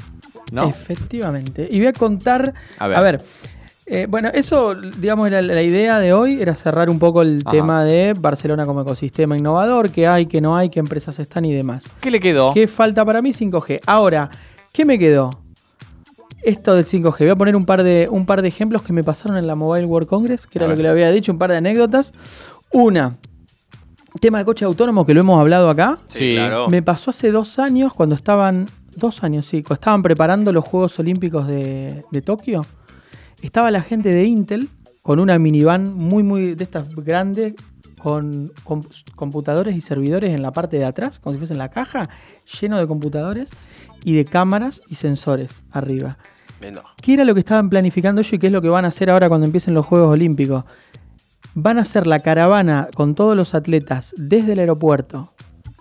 ¿no? 0.50 0.68
Efectivamente. 0.68 1.68
Y 1.70 1.78
voy 1.78 1.88
a 1.88 1.92
contar. 1.92 2.54
A 2.78 2.86
A 2.86 3.02
ver. 3.02 3.20
Eh, 3.86 4.06
bueno, 4.08 4.28
eso, 4.34 4.74
digamos, 4.74 5.30
la, 5.30 5.40
la 5.42 5.62
idea 5.62 6.00
de 6.00 6.12
hoy 6.12 6.38
era 6.40 6.54
cerrar 6.56 6.90
un 6.90 6.98
poco 6.98 7.22
el 7.22 7.40
Ajá. 7.44 7.52
tema 7.56 7.84
de 7.84 8.14
Barcelona 8.18 8.64
como 8.66 8.80
ecosistema 8.82 9.36
innovador, 9.36 9.90
qué 9.90 10.06
hay, 10.08 10.26
qué 10.26 10.40
no 10.40 10.56
hay, 10.56 10.68
qué 10.70 10.80
empresas 10.80 11.18
están 11.20 11.44
y 11.44 11.54
demás. 11.54 11.90
¿Qué 12.00 12.10
le 12.10 12.18
quedó? 12.20 12.52
¿Qué 12.52 12.66
falta 12.66 13.04
para 13.04 13.22
mí 13.22 13.32
5G? 13.32 13.80
Ahora, 13.86 14.28
¿qué 14.72 14.84
me 14.84 14.98
quedó? 14.98 15.30
Esto 16.42 16.74
del 16.74 16.84
5G. 16.84 17.18
Voy 17.20 17.30
a 17.30 17.36
poner 17.36 17.56
un 17.56 17.64
par 17.66 17.82
de, 17.82 18.08
un 18.10 18.26
par 18.26 18.42
de 18.42 18.48
ejemplos 18.48 18.82
que 18.82 18.92
me 18.92 19.02
pasaron 19.02 19.36
en 19.36 19.46
la 19.46 19.54
Mobile 19.56 19.84
World 19.86 20.08
Congress, 20.08 20.46
que 20.46 20.58
A 20.58 20.62
era 20.62 20.68
lo 20.70 20.76
que 20.76 20.82
le 20.82 20.88
había 20.88 21.10
dicho, 21.10 21.32
un 21.32 21.38
par 21.38 21.50
de 21.50 21.56
anécdotas. 21.56 22.12
Una, 22.72 23.16
tema 24.20 24.38
de 24.38 24.44
coche 24.44 24.64
autónomo 24.64 25.04
que 25.06 25.14
lo 25.14 25.20
hemos 25.20 25.40
hablado 25.40 25.68
acá. 25.70 25.96
Sí, 26.08 26.18
Sí. 26.18 26.34
claro. 26.36 26.68
Me 26.68 26.82
pasó 26.82 27.10
hace 27.10 27.30
dos 27.30 27.58
años 27.58 27.92
cuando 27.94 28.14
estaban. 28.14 28.66
Dos 28.96 29.22
años, 29.24 29.44
sí. 29.46 29.62
Cuando 29.62 29.74
estaban 29.74 30.02
preparando 30.02 30.52
los 30.52 30.64
Juegos 30.64 30.98
Olímpicos 30.98 31.46
de, 31.46 32.04
de 32.10 32.22
Tokio. 32.22 32.62
Estaba 33.42 33.70
la 33.70 33.82
gente 33.82 34.10
de 34.10 34.24
Intel 34.24 34.68
con 35.02 35.20
una 35.20 35.38
minivan 35.38 35.94
muy, 35.94 36.22
muy. 36.22 36.54
de 36.54 36.64
estas 36.64 36.94
grandes. 36.94 37.54
con, 37.98 38.52
con 38.62 38.82
computadores 39.14 39.74
y 39.74 39.80
servidores 39.80 40.32
en 40.34 40.42
la 40.42 40.52
parte 40.52 40.76
de 40.78 40.84
atrás, 40.84 41.18
como 41.18 41.32
si 41.32 41.38
fuese 41.38 41.54
en 41.54 41.58
la 41.58 41.70
caja, 41.70 42.08
lleno 42.60 42.78
de 42.78 42.86
computadores 42.86 43.50
y 44.04 44.14
de 44.14 44.24
cámaras 44.24 44.80
y 44.88 44.94
sensores 44.94 45.64
arriba. 45.72 46.18
No. 46.72 46.82
¿Qué 47.02 47.14
era 47.14 47.24
lo 47.24 47.34
que 47.34 47.40
estaban 47.40 47.68
planificando 47.68 48.20
ellos 48.20 48.32
y 48.32 48.38
qué 48.38 48.46
es 48.46 48.52
lo 48.52 48.62
que 48.62 48.68
van 48.68 48.84
a 48.84 48.88
hacer 48.88 49.10
ahora 49.10 49.28
cuando 49.28 49.46
empiecen 49.46 49.74
los 49.74 49.84
Juegos 49.84 50.12
Olímpicos? 50.12 50.64
Van 51.54 51.78
a 51.78 51.82
hacer 51.82 52.06
la 52.06 52.20
caravana 52.20 52.88
con 52.94 53.14
todos 53.14 53.36
los 53.36 53.54
atletas 53.54 54.14
desde 54.16 54.52
el 54.52 54.60
aeropuerto 54.60 55.32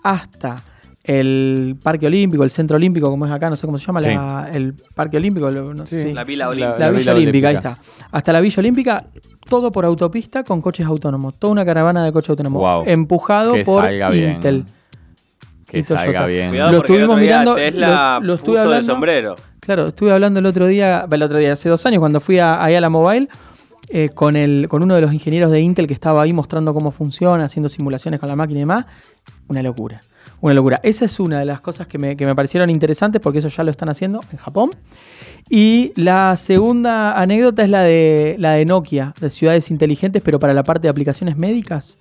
hasta 0.04 0.64
el 1.08 1.76
Parque 1.82 2.08
Olímpico, 2.08 2.44
el 2.44 2.52
Centro 2.52 2.78
Olímpico, 2.78 3.10
como 3.10 3.26
es 3.26 3.32
acá, 3.32 3.50
no 3.50 3.56
sé 3.56 3.66
cómo 3.66 3.78
se 3.78 3.86
llama, 3.86 4.02
Sí. 4.02 4.10
la- 4.10 4.50
el 4.54 4.74
Parque 4.96 5.18
Olímpico. 5.18 5.50
lo- 5.52 5.74
no 5.74 5.86
sé, 5.86 6.02
Sí. 6.02 6.08
sí. 6.10 6.14
La 6.14 6.24
Vila 6.24 6.46
La- 6.46 6.50
Olímpica. 6.52 6.80
La, 6.80 6.86
la 6.86 6.92
Villa 6.92 7.00
Villa 7.00 7.14
Olímpica, 7.14 7.48
ahí 7.50 7.56
está. 7.56 7.78
Hasta 8.12 8.34
la 8.34 8.42
Villa 8.42 8.56
Olímpica, 8.60 9.06
todo 9.48 9.72
por 9.72 9.86
autopista 9.86 10.44
con 10.44 10.62
coches 10.62 10.86
autónomos. 10.86 11.38
Toda 11.40 11.52
una 11.52 11.66
caravana 11.66 12.04
de 12.04 12.12
coches 12.12 12.30
autónomos. 12.32 12.60
Wow. 12.62 12.84
Empujado 12.88 13.54
Que 13.54 13.64
por 13.66 13.84
salga 13.84 14.10
bien. 14.10 14.32
Intel. 14.34 14.66
Que 15.68 15.84
salga 15.84 16.26
bien. 16.28 16.50
Cuidado 16.50 16.72
Lo 16.72 16.78
estuvimos 16.80 17.20
mirando, 17.20 17.56
Tesla 17.56 18.20
lo- 18.22 18.28
lo 18.28 18.34
estuve 18.36 18.52
puso 18.58 18.60
de 18.62 18.76
hablando. 18.76 18.94
sombrero. 18.94 19.36
Claro, 19.60 19.88
estuve 19.88 20.12
hablando 20.12 20.40
el 20.40 20.46
otro 20.46 20.68
día, 20.68 21.08
el 21.12 21.22
otro 21.24 21.38
día, 21.40 21.54
hace 21.54 21.70
dos 21.70 21.86
años, 21.86 22.00
cuando 22.00 22.20
fui 22.20 22.38
a, 22.40 22.64
ahí 22.64 22.76
a 22.76 22.82
la 22.82 22.90
Mobile, 22.90 23.28
eh, 23.90 24.10
con, 24.14 24.36
el, 24.36 24.68
con 24.70 24.84
uno 24.84 24.96
de 24.96 25.02
los 25.02 25.12
ingenieros 25.14 25.52
de 25.52 25.60
Intel 25.62 25.88
que 25.88 25.94
estaba 25.94 26.22
ahí 26.22 26.34
mostrando 26.34 26.74
cómo 26.74 26.92
funciona, 26.92 27.46
haciendo 27.46 27.68
simulaciones 27.70 28.20
con 28.20 28.30
la 28.30 28.36
máquina 28.36 28.60
y 28.60 28.62
demás. 28.62 28.86
Una 29.48 29.62
locura. 29.64 30.02
Una 30.42 30.54
locura. 30.54 30.80
Esa 30.84 31.06
es 31.06 31.20
una 31.20 31.40
de 31.40 31.46
las 31.46 31.62
cosas 31.62 31.88
que 31.88 31.98
me, 31.98 32.16
que 32.16 32.26
me 32.26 32.36
parecieron 32.36 32.70
interesantes 32.70 33.22
porque 33.22 33.40
eso 33.40 33.48
ya 33.48 33.64
lo 33.64 33.72
están 33.72 33.90
haciendo 33.90 34.22
en 34.32 34.38
Japón. 34.38 34.72
Y 35.50 35.92
la 35.96 36.38
segunda 36.38 37.20
anécdota 37.20 37.64
es 37.64 37.70
la 37.70 37.84
de, 37.84 38.36
la 38.40 38.54
de 38.54 38.66
Nokia, 38.66 39.14
de 39.20 39.30
ciudades 39.30 39.70
inteligentes, 39.70 40.22
pero 40.24 40.40
para 40.40 40.54
la 40.54 40.64
parte 40.64 40.84
de 40.84 40.90
aplicaciones 40.90 41.38
médicas. 41.38 41.98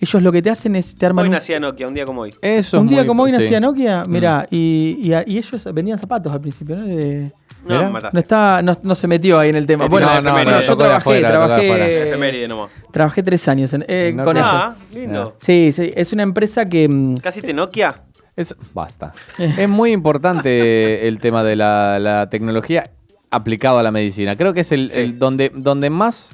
Ellos 0.00 0.22
lo 0.22 0.32
que 0.32 0.40
te 0.40 0.48
hacen 0.50 0.76
es 0.76 0.96
te 0.96 1.04
arman 1.06 1.24
Hoy 1.24 1.28
un- 1.28 1.34
nacía 1.34 1.60
Nokia, 1.60 1.86
un 1.86 1.92
día 1.94 2.06
como 2.06 2.22
hoy. 2.22 2.30
Eso 2.40 2.76
es 2.78 2.82
un 2.82 2.88
día 2.88 2.98
muy- 3.00 3.06
como 3.06 3.22
hoy 3.24 3.30
sí. 3.32 3.36
nacía 3.36 3.60
Nokia, 3.60 4.02
mira, 4.08 4.46
y, 4.50 4.96
y, 5.02 5.12
y 5.26 5.38
ellos 5.38 5.64
vendían 5.74 5.98
zapatos 5.98 6.32
al 6.32 6.40
principio, 6.40 6.76
¿no? 6.76 6.86
De- 6.86 7.30
No, 7.66 7.92
Mirá. 7.92 8.08
no, 8.10 8.18
está, 8.20 8.62
no, 8.62 8.74
no 8.82 8.94
se 8.94 9.06
metió 9.06 9.38
ahí 9.38 9.50
en 9.50 9.56
el 9.56 9.66
tema. 9.66 9.84
Te 9.84 9.90
Bueno, 9.90 10.06
la 10.06 10.32
bueno, 10.32 10.60
yo 10.62 10.74
trabajé, 10.78 10.96
afuera, 10.96 11.28
trabajé, 11.28 12.48
trabajé 12.90 13.22
tres 13.22 13.46
años 13.48 13.72
en, 13.74 13.84
eh, 13.86 14.12
No 14.14 14.24
con 14.24 14.36
eso. 14.38 14.46
Ah, 14.50 14.76
lindo. 14.94 15.36
Sí, 15.40 15.70
sí, 15.72 15.90
es 15.94 16.12
una 16.14 16.22
empresa 16.22 16.64
que... 16.64 16.88
mm, 16.88 17.16
¿Casi 17.18 17.42
te 17.42 17.52
Nokia? 17.52 18.02
Es- 18.36 18.54
basta. 18.72 19.12
es 19.38 19.68
muy 19.68 19.92
importante 19.92 21.06
el 21.06 21.18
tema 21.20 21.44
de 21.44 21.56
la, 21.56 21.98
la 21.98 22.30
tecnología 22.30 22.84
aplicado 23.30 23.78
a 23.78 23.82
la 23.82 23.90
medicina. 23.90 24.36
Creo 24.36 24.54
que 24.54 24.60
es 24.60 24.72
el, 24.72 24.90
Sí. 24.90 24.98
el 25.00 25.18
donde, 25.18 25.50
donde 25.54 25.90
más 25.90 26.30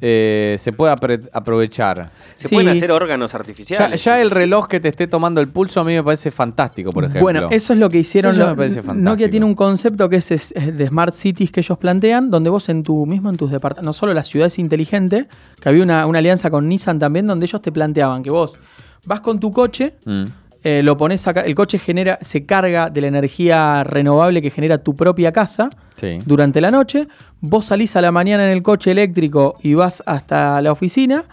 eh, 0.00 0.56
se 0.60 0.72
puede 0.72 0.92
apre- 0.94 1.28
aprovechar. 1.32 2.10
¿Se 2.36 2.48
Sí. 2.48 2.54
pueden 2.54 2.70
hacer 2.70 2.92
órganos 2.92 3.34
artificiales? 3.34 4.02
ya 4.04 4.20
el 4.22 4.30
reloj 4.30 4.66
que 4.68 4.78
te 4.80 4.88
esté 4.88 5.06
tomando 5.08 5.40
el 5.40 5.48
pulso 5.48 5.80
a 5.80 5.84
mí 5.84 5.92
me 5.94 6.02
parece 6.04 6.30
fantástico, 6.30 6.90
por 6.92 7.04
ejemplo. 7.04 7.22
Bueno, 7.22 7.48
eso 7.50 7.72
es 7.72 7.78
lo 7.78 7.88
que 7.90 7.98
hicieron. 7.98 8.32
Eso 8.32 8.40
lo- 8.42 8.48
me 8.50 8.56
parece 8.56 8.76
fantástico. 8.82 9.02
Nokia 9.10 9.30
tiene 9.30 9.46
un 9.46 9.54
concepto 9.54 10.08
que 10.08 10.16
es, 10.16 10.30
es- 10.30 10.52
es 10.56 10.76
de 10.76 10.86
Smart 10.86 11.14
Cities 11.14 11.50
que 11.50 11.60
ellos 11.60 11.78
plantean, 11.78 12.30
donde 12.30 12.48
vos 12.50 12.68
en 12.68 12.82
tu 12.82 13.06
mismo 13.06 13.28
en 13.30 13.36
tus 13.36 13.50
departamentos, 13.50 13.86
no 13.86 13.92
solo 13.92 14.14
las 14.14 14.28
ciudades 14.28 14.58
inteligentes, 14.58 15.26
que 15.60 15.68
había 15.68 15.82
una, 15.82 16.06
una 16.06 16.18
alianza 16.20 16.48
con 16.50 16.68
Nissan 16.68 16.98
también, 16.98 17.26
donde 17.26 17.46
ellos 17.46 17.60
te 17.60 17.72
planteaban 17.72 18.22
que 18.22 18.30
vos 18.30 18.56
vas 19.06 19.20
con 19.20 19.40
tu 19.40 19.50
coche, 19.50 19.94
Mm. 20.04 20.24
Eh, 20.64 20.82
lo 20.82 20.96
pones 20.96 21.26
acá, 21.28 21.42
el 21.42 21.54
coche 21.54 21.78
genera, 21.78 22.18
se 22.22 22.44
carga 22.44 22.90
de 22.90 23.00
la 23.00 23.06
energía 23.06 23.84
renovable 23.84 24.42
que 24.42 24.50
genera 24.50 24.78
tu 24.78 24.96
propia 24.96 25.32
casa 25.32 25.70
Sí. 25.96 26.18
durante 26.26 26.60
la 26.60 26.70
noche. 26.70 27.06
Vos 27.40 27.66
salís 27.66 27.94
a 27.96 28.00
la 28.00 28.10
mañana 28.12 28.44
en 28.44 28.50
el 28.50 28.62
coche 28.62 28.90
eléctrico 28.90 29.54
y 29.62 29.74
vas 29.74 30.02
hasta 30.06 30.60
la 30.62 30.72
oficina. 30.72 31.24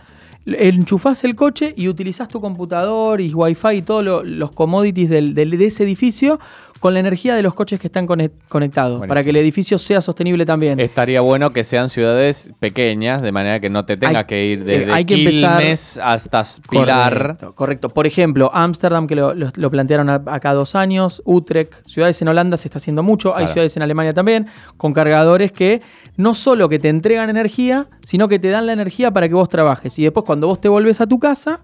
Enchufás 0.46 1.24
el 1.24 1.34
coche 1.36 1.74
y 1.76 1.88
utilizás 1.88 2.28
tu 2.28 2.40
computador 2.40 3.20
y 3.20 3.34
wifi 3.34 3.78
y 3.78 3.82
todos 3.82 4.06
lo- 4.06 4.24
los 4.24 4.52
commodities 4.52 5.10
del- 5.10 5.34
del- 5.34 5.58
de 5.58 5.66
ese 5.66 5.84
edificio 5.84 6.40
con 6.80 6.94
la 6.94 7.00
energía 7.00 7.36
de 7.36 7.42
los 7.42 7.54
coches 7.56 7.80
que 7.80 7.88
están 7.88 8.06
conec- 8.08 8.32
conectados 8.50 9.06
para 9.08 9.24
que 9.24 9.30
el 9.32 9.38
edificio 9.38 9.80
sea 9.80 10.02
sostenible 10.02 10.46
también. 10.46 10.80
Estaría 10.80 11.22
bueno 11.22 11.52
que 11.52 11.64
sean 11.64 11.90
ciudades 11.90 12.52
pequeñas, 12.60 13.22
de 13.22 13.32
manera 13.32 13.60
que 13.60 13.70
no 13.70 13.86
te 13.86 13.98
tengas 13.98 14.18
Hay- 14.18 14.26
que 14.26 14.46
ir 14.46 14.64
desde 14.66 14.92
hay 14.92 15.06
que 15.06 15.16
empezar- 15.16 15.64
hasta 16.04 16.44
Pilar. 16.70 17.14
Correcto, 17.14 17.54
correcto. 17.54 17.90
Por 17.90 18.06
ejemplo, 18.08 18.52
Ámsterdam, 18.54 19.08
que 19.08 19.16
lo, 19.16 19.34
lo- 19.34 19.52
lo 19.56 19.72
plantearon 19.72 20.10
acá 20.10 20.54
dos 20.54 20.76
años, 20.76 21.22
Utrecht, 21.26 21.74
ciudades 21.86 22.22
en 22.22 22.28
Holanda 22.28 22.58
se 22.58 22.68
está 22.68 22.78
haciendo 22.78 23.04
mucho, 23.04 23.36
hay 23.36 23.48
ciudades 23.48 23.76
en 23.78 23.84
Alemania 23.84 24.14
también, 24.14 24.48
con 24.78 24.94
cargadores 24.94 25.52
que 25.52 25.82
no 26.18 26.36
solo 26.36 26.70
que 26.70 26.78
te 26.80 26.90
entregan 26.90 27.30
energía, 27.30 27.88
sino 28.04 28.28
que 28.28 28.38
te 28.40 28.50
dan 28.50 28.66
la 28.68 28.74
energía 28.74 29.12
para 29.12 29.28
que 29.28 29.34
vos 29.34 29.50
trabajes. 29.50 29.98
Y 30.00 30.04
después 30.04 30.26
cuando 30.26 30.48
vos 30.48 30.62
te 30.62 30.70
volvés 30.70 31.02
a 31.02 31.08
tu 31.08 31.20
casa, 31.20 31.62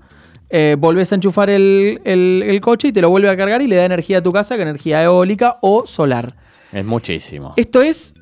eh, 0.51 0.75
volvés 0.77 1.11
a 1.11 1.15
enchufar 1.15 1.49
el, 1.49 2.01
el- 2.03 2.43
el 2.45 2.61
coche 2.61 2.89
y 2.89 2.91
te 2.91 3.01
lo 3.01 3.09
vuelve 3.09 3.29
a 3.29 3.37
cargar 3.37 3.61
y 3.61 3.67
le 3.67 3.75
da 3.77 3.85
energía 3.85 4.19
a 4.19 4.21
tu 4.21 4.31
casa, 4.31 4.55
que 4.55 4.61
energía 4.63 5.03
eólica 5.03 5.55
o 5.61 5.85
solar. 5.87 6.33
Es 6.71 6.85
muchísimo. 6.85 7.53
Esto 7.57 7.81
es 7.81 8.13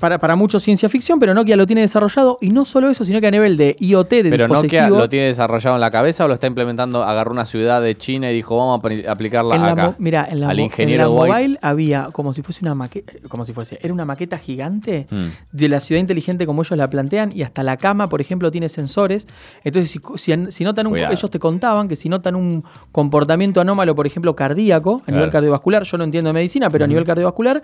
para, 0.00 0.18
para 0.18 0.36
mucho 0.36 0.60
ciencia 0.60 0.88
ficción, 0.88 1.18
pero 1.18 1.34
Nokia 1.34 1.56
lo 1.56 1.66
tiene 1.66 1.82
desarrollado 1.82 2.38
y 2.40 2.50
no 2.50 2.64
solo 2.64 2.90
eso, 2.90 3.04
sino 3.04 3.20
que 3.20 3.26
a 3.26 3.30
nivel 3.30 3.56
de 3.56 3.76
IoT, 3.80 4.10
de 4.10 4.30
Pero 4.30 4.48
Nokia 4.48 4.88
lo 4.88 5.08
tiene 5.08 5.26
desarrollado 5.26 5.76
en 5.76 5.80
la 5.80 5.90
cabeza 5.90 6.24
o 6.24 6.28
lo 6.28 6.34
está 6.34 6.46
implementando, 6.46 7.02
agarró 7.04 7.30
una 7.32 7.46
ciudad 7.46 7.80
de 7.82 7.96
China 7.96 8.30
y 8.30 8.34
dijo, 8.34 8.56
vamos 8.56 8.80
a 8.80 8.82
apli- 8.88 9.08
aplicarla 9.08 9.56
en 9.56 9.62
la, 9.62 9.72
acá. 9.72 9.94
mira, 9.98 10.26
en 10.30 10.40
la, 10.40 10.48
Al 10.50 10.60
ingeniero 10.60 11.04
en 11.04 11.10
la 11.10 11.14
mobile 11.16 11.58
había 11.62 12.08
como 12.12 12.34
si 12.34 12.42
fuese 12.42 12.60
una 12.62 12.74
maqueta, 12.74 13.12
como 13.28 13.44
si 13.44 13.52
fuese, 13.52 13.78
era 13.82 13.92
una 13.92 14.04
maqueta 14.04 14.38
gigante 14.38 15.06
Mm. 15.10 15.26
de 15.52 15.68
la 15.68 15.80
ciudad 15.80 16.00
inteligente 16.00 16.46
como 16.46 16.62
ellos 16.62 16.76
la 16.78 16.88
plantean 16.88 17.30
y 17.34 17.42
hasta 17.42 17.62
la 17.62 17.76
cama, 17.76 18.08
por 18.08 18.20
ejemplo, 18.20 18.50
tiene 18.50 18.68
sensores. 18.68 19.26
Entonces, 19.64 19.90
si, 19.90 20.00
si- 20.16 20.50
si 20.50 20.64
notan 20.64 20.86
un, 20.86 20.96
ellos 20.96 21.30
te 21.30 21.38
contaban 21.38 21.88
que 21.88 21.96
si 21.96 22.08
notan 22.08 22.34
un 22.36 22.64
comportamiento 22.92 23.60
anómalo, 23.60 23.94
por 23.94 24.06
ejemplo, 24.06 24.34
cardíaco, 24.34 25.02
a 25.06 25.10
nivel 25.10 25.30
cardiovascular, 25.30 25.82
yo 25.84 25.98
no 25.98 26.04
entiendo 26.04 26.28
de 26.28 26.34
medicina, 26.34 26.70
pero 26.70 26.84
a 26.84 26.88
nivel 26.88 27.04
cardiovascular, 27.04 27.62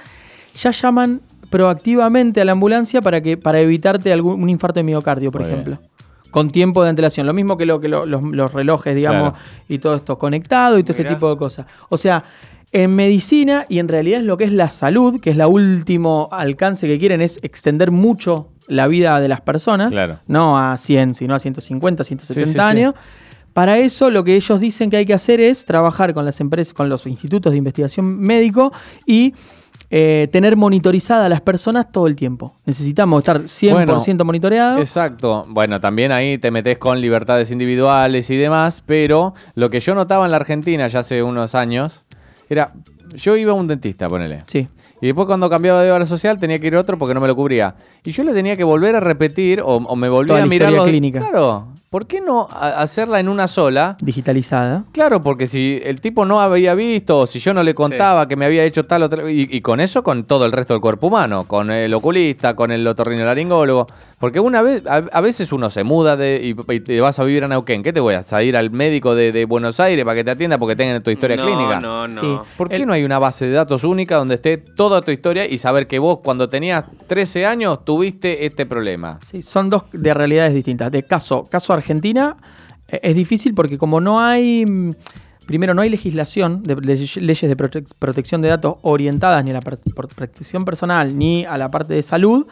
ya 0.59 0.71
llaman 0.71 1.21
proactivamente 1.51 2.41
a 2.41 2.45
la 2.45 2.53
ambulancia 2.53 3.03
para 3.03 3.21
que 3.21 3.37
para 3.37 3.61
evitarte 3.61 4.13
algún 4.13 4.43
un 4.43 4.49
infarto 4.49 4.79
de 4.81 4.85
miocardio, 4.85 5.31
por 5.31 5.43
Muy 5.43 5.51
ejemplo. 5.51 5.79
Con 6.31 6.51
tiempo 6.51 6.83
de 6.85 6.91
antelación. 6.91 7.27
Lo 7.27 7.35
mismo 7.35 7.57
que, 7.57 7.67
lo, 7.67 7.81
que 7.81 7.89
lo- 7.89 8.07
los, 8.07 8.23
los 8.23 8.53
relojes, 8.53 8.95
digamos, 8.95 9.33
Claro. 9.33 9.37
y 9.69 9.79
todo 9.79 9.95
esto 9.97 10.17
conectado 10.19 10.79
y 10.79 10.85
todo 10.85 10.93
este 10.97 11.09
tipo 11.09 11.29
de 11.29 11.37
cosas. 11.37 11.67
O 11.89 11.99
sea, 11.99 12.23
en 12.73 12.95
medicina 12.95 13.65
y 13.69 13.81
en 13.81 13.89
realidad 13.89 14.21
es 14.21 14.27
lo 14.27 14.37
que 14.37 14.45
es 14.45 14.53
la 14.53 14.71
salud, 14.71 15.21
que 15.21 15.31
es 15.31 15.37
la 15.37 15.49
último 15.49 16.29
alcance 16.31 16.87
que 16.87 17.01
quieren, 17.01 17.21
es 17.21 17.41
extender 17.43 17.91
mucho 17.91 18.49
la 18.69 18.87
vida 18.87 19.21
de 19.21 19.27
las 19.27 19.41
personas. 19.41 19.91
Claro. 19.91 20.19
No 20.29 20.57
a 20.57 20.79
100, 20.79 21.15
sino 21.17 21.35
a 21.35 21.41
150, 21.41 22.05
170 22.05 22.45
Sí, 22.47 22.53
sí, 22.53 22.55
sí. 22.55 22.61
años. 22.61 22.95
Para 23.53 23.79
eso 23.79 24.09
lo 24.11 24.23
que 24.23 24.37
ellos 24.37 24.61
dicen 24.61 24.89
que 24.91 24.99
hay 24.99 25.07
que 25.07 25.15
hacer 25.15 25.41
es 25.41 25.65
trabajar 25.65 26.15
con 26.15 26.25
las 26.25 26.39
empresas, 26.39 26.73
con 26.73 26.89
los 26.89 27.05
institutos 27.09 27.51
de 27.51 27.59
investigación 27.59 28.21
médico 28.21 28.73
y 29.05 29.35
eh, 29.91 30.29
tener 30.31 30.57
monitorizadas 30.57 31.27
a 31.27 31.29
las 31.29 31.41
personas 31.41 31.91
todo 31.91 32.07
el 32.07 32.15
tiempo. 32.17 32.55
Necesitamos 32.65 33.19
estar 33.21 33.41
100% 33.43 34.25
monitoreados. 34.25 34.79
Exacto. 34.81 35.45
Bueno, 35.49 35.81
también 35.81 36.13
ahí 36.13 36.39
te 36.39 36.51
metes 36.51 36.79
con 36.79 37.01
libertades 37.01 37.51
individuales 37.51 38.31
y 38.31 38.37
demás, 38.37 38.83
pero 38.87 39.35
lo 39.55 39.69
que 39.71 39.81
yo 39.81 39.95
notaba 39.95 40.25
en 40.27 40.31
la 40.31 40.37
Argentina 40.37 40.87
ya 40.87 41.01
hace 41.01 41.23
unos 41.23 41.55
años 41.55 42.01
era, 42.49 42.73
yo 43.15 43.37
iba 43.37 43.51
a 43.53 43.55
un 43.55 43.67
dentista, 43.67 44.09
ponele. 44.09 44.45
Sí. 44.47 44.69
Y 45.03 45.07
después 45.07 45.27
cuando 45.27 45.49
cambiaba 45.49 45.83
de 45.83 45.91
obra 45.91 46.05
social 46.07 46.39
tenía 46.39 46.59
que 46.59 46.67
ir 46.67 46.77
a 46.77 46.81
otro 46.81 46.99
porque 46.99 47.15
no 47.15 47.21
me 47.21 47.27
lo 47.27 47.35
cubría. 47.35 47.75
Y 48.05 48.13
yo 48.13 48.23
le 48.23 48.33
tenía 48.35 48.55
que 48.57 48.65
volver 48.65 48.95
a 48.97 49.01
repetir 49.01 49.61
o, 49.63 49.77
o 49.77 49.97
me 49.97 50.09
volvía 50.09 50.35
Toda 50.35 50.45
a 50.45 50.47
mirar 50.47 50.73
los- 50.73 50.87
clínica. 50.87 51.21
Claro, 51.21 51.69
¿por 51.91 52.07
qué 52.07 52.21
no 52.21 52.49
hacerla 52.53 53.19
en 53.19 53.29
una 53.29 53.49
sola? 53.49 53.97
Digitalizada. 54.01 54.85
Claro, 54.93 55.21
porque 55.21 55.49
si 55.49 55.81
el 55.85 56.01
tipo 56.01 56.25
no 56.25 56.41
había 56.41 56.75
visto, 56.75 57.19
o 57.19 57.27
si 57.27 57.41
yo 57.41 57.53
no 57.53 57.65
le 57.65 57.75
contaba 57.75 58.29
que 58.29 58.37
me 58.37 58.45
había 58.45 58.65
hecho 58.65 58.87
tal 58.87 59.03
otra 59.03 59.29
y, 59.29 59.49
y 59.51 59.61
con 59.61 59.81
eso 59.81 60.05
con 60.05 60.23
todo 60.23 60.47
el 60.47 60.53
resto 60.53 60.73
del 60.73 60.81
cuerpo 60.81 61.09
humano, 61.09 61.45
con 61.49 61.71
el 61.73 61.93
oculista, 61.93 62.55
con 62.55 62.71
el 62.71 62.87
otorrinolaringólogo, 62.87 63.89
porque 64.21 64.39
una 64.39 64.63
vez 64.63 64.87
a, 64.87 64.97
a 65.13 65.21
veces 65.21 65.53
uno 65.53 65.69
se 65.69 65.83
muda 65.83 66.17
de, 66.17 66.55
y, 66.57 66.73
y 66.73 66.81
te 66.81 67.01
vas 67.01 67.19
a 67.19 67.25
vivir 67.25 67.43
a 67.43 67.49
Neuquén, 67.49 67.83
¿qué 67.83 67.93
te 67.93 67.99
voy 67.99 68.15
a 68.15 68.43
ir 68.43 68.57
al 68.57 68.71
médico 68.71 69.17
de, 69.17 69.33
de 69.33 69.45
Buenos 69.45 69.81
Aires 69.81 70.05
para 70.05 70.15
que 70.15 70.23
te 70.23 70.31
atienda 70.31 70.59
porque 70.59 70.77
tengan 70.77 71.03
tu 71.03 71.11
historia 71.11 71.37
no, 71.37 71.45
clínica? 71.45 71.81
No, 71.81 72.07
no, 72.07 72.21
Sí. 72.21 72.39
¿Por 72.57 72.69
qué 72.69 72.87
no 72.87 72.93
hay 72.93 73.03
una 73.03 73.19
base 73.19 73.47
de 73.47 73.53
datos 73.53 73.83
única 73.83 74.17
donde 74.17 74.37
esté 74.37 74.59
toda 74.59 75.03
tu 75.03 75.11
historia 75.11 75.47
y 75.47 75.59
saber 75.59 75.89
que 75.89 75.99
vos 75.99 76.21
cuando 76.23 76.49
tenías 76.49 76.85
13 77.09 77.47
años 77.47 77.85
tuviste 77.85 78.47
este 78.47 78.65
problema? 78.67 79.19
Sí, 79.25 79.43
son 79.43 79.71
dos 79.71 79.85
de 79.93 80.15
realidades 80.15 80.55
distintas. 80.55 80.93
De 80.93 81.03
caso, 81.03 81.45
caso 81.51 81.73
Argentina 81.81 82.37
eh, 82.89 83.01
es 83.03 83.15
difícil 83.15 83.55
porque 83.55 83.77
como 83.79 84.01
no 84.01 84.21
hay, 84.21 84.65
mm, 84.67 84.91
primero 85.47 85.75
no 85.75 85.83
hay 85.83 85.91
legislación 85.91 86.63
de, 86.63 86.77
leyes 86.77 87.15
de 87.51 87.57
prote- 87.57 87.85
protección 87.99 88.41
de 88.43 88.49
datos 88.49 88.77
orientadas 88.83 89.45
ni 89.45 89.51
a 89.51 89.55
la 89.55 89.61
protección 89.61 90.65
personal 90.65 91.17
ni 91.19 91.45
a 91.45 91.57
la 91.59 91.71
parte 91.71 91.95
de 91.95 92.03
salud, 92.03 92.47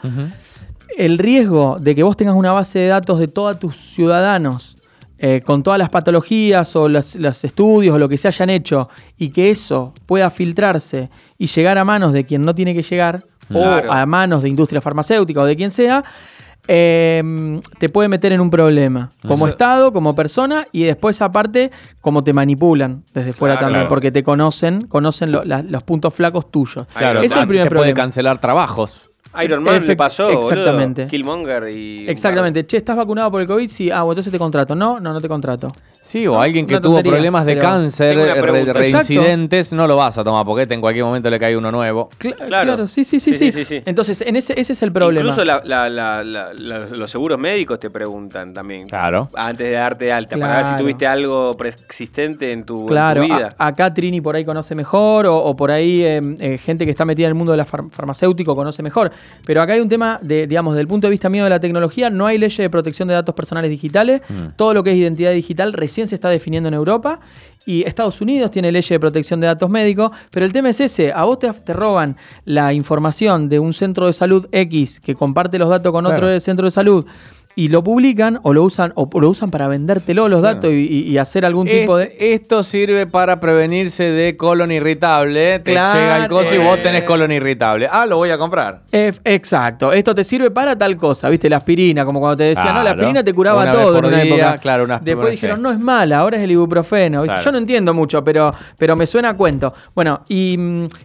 el 0.97 1.19
riesgo 1.19 1.79
de 1.81 1.95
que 1.95 2.03
vos 2.03 2.17
tengas 2.17 2.35
una 2.35 2.53
base 2.53 2.79
de 2.81 2.89
datos 2.89 3.19
de 3.21 3.29
todos 3.29 3.59
tus 3.61 3.77
ciudadanos 3.77 4.75
eh, 5.21 5.43
con 5.45 5.63
todas 5.65 5.79
las 5.79 5.91
patologías 5.91 6.75
o 6.77 6.89
los, 6.89 7.15
los 7.17 7.43
estudios 7.45 7.95
o 7.95 7.99
lo 7.99 8.09
que 8.09 8.17
se 8.17 8.29
hayan 8.29 8.51
hecho 8.51 8.89
y 9.17 9.31
que 9.31 9.51
eso 9.51 9.93
pueda 10.07 10.31
filtrarse 10.31 11.11
y 11.39 11.47
llegar 11.49 11.77
a 11.79 11.85
manos 11.85 12.13
de 12.13 12.25
quien 12.25 12.43
no 12.43 12.55
tiene 12.55 12.73
que 12.75 12.83
llegar 12.83 13.25
Claro. 13.49 13.89
o 13.89 13.93
a 13.93 14.05
manos 14.05 14.43
de 14.43 14.49
industria 14.51 14.81
farmacéutica 14.83 15.41
o 15.41 15.45
de 15.47 15.57
quien 15.57 15.71
sea, 15.71 16.05
eh, 16.69 17.61
te 17.79 17.89
puede 17.89 18.09
meter 18.09 18.33
en 18.33 18.41
un 18.41 18.51
problema. 18.51 19.11
Como 19.27 19.47
Eso- 19.47 19.53
Estado, 19.53 19.93
como 19.93 20.15
persona, 20.15 20.67
y 20.71 20.85
después 20.85 21.21
aparte, 21.23 21.71
como 22.01 22.23
te 22.23 22.33
manipulan 22.33 23.03
desde 23.15 23.33
fuera 23.33 23.55
Claro, 23.55 23.67
también, 23.67 23.81
claro. 23.83 23.89
porque 23.89 24.13
te 24.13 24.23
conocen, 24.23 24.83
conocen 24.83 25.33
lo- 25.33 25.45
la- 25.45 25.63
los 25.63 25.83
puntos 25.83 26.13
flacos 26.15 26.51
tuyos. 26.51 26.87
Claro, 26.95 27.21
Ese 27.21 27.27
es 27.27 27.33
te 27.35 27.41
el 27.41 27.47
primer 27.49 27.69
puede 27.69 27.71
problema. 27.81 27.97
cancelar 27.97 28.39
trabajos. 28.39 29.11
Iron 29.43 29.63
Man 29.63 29.75
le 29.75 29.81
Efect- 29.95 29.97
pasó, 29.97 30.25
boludo. 30.27 30.41
exactamente. 30.51 31.07
Killmonger 31.07 31.69
y... 31.69 32.09
Exactamente. 32.09 32.67
Che, 32.67 32.79
¿estás 32.79 32.97
vacunado 32.97 33.31
por 33.31 33.41
el 33.43 33.47
COVID? 33.47 33.69
Sí. 33.69 33.91
Ah, 33.91 34.03
bueno, 34.03 34.13
entonces 34.13 34.33
te 34.33 34.39
contrato. 34.39 34.75
No, 34.75 35.01
no, 35.01 35.13
no 35.13 35.21
te 35.21 35.29
contrato. 35.29 35.69
Sí, 36.09 36.27
o 36.27 36.41
alguien 36.41 36.67
que 36.67 36.81
tuvo 36.81 36.95
tontería, 36.95 37.13
problemas 37.13 37.45
de 37.45 37.59
cáncer, 37.59 38.17
re- 38.17 38.73
reincidentes, 38.73 39.75
no 39.75 39.87
lo 39.87 39.95
vas 39.97 40.17
a 40.17 40.25
tomar 40.25 40.47
porque 40.47 40.67
en 40.73 40.81
cualquier 40.81 41.05
momento 41.05 41.29
le 41.29 41.39
cae 41.39 41.55
uno 41.55 41.71
nuevo. 41.71 42.09
Cla- 42.19 42.35
Claro. 42.35 42.65
claro. 42.65 42.87
sí, 42.87 43.05
sí, 43.05 43.21
sí, 43.21 43.35
Sí, 43.35 43.39
sí, 43.39 43.53
sí, 43.53 43.59
sí, 43.59 43.65
sí. 43.77 43.83
Entonces, 43.85 44.23
en 44.23 44.35
ese, 44.37 44.59
ese 44.59 44.73
es 44.73 44.81
el 44.83 44.91
problema. 44.91 45.21
Incluso 45.29 45.45
la- 45.45 45.61
la- 45.65 45.91
la- 45.91 46.25
la- 46.25 46.55
la- 46.55 46.87
los 46.87 47.11
seguros 47.11 47.39
médicos 47.39 47.79
te 47.79 47.91
preguntan 47.91 48.55
también. 48.55 48.89
Claro. 48.89 49.29
Antes 49.35 49.67
de 49.69 49.73
darte 49.75 50.11
alta, 50.11 50.39
para 50.39 50.57
ver 50.57 50.67
si 50.67 50.77
tuviste 50.77 51.07
algo 51.07 51.55
preexistente 51.59 52.53
en 52.53 52.65
tu, 52.65 52.75
en 52.75 52.81
tu 52.83 52.87
Claro, 52.87 53.23
vida. 53.25 53.51
a- 53.59 53.67
acá 53.67 53.93
Trini 53.93 54.23
por 54.23 54.35
ahí 54.35 54.47
conoce 54.47 54.75
mejor, 54.75 55.27
o, 55.27 55.37
o 55.37 55.55
por 55.57 55.71
ahí 55.71 56.03
eh, 56.03 56.21
eh, 56.41 56.57
gente 56.59 56.85
que 56.87 56.91
está 56.91 57.05
metida 57.05 57.27
en 57.27 57.33
el 57.33 57.35
mundo 57.35 57.53
de 57.53 57.59
la 57.59 57.67
far- 57.67 57.91
farmacéutico 57.91 58.57
conoce 58.57 58.83
mejor. 58.83 59.11
Pero 59.45 59.61
acá 59.61 59.75
hay 59.75 59.81
un 59.81 59.91
tema, 59.91 60.19
de, 60.23 60.47
digamos, 60.47 60.75
del 60.75 60.89
punto 60.89 61.07
de 61.07 61.11
vista 61.11 61.29
mío 61.29 61.45
de 61.45 61.51
la 61.51 61.61
tecnología, 61.61 62.09
no 62.09 62.27
hay 62.27 62.39
leyes 62.39 62.57
de 62.57 62.71
protección 62.71 63.09
de 63.09 63.15
datos 63.15 63.35
personales 63.35 63.71
digitales. 63.71 64.23
Mm. 64.29 64.57
Todo 64.57 64.73
lo 64.73 64.83
que 64.83 64.93
es 64.93 64.97
identidad 64.97 65.33
digital 65.33 65.73
recién 65.99 66.07
se 66.09 66.15
está 66.15 66.29
definiendo 66.29 66.69
en 66.69 66.75
Europa. 66.75 67.19
Y 67.67 67.83
Estados 67.83 68.21
Unidos 68.21 68.51
tiene 68.51 68.71
leyes 68.73 68.89
de 68.89 69.01
protección 69.01 69.41
de 69.41 69.47
datos 69.49 69.69
médicos, 69.69 70.13
pero 70.31 70.47
el 70.47 70.53
tema 70.53 70.71
es 70.71 70.81
ese, 70.81 71.13
a 71.13 71.25
vos 71.25 71.39
te, 71.39 71.53
te 71.53 71.73
roban 71.75 72.17
la 72.45 72.73
información 72.73 73.49
de 73.49 73.59
un 73.59 73.73
centro 73.73 74.07
de 74.07 74.13
salud 74.13 74.47
X 74.53 75.01
que 75.01 75.15
comparte 75.15 75.59
los 75.59 75.69
datos 75.69 75.93
con 75.93 76.05
Claro. 76.05 76.17
otro 76.27 76.41
centro 76.41 76.65
de 76.67 76.71
salud 76.71 77.05
y 77.59 77.67
lo 77.71 77.83
publican 77.83 78.39
o 78.45 78.53
lo 78.53 78.63
usan 78.63 78.93
o 78.95 79.09
lo 79.21 79.31
usan 79.31 79.51
para 79.51 79.67
vendértelo 79.67 80.29
los 80.29 80.43
datos 80.43 80.73
y, 80.73 80.77
y- 80.77 81.11
y 81.11 81.19
hacer 81.19 81.45
algún 81.45 81.67
tipo 81.67 81.97
de 81.97 82.05
Est- 82.05 82.23
Esto 82.23 82.63
sirve 82.63 83.09
para 83.09 83.41
prevenirse 83.41 84.05
de 84.05 84.37
colon 84.37 84.71
irritable. 84.71 85.59
Te 85.59 85.73
Claro. 85.73 85.99
llega 85.99 86.17
el 86.19 86.29
coso 86.29 86.55
y 86.55 86.59
vos 86.59 86.81
tenés 86.81 87.03
colon 87.03 87.33
irritable. 87.33 87.89
Ah, 87.91 88.07
lo 88.07 88.17
voy 88.19 88.31
a 88.31 88.39
comprar. 88.39 88.83
Exacto, 88.93 89.93
esto 89.93 90.15
te 90.15 90.23
sirve 90.23 90.53
para 90.53 90.77
tal 90.79 90.97
cosa, 90.97 91.29
¿viste? 91.29 91.51
La 91.51 91.57
aspirina, 91.57 92.05
como 92.05 92.21
cuando 92.21 92.37
te 92.37 92.45
decían, 92.45 92.75
no, 92.75 92.83
la 92.85 92.91
aspirina 92.93 93.25
te 93.25 93.35
curaba 93.35 93.63
Una 93.65 93.73
todo 93.73 93.99
en 93.99 94.05
una 94.05 94.21
día, 94.21 94.35
época. 94.37 94.59
claro, 94.59 94.85
una 94.85 95.01
Después 95.01 95.33
dijeron, 95.33 95.61
no 95.61 95.73
es 95.73 95.81
mala, 95.81 96.19
ahora 96.19 96.37
es 96.37 96.45
el 96.45 96.53
ibuprofeno. 96.53 97.25
Yo 97.43 97.51
no 97.53 97.59
entiendo 97.59 97.93
mucho, 97.93 98.23
pero, 98.23 98.53
pero 98.77 98.95
me 98.95 99.07
suena 99.09 99.31
a 99.31 99.35
cuento. 99.37 99.75
Bueno, 99.97 100.21
y, 100.29 100.57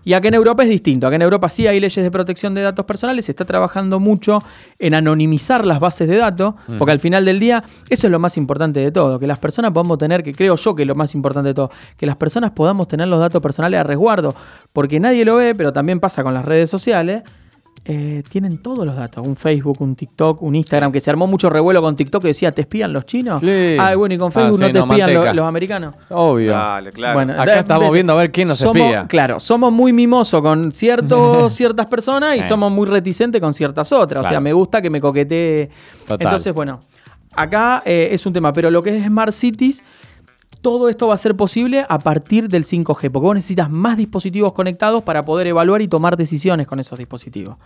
y 0.05 0.13
acá 0.13 0.27
en 0.27 0.35
Europa 0.35 0.61
es 0.63 0.69
distinto. 0.69 1.07
Acá 1.07 1.15
en 1.15 1.21
Europa 1.23 1.49
sí 1.49 1.65
hay 1.65 1.79
leyes 1.79 2.03
de 2.03 2.11
protección 2.11 2.53
de 2.53 2.61
datos 2.61 2.85
personales, 2.85 3.25
se 3.25 3.31
está 3.31 3.43
trabajando 3.45 3.99
mucho 3.99 4.37
en 4.77 4.93
anonimizar 4.93 5.65
las 5.65 5.79
bases 5.79 6.07
de 6.07 6.17
datos, 6.17 6.42
Mm. 6.51 6.77
porque 6.77 6.91
al 6.91 6.99
final 6.99 7.25
del 7.25 7.39
día 7.39 7.63
eso 7.89 8.07
es 8.07 8.11
lo 8.11 8.19
más 8.19 8.37
importante 8.37 8.79
de 8.79 8.91
todo, 8.91 9.19
que 9.19 9.27
las 9.27 9.39
personas 9.39 9.71
podamos 9.71 9.97
tener, 9.97 10.23
que 10.23 10.33
creo 10.33 10.55
yo 10.55 10.75
que 10.75 10.83
es 10.83 10.87
lo 10.87 10.95
más 10.95 11.15
importante 11.15 11.49
de 11.49 11.53
todo, 11.53 11.71
que 11.97 12.05
las 12.05 12.15
personas 12.15 12.51
podamos 12.51 12.87
tener 12.87 13.07
los 13.07 13.19
datos 13.19 13.41
personales 13.41 13.79
a 13.79 13.83
resguardo, 13.83 14.35
porque 14.73 14.99
nadie 14.99 15.25
lo 15.25 15.37
ve, 15.37 15.55
pero 15.55 15.73
también 15.73 15.99
pasa 15.99 16.23
con 16.23 16.33
las 16.33 16.45
redes 16.45 16.69
sociales. 16.69 17.23
Eh, 17.85 18.23
tienen 18.29 18.59
todos 18.59 18.85
los 18.85 18.95
datos, 18.95 19.25
un 19.27 19.35
Facebook, 19.35 19.81
un 19.81 19.95
TikTok, 19.95 20.41
un 20.41 20.55
Instagram, 20.55 20.91
que 20.91 21.01
se 21.01 21.09
armó 21.09 21.27
mucho 21.27 21.49
revuelo 21.49 21.81
con 21.81 21.95
TikTok 21.97 22.21
que 22.21 22.29
decía, 22.29 22.51
¿te 22.53 22.61
espían 22.61 22.93
los 22.93 23.05
chinos? 23.05 23.41
Sí. 23.41 23.75
Ah, 23.77 23.93
bueno, 23.95 24.15
y 24.15 24.17
con 24.17 24.29
Ah, 24.29 24.31
Facebook 24.31 24.57
sí, 24.57 24.61
no 24.63 24.67
te 24.67 24.73
no, 24.79 24.85
espían 24.93 25.13
los, 25.13 25.35
los 25.35 25.45
americanos. 25.45 25.95
Obvio. 26.09 26.51
Dale, 26.53 26.91
claro. 26.93 27.13
Bueno, 27.15 27.33
Acá 27.33 27.45
da- 27.55 27.59
estamos 27.59 27.89
ve- 27.89 27.93
viendo 27.95 28.13
a 28.13 28.15
ver 28.15 28.31
quién 28.31 28.47
nos 28.47 28.57
somos, 28.57 28.77
espía. 28.77 29.05
Claro, 29.07 29.39
somos 29.41 29.73
muy 29.73 29.91
mimosos 29.91 30.41
con 30.41 30.71
ciertos, 30.71 31.53
ciertas 31.55 31.87
personas 31.87 32.37
y 32.37 32.39
Eh. 32.39 32.43
somos 32.43 32.71
muy 32.71 32.87
reticentes 32.87 33.41
con 33.41 33.53
ciertas 33.53 33.91
otras. 33.91 34.25
O 34.25 34.29
sea, 34.29 34.39
me 34.39 34.53
gusta 34.53 34.81
que 34.81 34.89
me 34.89 35.01
coquetee. 35.01 35.69
Total. 36.07 36.25
Entonces, 36.27 36.53
bueno, 36.53 36.79
acá 37.35 37.81
eh, 37.85 38.09
es 38.11 38.25
un 38.25 38.31
tema, 38.33 38.53
pero 38.53 38.71
lo 38.71 38.81
que 38.81 38.97
es 38.97 39.05
Smart 39.05 39.33
Cities, 39.33 39.83
todo 40.63 40.89
esto 40.89 41.09
va 41.09 41.13
a 41.13 41.17
ser 41.17 41.35
posible 41.35 41.85
a 41.87 41.99
partir 41.99 42.47
del 42.47 42.63
5G, 42.63 43.11
porque 43.11 43.25
vos 43.25 43.35
necesitas 43.35 43.69
más 43.69 43.97
dispositivos 43.97 44.53
conectados 44.53 45.03
para 45.03 45.21
poder 45.21 45.45
evaluar 45.45 45.83
y 45.83 45.87
tomar 45.87 46.17
decisiones 46.17 46.65
con 46.65 46.79
esos 46.79 46.97
dispositivos. 46.97 47.57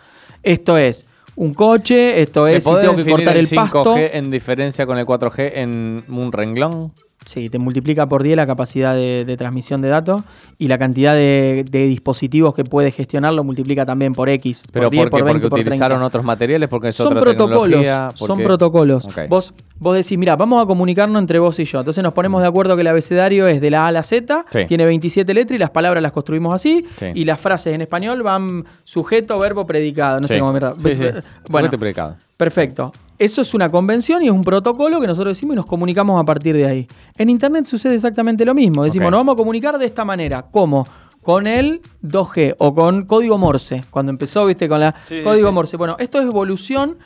Esto 0.43 0.77
es 0.77 1.05
un 1.35 1.53
coche, 1.53 2.21
esto 2.21 2.45
¿Me 2.45 2.57
es 2.57 2.63
si 2.63 2.75
tengo 2.75 2.95
que 2.95 3.05
cortar 3.05 3.37
el, 3.37 3.47
5G 3.47 3.55
pasto. 3.55 3.95
en 3.97 4.31
diferencia 4.31 4.87
con 4.87 4.97
el 4.97 5.05
4G 5.05 5.51
en 5.53 6.03
un 6.09 6.31
renglón? 6.31 6.91
Sí, 7.27 7.49
te 7.49 7.59
multiplica 7.59 8.07
por 8.07 8.23
10 8.23 8.37
la 8.37 8.47
capacidad 8.47 8.95
de, 8.95 9.23
de 9.25 9.37
transmisión 9.37 9.81
de 9.81 9.89
datos 9.89 10.21
y 10.57 10.67
la 10.69 10.77
cantidad 10.77 11.13
de, 11.13 11.65
de 11.69 11.85
dispositivos 11.87 12.55
que 12.55 12.63
puede 12.63 12.89
gestionar 12.91 13.33
lo 13.33 13.43
multiplica 13.43 13.85
también 13.85 14.13
por 14.13 14.29
X, 14.29 14.63
¿Pero 14.71 14.85
por 14.85 14.91
10, 14.91 15.03
por 15.03 15.09
qué? 15.09 15.11
por 15.19 15.25
20, 15.25 15.39
¿Porque 15.41 15.49
por 15.49 15.57
30. 15.59 15.69
utilizaron 15.69 16.01
otros 16.03 16.23
materiales? 16.23 16.69
¿Porque 16.69 16.87
es 16.87 16.95
son 16.95 17.07
otra 17.07 17.21
protocolos, 17.21 17.61
tecnología? 17.63 18.07
¿Por 18.17 18.27
son 18.27 18.39
protocolos. 18.43 19.07
Vos, 19.27 19.53
vos 19.77 19.95
decís, 19.95 20.17
mira, 20.17 20.35
vamos 20.37 20.63
a 20.63 20.65
comunicarnos 20.65 21.19
entre 21.19 21.37
vos 21.39 21.59
y 21.59 21.65
yo. 21.65 21.79
Entonces 21.79 22.01
nos 22.03 22.13
ponemos 22.13 22.41
de 22.41 22.47
acuerdo 22.47 22.75
que 22.75 22.81
el 22.81 22.87
abecedario 22.87 23.45
es 23.47 23.59
de 23.59 23.71
la 23.71 23.83
A 23.83 23.87
a 23.87 23.91
la 23.91 24.03
Z, 24.03 24.45
Sí. 24.49 24.59
tiene 24.67 24.85
27 24.85 25.33
letras 25.33 25.55
y 25.55 25.59
las 25.59 25.71
palabras 25.71 26.01
las 26.01 26.13
construimos 26.13 26.53
así. 26.55 26.87
Sí. 26.95 27.07
Y 27.13 27.25
las 27.25 27.39
frases 27.41 27.73
en 27.75 27.81
español 27.81 28.23
van 28.23 28.63
sujeto, 28.85 29.37
verbo, 29.37 29.65
predicado. 29.65 30.21
No 30.21 30.27
sé 30.27 30.39
cómo 30.39 30.51
mierda. 30.53 30.73
Sí, 30.73 30.95
sí. 30.95 31.03
Bueno, 31.49 31.69
predicado. 31.69 32.15
Perfecto. 32.37 32.93
Eso 33.19 33.41
es 33.41 33.53
una 33.53 33.69
convención 33.69 34.21
y 34.21 34.27
es 34.27 34.31
un 34.31 34.43
protocolo 34.43 34.99
que 35.01 35.07
nosotros 35.07 35.35
decimos 35.35 35.53
y 35.53 35.57
nos 35.57 35.65
comunicamos 35.65 36.19
a 36.21 36.23
partir 36.23 36.55
de 36.55 36.65
ahí. 36.67 36.87
En 37.17 37.29
Internet 37.29 37.65
sucede 37.65 37.95
exactamente 37.95 38.45
lo 38.45 38.53
mismo. 38.53 38.83
Decimos, 38.83 39.07
Ok. 39.07 39.11
nos 39.11 39.19
vamos 39.21 39.33
a 39.33 39.37
comunicar 39.37 39.77
de 39.79 39.85
esta 39.85 40.05
manera. 40.05 40.45
¿Cómo? 40.51 40.87
Con 41.23 41.47
el 41.47 41.81
2G 42.03 42.55
o 42.59 42.73
con 42.75 43.05
código 43.05 43.37
Morse. 43.37 43.83
Cuando 43.89 44.11
empezó, 44.11 44.45
viste, 44.45 44.69
con 44.69 44.79
la 44.79 44.93
Sí, 45.07 45.21
código 45.23 45.49
sí. 45.49 45.53
Morse. 45.53 45.77
Bueno, 45.77 45.95
esto 45.99 46.19
es 46.19 46.25
evolución 46.25 46.97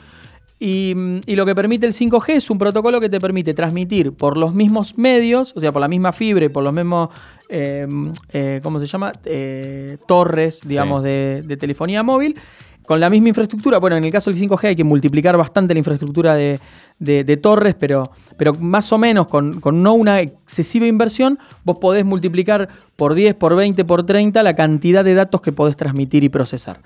y, 0.60 0.94
mm, 0.96 1.22
y 1.26 1.36
lo 1.36 1.46
que 1.46 1.56
permite 1.56 1.88
el 1.88 1.94
5G 1.94 2.34
es 2.36 2.50
un 2.50 2.58
protocolo 2.60 3.00
que 3.00 3.10
te 3.10 3.20
permite 3.20 3.54
transmitir 3.54 4.12
por 4.14 4.38
los 4.38 4.54
mismos 4.54 4.98
medios, 4.98 5.54
o 5.56 5.62
sea, 5.62 5.72
por 5.72 5.82
la 5.82 5.88
misma 5.88 6.12
fibra 6.14 6.46
y 6.46 6.50
por 6.50 6.64
los 6.64 6.74
mismos, 6.74 7.10
eh, 7.50 7.88
eh, 8.34 8.60
¿cómo 8.62 8.80
se 8.80 8.86
llama? 8.86 9.12
Eh, 9.26 9.98
torres, 10.08 10.60
digamos, 10.66 11.02
Sí. 11.04 11.10
de, 11.10 11.42
de 11.44 11.58
telefonía 11.58 12.04
móvil. 12.04 12.36
Con 12.92 13.00
la 13.00 13.10
misma 13.10 13.30
infraestructura, 13.30 13.78
bueno, 13.78 13.96
en 13.96 14.04
el 14.04 14.12
caso 14.12 14.30
del 14.30 14.38
5G 14.38 14.68
hay 14.68 14.76
que 14.76 14.84
multiplicar 14.84 15.38
bastante 15.38 15.74
la 15.74 15.78
infraestructura 15.78 16.36
de, 16.36 17.40
torres, 17.42 17.74
pero, 17.80 18.12
pero 18.36 18.54
más 18.56 18.92
o 18.92 18.98
menos 18.98 19.28
con, 19.28 19.62
con 19.62 19.82
no 19.82 19.94
una 19.94 20.20
excesiva 20.20 20.86
inversión, 20.86 21.40
vos 21.64 21.80
podés 21.80 22.04
multiplicar 22.04 22.68
por 22.98 23.14
10, 23.14 23.36
por 23.36 23.56
20, 23.56 23.86
por 23.86 24.06
30 24.06 24.44
la 24.44 24.58
cantidad 24.58 25.06
de 25.06 25.14
datos 25.14 25.40
que 25.40 25.54
podés 25.54 25.78
transmitir 25.78 26.26
y 26.26 26.28
procesar. 26.28 26.82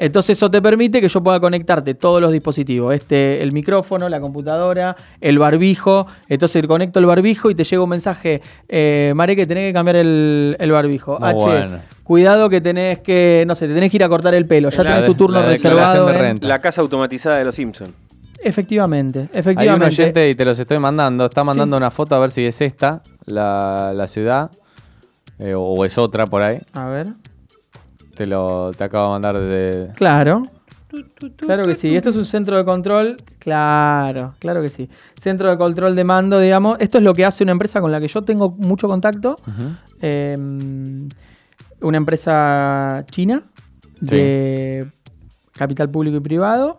Entonces 0.00 0.38
eso 0.38 0.50
te 0.50 0.62
permite 0.62 1.00
que 1.00 1.08
yo 1.08 1.22
pueda 1.22 1.38
conectarte 1.40 1.94
todos 1.94 2.20
los 2.22 2.32
dispositivos, 2.32 2.94
este, 2.94 3.42
el 3.42 3.52
micrófono, 3.52 4.08
la 4.08 4.18
computadora, 4.20 4.96
el 5.20 5.38
barbijo. 5.38 6.06
Entonces 6.28 6.66
conecto 6.66 6.98
el 7.00 7.06
barbijo 7.06 7.50
y 7.50 7.54
te 7.54 7.64
llega 7.64 7.82
un 7.82 7.90
mensaje, 7.90 8.40
eh, 8.68 9.12
Mare, 9.14 9.36
que 9.36 9.46
tenés 9.46 9.68
que 9.68 9.72
cambiar 9.74 9.96
el, 9.96 10.56
el 10.58 10.72
barbijo. 10.72 11.18
Muy 11.18 11.28
H, 11.28 11.36
bueno. 11.36 11.78
cuidado 12.02 12.48
que 12.48 12.60
tenés 12.62 13.00
que, 13.00 13.44
no 13.46 13.54
sé, 13.54 13.68
te 13.68 13.74
tenés 13.74 13.90
que 13.90 13.98
ir 13.98 14.04
a 14.04 14.08
cortar 14.08 14.34
el 14.34 14.46
pelo. 14.46 14.70
Ya 14.70 14.82
La 14.82 14.90
tenés 14.90 15.02
de- 15.02 15.06
tu 15.08 15.14
turno 15.14 15.40
la 15.40 15.46
reservado. 15.46 16.06
de 16.06 16.12
en- 16.14 16.18
renta. 16.18 16.46
La 16.48 16.58
casa 16.60 16.80
automatizada 16.80 17.36
de 17.36 17.44
los 17.44 17.54
Simpsons. 17.54 17.90
Efectivamente, 18.42 19.28
Hay 19.56 19.68
un 19.68 19.82
oyente 19.82 20.30
y 20.30 20.34
te 20.34 20.46
los 20.46 20.58
estoy 20.58 20.78
mandando. 20.78 21.26
Está 21.26 21.44
mandando 21.44 21.76
una 21.76 21.90
foto 21.90 22.14
a 22.14 22.18
ver 22.20 22.30
si 22.30 22.46
es 22.46 22.60
esta, 22.62 23.02
la, 23.26 23.92
la 23.94 24.08
ciudad, 24.08 24.50
eh, 25.38 25.52
o 25.54 25.84
es 25.84 25.98
otra 25.98 26.26
por 26.26 26.40
ahí. 26.40 26.58
A 26.72 26.86
ver. 26.86 27.08
Te 28.20 28.26
lo 28.26 28.70
te 28.76 28.84
acabo 28.84 29.06
de 29.06 29.10
mandar 29.12 29.40
desde. 29.40 29.94
Claro. 29.94 30.44
Claro 31.38 31.64
que 31.64 31.74
sí. 31.74 31.96
Esto 31.96 32.10
es 32.10 32.16
un 32.16 32.26
centro 32.26 32.58
de 32.58 32.66
control. 32.66 33.16
Claro, 33.38 34.34
claro 34.38 34.60
que 34.60 34.68
sí. 34.68 34.90
Centro 35.18 35.48
de 35.48 35.56
control 35.56 35.96
de 35.96 36.04
mando, 36.04 36.38
digamos. 36.38 36.76
Esto 36.80 36.98
es 36.98 37.04
lo 37.04 37.14
que 37.14 37.24
hace 37.24 37.44
una 37.44 37.52
empresa 37.52 37.80
con 37.80 37.90
la 37.90 37.98
que 37.98 38.08
yo 38.08 38.20
tengo 38.20 38.50
mucho 38.50 38.88
contacto. 38.88 39.36
Eh, 40.02 40.36
una 41.80 41.96
empresa 41.96 43.06
china 43.10 43.42
de 44.02 44.86
capital 45.52 45.88
público 45.88 46.18
y 46.18 46.20
privado 46.20 46.76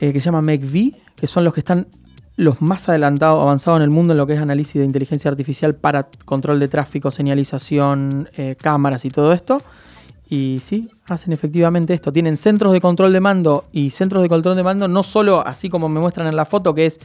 eh, 0.00 0.12
que 0.12 0.20
se 0.20 0.26
llama 0.26 0.42
MakeV, 0.42 0.92
que 1.16 1.26
son 1.26 1.44
los 1.44 1.54
que 1.54 1.60
están 1.60 1.86
los 2.36 2.60
más 2.60 2.90
adelantados, 2.90 3.40
avanzados 3.42 3.78
en 3.78 3.84
el 3.84 3.90
mundo 3.90 4.12
en 4.12 4.18
lo 4.18 4.26
que 4.26 4.34
es 4.34 4.40
análisis 4.42 4.74
de 4.74 4.84
inteligencia 4.84 5.30
artificial 5.30 5.74
para 5.76 6.08
control 6.26 6.60
de 6.60 6.68
tráfico, 6.68 7.10
señalización, 7.10 8.28
eh, 8.36 8.54
cámaras 8.60 9.06
y 9.06 9.08
todo 9.08 9.32
esto. 9.32 9.62
Y 10.28 10.58
sí, 10.60 10.90
hacen 11.06 11.32
efectivamente 11.32 11.94
esto. 11.94 12.12
Tienen 12.12 12.36
centros 12.36 12.72
de 12.72 12.80
control 12.80 13.12
de 13.12 13.20
mando 13.20 13.66
y 13.72 13.90
centros 13.90 14.22
de 14.22 14.28
control 14.28 14.56
de 14.56 14.64
mando 14.64 14.88
no 14.88 15.02
solo 15.02 15.46
así 15.46 15.68
como 15.68 15.88
me 15.88 16.00
muestran 16.00 16.26
en 16.26 16.36
la 16.36 16.44
foto, 16.44 16.74
que 16.74 16.86
es 16.86 17.00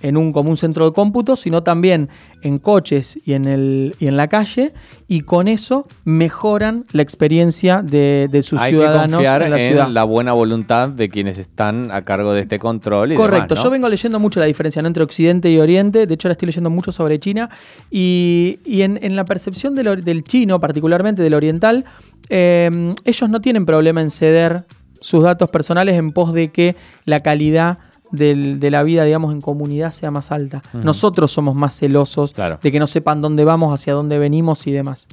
en 0.00 0.16
un 0.16 0.32
común 0.32 0.56
centro 0.56 0.86
de 0.86 0.92
cómputo, 0.92 1.36
sino 1.36 1.62
también 1.62 2.08
en 2.42 2.58
coches 2.58 3.18
y 3.24 3.34
en, 3.34 3.44
el, 3.46 3.94
y 4.00 4.08
en 4.08 4.16
la 4.16 4.26
calle. 4.26 4.72
Y 5.06 5.20
con 5.20 5.46
eso 5.46 5.86
mejoran 6.04 6.86
la 6.92 7.02
experiencia 7.02 7.82
de, 7.82 8.26
de 8.30 8.42
sus 8.42 8.58
Hay 8.58 8.72
que 8.72 8.78
ciudadanos 8.78 9.12
confiar 9.18 9.42
en 9.42 9.50
la 9.50 9.60
en 9.62 9.68
ciudad. 9.68 9.88
la 9.88 10.02
buena 10.04 10.32
voluntad 10.32 10.88
de 10.88 11.08
quienes 11.08 11.38
están 11.38 11.92
a 11.92 12.02
cargo 12.02 12.32
de 12.32 12.40
este 12.40 12.58
control. 12.58 13.12
Y 13.12 13.14
Correcto, 13.14 13.54
demás, 13.54 13.58
¿no? 13.58 13.64
yo 13.64 13.70
vengo 13.70 13.88
leyendo 13.88 14.18
mucho 14.18 14.40
la 14.40 14.46
diferencia 14.46 14.82
¿no? 14.82 14.88
entre 14.88 15.04
Occidente 15.04 15.50
y 15.50 15.58
Oriente, 15.58 16.06
de 16.06 16.14
hecho 16.14 16.26
ahora 16.26 16.32
estoy 16.32 16.46
leyendo 16.46 16.70
mucho 16.70 16.90
sobre 16.90 17.20
China, 17.20 17.48
y, 17.90 18.58
y 18.64 18.82
en, 18.82 18.98
en 19.02 19.14
la 19.14 19.24
percepción 19.24 19.74
del, 19.76 20.02
del 20.04 20.24
chino, 20.24 20.58
particularmente 20.58 21.22
del 21.22 21.34
oriental, 21.34 21.84
eh, 22.28 22.94
ellos 23.04 23.30
no 23.30 23.40
tienen 23.40 23.66
problema 23.66 24.00
en 24.00 24.10
ceder 24.10 24.64
sus 25.00 25.22
datos 25.22 25.50
personales 25.50 25.96
en 25.96 26.12
pos 26.12 26.32
de 26.32 26.48
que 26.48 26.76
la 27.04 27.20
calidad 27.20 27.78
del- 28.12 28.60
de 28.60 28.70
la 28.70 28.82
vida, 28.84 29.04
digamos, 29.04 29.32
en 29.32 29.40
comunidad 29.40 29.90
sea 29.90 30.10
más 30.12 30.30
alta. 30.30 30.62
Nosotros 30.74 31.32
somos 31.32 31.54
más 31.56 31.76
celosos 31.78 32.32
Claro. 32.32 32.58
de 32.62 32.70
que 32.70 32.78
no 32.78 32.86
sepan 32.86 33.20
dónde 33.20 33.44
vamos, 33.44 33.74
hacia 33.74 33.94
dónde 33.94 34.18
venimos 34.18 34.66
y 34.66 34.72
demás. 34.72 35.08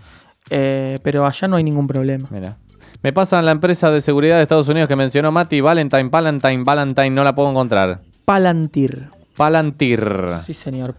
Eh, 0.52 1.00
pero 1.04 1.26
allá 1.26 1.48
no 1.48 1.56
hay 1.56 1.64
ningún 1.64 1.88
problema. 1.88 2.28
Mira. 2.30 2.58
Me 3.02 3.14
pasa 3.14 3.40
en 3.40 3.46
la 3.46 3.52
empresa 3.52 3.90
de 3.92 4.02
seguridad 4.02 4.36
de 4.38 4.44
Estados 4.44 4.68
Unidos 4.68 4.88
que 4.90 4.96
mencionó 4.96 5.32
Mati, 5.32 5.62
Valentine, 5.62 6.10
Valentine, 6.10 6.64
Valentine, 6.64 7.10
no 7.12 7.24
la 7.24 7.34
puedo 7.34 7.50
encontrar. 7.50 8.02
Palantir. 8.26 9.08
Palantir. 9.38 10.04
Sí, 10.46 10.54
señor. 10.54 10.96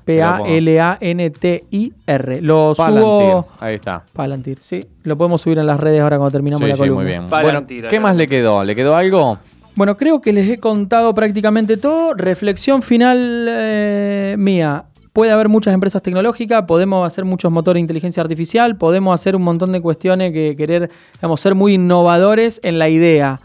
P-A-L-A-N-T-I-R. 1.31 2.41
Lo 2.43 2.73
Palantir. 2.77 3.03
subo. 3.03 3.49
Ahí 3.61 3.75
está. 3.77 4.03
Palantir, 4.13 4.59
sí. 4.61 4.81
Lo 5.05 5.17
podemos 5.17 5.41
subir 5.43 5.59
en 5.59 5.67
las 5.67 5.79
redes 5.79 6.01
ahora 6.03 6.17
cuando 6.17 6.31
terminamos 6.33 6.65
Sí, 6.65 6.69
la 6.71 6.75
sí, 6.75 6.79
columna. 6.81 7.03
muy 7.03 7.07
bien. 7.11 7.27
Palantir, 7.27 7.81
Bueno, 7.83 7.91
¿qué 7.91 8.01
más 8.01 8.17
le 8.17 8.27
quedó? 8.27 8.65
¿Le 8.65 8.75
quedó 8.75 8.97
algo? 8.97 9.39
Bueno, 9.77 9.97
creo 9.97 10.21
que 10.21 10.33
les 10.33 10.49
he 10.49 10.59
contado 10.59 11.15
prácticamente 11.15 11.77
todo. 11.77 12.15
Reflexión 12.15 12.83
final 12.83 13.47
eh, 13.49 14.35
mía. 14.39 14.85
Puede 15.13 15.33
haber 15.33 15.49
muchas 15.49 15.75
empresas 15.75 16.03
tecnológicas, 16.03 16.65
podemos 16.67 17.05
hacer 17.07 17.25
muchos 17.25 17.51
motores 17.51 17.79
de 17.79 17.81
inteligencia 17.81 18.23
artificial, 18.23 18.77
podemos 18.77 19.13
hacer 19.13 19.35
un 19.35 19.43
montón 19.43 19.73
de 19.73 19.81
cuestiones 19.81 20.33
que 20.33 20.55
querer, 20.57 20.89
digamos, 21.15 21.41
ser 21.41 21.57
muy 21.57 21.75
innovadores 21.75 22.61
en 22.63 22.79
la 22.79 22.89
idea. 22.89 23.41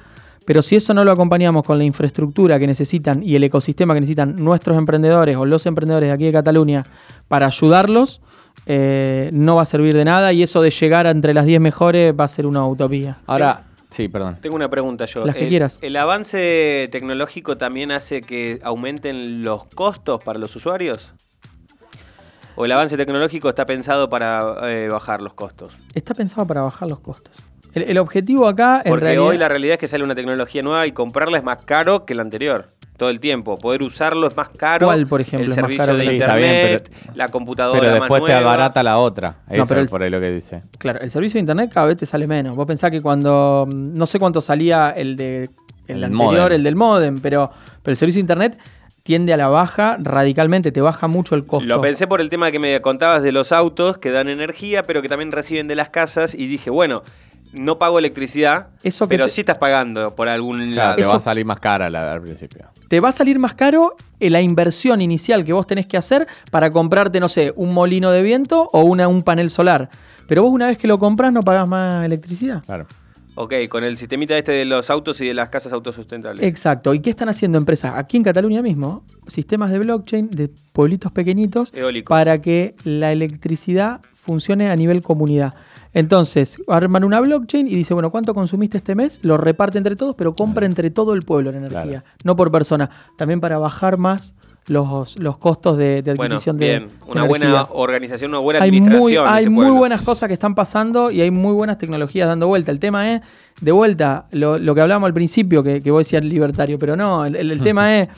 Pero 0.46 0.62
si 0.62 0.76
eso 0.76 0.94
no 0.94 1.04
lo 1.04 1.12
acompañamos 1.12 1.66
con 1.66 1.80
la 1.80 1.84
infraestructura 1.84 2.60
que 2.60 2.68
necesitan 2.68 3.24
y 3.24 3.36
el 3.36 3.44
ecosistema 3.44 3.96
que 3.96 4.02
necesitan 4.02 4.36
nuestros 4.36 4.78
emprendedores 4.78 5.36
o 5.38 5.46
los 5.46 5.66
emprendedores 5.66 6.10
de 6.10 6.14
aquí 6.14 6.26
de 6.26 6.34
Cataluña 6.34 6.84
para 7.28 7.48
ayudarlos, 7.48 8.22
eh, 8.68 9.32
no 9.34 9.56
va 9.56 9.64
a 9.64 9.66
servir 9.66 9.96
de 9.96 10.06
nada 10.06 10.34
y 10.34 10.44
eso 10.44 10.62
de 10.62 10.70
llegar 10.70 11.08
entre 11.08 11.34
las 11.34 11.46
10 11.46 11.62
mejores 11.62 12.14
va 12.18 12.26
a 12.26 12.28
ser 12.28 12.46
una 12.46 12.66
utopía. 12.68 13.18
Ahora, 13.26 13.64
sí, 13.96 14.08
perdón. 14.10 14.38
Tengo 14.42 14.56
una 14.56 14.70
pregunta 14.70 15.06
yo. 15.06 15.26
Las 15.26 15.36
que 15.36 15.44
el, 15.44 15.50
quieras. 15.50 15.78
¿El 15.82 15.96
avance 15.96 16.90
tecnológico 16.92 17.58
también 17.58 17.92
hace 17.92 18.22
que 18.22 18.60
aumenten 18.64 19.44
los 19.44 19.66
costos 19.68 20.24
para 20.24 20.38
los 20.38 20.56
usuarios? 20.56 21.14
¿O 22.58 22.66
el 22.66 22.72
avance 22.72 22.98
tecnológico 22.98 23.50
está 23.50 23.66
pensado 23.66 24.10
para 24.10 24.58
eh, 24.72 24.90
bajar 24.90 25.22
los 25.22 25.34
costos? 25.34 25.78
Está 25.94 26.14
pensado 26.14 26.46
para 26.46 26.62
bajar 26.62 26.90
los 26.90 27.00
costos. 27.00 27.34
El, 27.76 27.84
el 27.92 27.98
objetivo 28.00 28.48
acá, 28.48 28.82
en 28.84 28.90
Porque 28.90 29.06
realidad... 29.06 29.24
hoy 29.28 29.38
la 29.38 29.48
realidad 29.50 29.74
es 29.74 29.80
que 29.80 29.88
sale 29.88 30.04
una 30.04 30.16
tecnología 30.16 30.64
nueva 30.64 30.88
y 30.88 30.92
comprarla 30.94 31.38
es 31.38 31.44
más 31.44 31.62
caro 31.64 32.06
que 32.06 32.16
la 32.16 32.24
anterior. 32.24 32.66
Todo 32.98 33.10
el 33.10 33.20
tiempo. 33.20 33.58
Poder 33.58 33.84
usarlo 33.84 34.26
es 34.28 34.38
más 34.38 34.48
caro. 34.50 34.88
¿Cuál, 34.88 35.06
por 35.06 35.20
ejemplo, 35.20 35.44
El 35.46 35.52
es 35.52 35.58
más 35.58 35.64
servicio 35.70 35.86
caro 35.86 35.98
de 35.98 36.04
Sí, 36.04 36.10
bien, 36.10 36.22
internet, 36.22 36.90
pero- 37.04 37.14
la 37.16 37.28
computadora 37.28 37.80
Pero 37.82 37.92
más 37.92 38.00
después 38.00 38.24
te 38.24 38.32
nueva. 38.32 38.40
abarata 38.54 38.82
la 38.84 38.98
otra. 39.00 39.36
Eso 39.50 39.66
pero 39.68 39.82
es 39.82 39.90
por 39.90 40.02
ahí 40.02 40.10
lo 40.10 40.22
que 40.22 40.32
dice. 40.32 40.62
Claro, 40.78 41.00
el 41.02 41.12
servicio 41.12 41.34
de 41.34 41.42
internet 41.42 41.70
cada 41.74 41.88
vez 41.88 41.98
te 41.98 42.06
sale 42.06 42.26
menos. 42.26 42.56
Vos 42.56 42.66
pensás 42.66 42.92
que 42.92 43.02
cuando. 43.02 43.68
mm, 43.70 43.94
No 43.98 44.06
sé 44.08 44.18
cuánto 44.18 44.40
salía 44.40 44.92
el 44.92 45.18
de. 45.18 45.50
El, 45.88 45.98
El 45.98 46.04
anterior, 46.06 46.52
el 46.54 46.64
del 46.64 46.76
modem, 46.78 47.20
pero, 47.20 47.52
pero 47.84 47.92
el 47.92 47.98
servicio 47.98 48.18
de 48.20 48.22
internet 48.22 48.58
tiende 49.04 49.34
a 49.34 49.38
la 49.38 49.50
baja 49.50 49.98
radicalmente, 50.02 50.72
te 50.72 50.82
baja 50.82 51.08
mucho 51.08 51.36
el 51.36 51.46
costo. 51.46 51.68
Lo 51.68 51.80
pensé 51.80 52.08
por 52.08 52.22
el 52.22 52.30
tema 52.30 52.50
que 52.50 52.58
me 52.58 52.82
contabas 52.82 53.22
de 53.22 53.32
los 53.32 53.52
autos 53.52 53.98
que 54.00 54.10
dan 54.10 54.28
energía, 54.30 54.82
pero 54.82 55.04
que 55.04 55.10
también 55.10 55.32
reciben 55.32 55.68
de 55.68 55.76
las 55.76 55.90
casas. 55.90 56.34
Y 56.34 56.48
dije, 56.48 56.72
bueno, 56.72 57.04
no 57.56 57.78
pago 57.80 57.98
electricidad, 58.00 58.68
Eso 58.84 59.06
que 59.06 59.10
pero 59.16 59.26
te- 59.26 59.32
sí 59.32 59.42
estás 59.42 59.58
pagando 59.58 60.16
por 60.16 60.28
algún 60.28 60.58
Claro, 60.72 60.76
lado. 60.76 60.96
te 60.96 61.02
Eso- 61.02 61.12
va 61.12 61.18
a 61.18 61.22
salir 61.22 61.46
más 61.46 61.60
cara 61.60 61.90
la, 61.90 62.14
al 62.14 62.22
principio. 62.22 62.66
Te 62.88 63.00
va 63.00 63.10
a 63.10 63.12
salir 63.12 63.40
más 63.40 63.56
caro 63.56 63.96
eh, 64.20 64.30
la 64.30 64.42
inversión 64.42 65.02
inicial 65.02 65.44
que 65.44 65.54
vos 65.54 65.66
tenés 65.68 65.86
que 65.88 65.98
hacer 65.98 66.28
para 66.52 66.70
comprarte, 66.72 67.20
no 67.20 67.28
sé, 67.28 67.52
un 67.56 67.74
molino 67.74 68.12
de 68.12 68.22
viento 68.22 68.70
o 68.72 68.82
una, 68.82 69.08
un 69.08 69.24
panel 69.24 69.50
solar. 69.50 69.90
Pero 70.28 70.44
vos 70.44 70.52
una 70.52 70.68
vez 70.68 70.78
que 70.78 70.88
lo 70.88 71.00
compras 71.00 71.32
no 71.34 71.42
pagás 71.42 71.68
más 71.68 72.06
electricidad. 72.06 72.64
Claro. 72.66 72.86
Ok, 73.38 73.54
con 73.70 73.84
el 73.84 73.98
sistemita 73.98 74.38
este 74.38 74.54
de 74.54 74.64
los 74.64 74.90
autos 74.90 75.20
y 75.20 75.28
de 75.28 75.34
las 75.34 75.50
casas 75.50 75.74
autosustentables. 75.74 76.46
Exacto. 76.46 76.94
¿Y 76.94 77.02
qué 77.02 77.10
están 77.10 77.28
haciendo 77.28 77.58
empresas? 77.58 77.94
Aquí 77.96 78.16
en 78.16 78.24
Cataluña 78.24 78.62
mismo, 78.62 79.04
sistemas 79.28 79.72
de 79.72 79.80
blockchain 79.80 80.30
de 80.30 80.50
pueblitos 80.72 81.12
pequeñitos 81.12 81.74
Eólicos. 81.74 82.16
para 82.16 82.42
que 82.42 82.76
la 82.86 83.12
electricidad 83.12 84.00
funcione 84.14 84.70
a 84.72 84.76
nivel 84.78 85.02
comunidad. 85.02 85.54
Entonces, 85.96 86.62
arman 86.68 87.06
una 87.06 87.22
blockchain 87.22 87.68
y 87.68 87.74
dice, 87.76 87.94
bueno, 87.94 88.12
¿cuánto 88.12 88.34
consumiste 88.34 88.78
este 88.78 88.96
mes? 88.96 89.18
Lo 89.24 89.38
reparte 89.38 89.78
entre 89.78 89.96
todos, 89.96 90.14
pero 90.16 90.36
compra 90.36 90.66
entre 90.66 90.92
todo 90.92 91.14
el 91.14 91.22
pueblo 91.24 91.52
la 91.54 91.58
energía, 91.60 91.84
Claro. 91.84 92.02
no 92.26 92.36
por 92.36 92.52
persona. 92.52 92.90
También 93.18 93.40
para 93.40 93.58
bajar 93.60 93.98
más 93.98 94.36
los, 94.68 95.18
los 95.18 95.38
costos 95.38 95.78
de, 95.78 96.02
de 96.02 96.14
bueno, 96.16 96.36
adquisición 96.36 96.58
de, 96.58 96.68
bien. 96.68 96.88
de 96.90 96.96
Una 97.12 97.26
energía. 97.26 97.28
buena 97.50 97.68
organización, 97.72 98.32
una 98.32 98.40
buena 98.40 98.60
hay 98.62 98.70
administración. 98.70 99.02
muy, 99.02 99.12
de 99.14 99.20
hay 99.20 99.50
muy 99.50 99.70
buenas 99.70 100.02
cosas 100.02 100.28
que 100.28 100.34
están 100.34 100.54
pasando 100.54 101.12
y 101.12 101.22
hay 101.22 101.32
muy 101.32 101.54
buenas 101.54 101.78
tecnologías 101.78 102.28
dando 102.28 102.48
vuelta. 102.48 102.72
El 102.74 102.80
tema 102.82 103.14
es, 103.14 103.22
de 103.62 103.72
vuelta, 103.72 104.26
lo, 104.32 104.58
lo 104.58 104.76
que 104.76 104.82
hablábamos 104.82 105.08
al 105.08 105.14
principio, 105.14 105.64
que, 105.64 105.80
que 105.82 105.92
vos 105.92 106.00
decías 106.00 106.26
libertario, 106.26 106.78
pero 106.78 106.98
no, 106.98 107.26
el, 107.26 107.38
el- 107.38 107.52
el 107.52 107.62
tema 107.64 107.98
es 108.00 108.10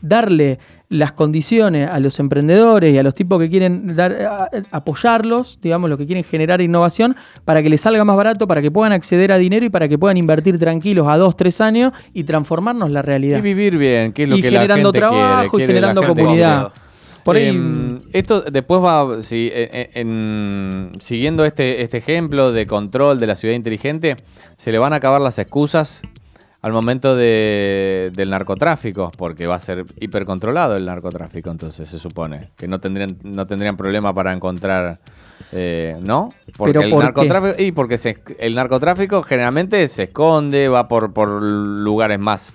darle 0.00 0.58
las 0.88 1.12
condiciones 1.12 1.90
a 1.90 1.98
los 1.98 2.18
emprendedores 2.20 2.94
y 2.94 2.98
a 2.98 3.02
los 3.02 3.14
tipos 3.14 3.40
que 3.42 3.50
quieren 3.50 3.96
dar, 3.96 4.12
a- 4.22 4.50
apoyarlos, 4.70 5.58
digamos, 5.60 5.90
los 5.90 5.98
que 5.98 6.06
quieren 6.06 6.22
generar 6.22 6.60
innovación, 6.60 7.16
para 7.44 7.62
que 7.62 7.68
les 7.68 7.80
salga 7.80 8.04
más 8.04 8.16
barato, 8.16 8.46
para 8.46 8.62
que 8.62 8.70
puedan 8.70 8.92
acceder 8.92 9.32
a 9.32 9.38
dinero 9.38 9.64
y 9.66 9.68
para 9.68 9.88
que 9.88 9.98
puedan 9.98 10.16
invertir 10.16 10.58
tranquilos 10.58 11.08
a 11.08 11.16
dos, 11.16 11.36
tres 11.36 11.60
años 11.60 11.92
y 12.12 12.24
transformarnos 12.24 12.90
la 12.90 13.02
realidad. 13.02 13.38
Y 13.38 13.40
vivir 13.42 13.76
bien, 13.78 14.12
que 14.12 14.22
es 14.24 14.28
lo 14.28 14.36
Y 14.36 14.42
que 14.42 14.50
la 14.50 14.60
generando 14.60 14.88
gente 14.92 14.98
trabajo 15.00 15.50
quiere, 15.56 15.64
y 15.64 15.66
generando 15.66 16.02
comunidad. 16.06 16.72
Por 17.24 17.34
ahí, 17.34 17.48
Em, 17.48 17.98
esto 18.12 18.40
después 18.42 18.80
va, 18.80 19.20
si, 19.24 19.50
en- 19.52 19.88
en- 19.94 20.92
siguiendo 21.00 21.44
este, 21.44 21.82
este 21.82 21.96
ejemplo 21.98 22.52
de 22.52 22.68
control 22.68 23.18
de 23.18 23.26
la 23.26 23.34
ciudad 23.34 23.54
inteligente, 23.56 24.14
se 24.58 24.70
le 24.70 24.78
van 24.78 24.92
a 24.92 24.96
acabar 24.96 25.20
las 25.20 25.36
excusas 25.40 26.02
al 26.66 26.72
momento 26.72 27.14
de- 27.14 28.10
del 28.12 28.28
narcotráfico, 28.30 29.12
porque 29.16 29.46
va 29.46 29.54
a 29.54 29.60
ser 29.60 29.84
hipercontrolado 30.00 30.76
el 30.76 30.84
narcotráfico, 30.84 31.48
entonces 31.48 31.88
se 31.88 32.00
supone 32.00 32.48
que 32.56 32.66
no 32.66 32.80
tendrían, 32.80 33.16
no 33.22 33.46
tendrían 33.46 33.76
problema 33.76 34.12
para 34.12 34.32
encontrar, 34.32 34.98
eh, 35.52 35.96
¿no? 36.02 36.30
Porque 36.56 36.72
¿Pero 36.72 36.80
el 36.82 36.90
por 36.90 36.98
qué? 37.00 37.04
narcotráfico, 37.04 37.62
y 37.62 37.70
porque 37.70 37.98
se- 37.98 38.18
el 38.40 38.56
narcotráfico 38.56 39.22
generalmente 39.22 39.86
se 39.86 40.04
esconde, 40.04 40.66
va 40.68 40.88
por, 40.88 41.12
por 41.12 41.28
lugares 41.40 42.18
más 42.18 42.52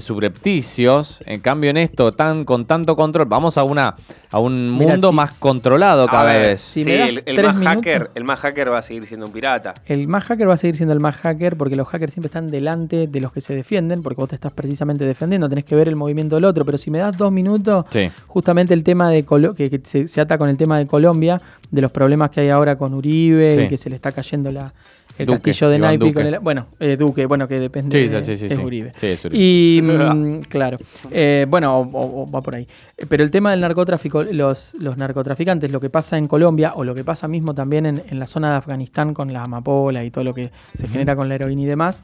subrepticios. 0.00 1.22
En 1.26 1.40
cambio, 1.40 1.70
en 1.70 1.76
esto, 1.76 2.12
tan 2.12 2.44
con 2.44 2.64
tanto 2.66 2.96
control, 2.96 3.26
vamos 3.26 3.56
a 3.58 3.64
una 3.64 3.96
a 4.30 4.38
un 4.40 4.76
Mira, 4.78 4.92
mundo 4.92 5.10
si- 5.10 5.14
más 5.14 5.38
controlado 5.38 6.06
cada 6.06 6.32
ver, 6.32 6.42
vez. 6.42 6.60
Si 6.60 6.82
sí, 6.84 6.90
el, 6.90 7.14
más 7.44 7.54
minutos. 7.54 7.64
hacker, 7.64 8.10
el 8.14 8.24
más 8.24 8.40
hacker 8.40 8.72
va 8.72 8.78
a 8.78 8.82
seguir 8.82 9.06
siendo 9.06 9.26
un 9.26 9.32
pirata. 9.32 9.74
El 9.86 10.08
más 10.08 10.24
hacker 10.24 10.48
va 10.48 10.54
a 10.54 10.56
seguir 10.56 10.76
siendo 10.76 10.92
el 10.92 11.00
más 11.00 11.16
hacker 11.16 11.56
porque 11.56 11.76
los 11.76 11.86
hackers 11.88 12.12
siempre 12.12 12.26
están 12.26 12.48
delante 12.50 13.06
de 13.06 13.20
los 13.20 13.32
que 13.32 13.40
se 13.40 13.54
defienden, 13.54 14.02
porque 14.02 14.20
vos 14.20 14.28
te 14.28 14.34
estás 14.34 14.52
precisamente 14.52 15.04
defendiendo, 15.04 15.48
tenés 15.48 15.64
que 15.64 15.76
ver 15.76 15.88
el 15.88 15.96
movimiento 15.96 16.34
del 16.34 16.44
otro. 16.46 16.64
Pero 16.64 16.78
si 16.78 16.90
me 16.90 16.98
das 16.98 17.16
dos 17.16 17.30
minutos, 17.30 17.86
Sí. 17.90 18.10
justamente 18.26 18.74
el 18.74 18.82
tema 18.82 19.08
de 19.10 19.24
Colo- 19.24 19.54
que, 19.54 19.70
que 19.70 19.80
se, 19.84 20.08
se 20.08 20.20
ata 20.20 20.36
con 20.38 20.48
el 20.48 20.56
tema 20.56 20.78
de 20.78 20.86
Colombia, 20.86 21.40
de 21.70 21.80
los 21.82 21.92
problemas 21.92 22.30
que 22.30 22.40
hay 22.40 22.48
ahora 22.48 22.76
con 22.76 22.92
Uribe 22.94 23.54
Sí. 23.54 23.60
y 23.62 23.68
que 23.68 23.78
se 23.78 23.88
le 23.90 23.96
está 23.96 24.10
cayendo 24.12 24.50
la, 24.50 24.72
el 25.18 25.26
Duque, 25.26 25.40
castillo 25.50 25.68
de 25.70 25.76
Iván 25.76 25.88
Naipi 25.90 26.06
Duque. 26.06 26.14
con 26.14 26.26
el, 26.26 26.38
bueno, 26.40 26.66
eh, 26.80 26.96
Duque, 26.96 27.26
bueno, 27.26 27.46
que 27.46 27.60
depende 27.60 28.02
Sí, 28.02 28.08
de, 28.08 28.22
sí, 28.22 28.36
sí, 28.36 28.46
es. 28.46 28.58
Uribe. 28.58 28.92
Sí, 28.96 29.06
es 29.06 29.24
Uribe. 29.24 29.42
Y 29.42 29.80
mm, 29.82 30.40
claro, 30.48 30.76
eh, 31.10 31.46
bueno, 31.48 31.78
o, 31.78 31.82
o- 31.82 32.22
o 32.22 32.30
va 32.30 32.40
por 32.42 32.56
ahí. 32.56 32.66
Pero 33.08 33.22
el 33.22 33.30
tema 33.30 33.50
del 33.52 33.60
narcotráfico, 33.60 34.22
los, 34.24 34.74
los 34.74 34.96
narcotraficantes, 34.96 35.70
lo 35.70 35.80
que 35.80 35.90
pasa 35.90 36.18
en 36.18 36.26
Colombia 36.26 36.72
o 36.74 36.84
lo 36.84 36.94
que 36.94 37.04
pasa 37.04 37.28
mismo 37.28 37.54
también 37.54 37.86
en, 37.86 38.02
en 38.08 38.18
la 38.18 38.26
zona 38.26 38.50
de 38.50 38.56
Afganistán 38.56 39.14
con 39.14 39.32
la 39.32 39.42
amapola 39.44 40.02
y 40.04 40.10
todo 40.10 40.24
lo 40.24 40.34
que 40.34 40.50
se 40.74 40.88
genera 40.88 41.14
con 41.16 41.28
la 41.28 41.36
heroína 41.36 41.62
y 41.62 41.66
demás, 41.66 42.02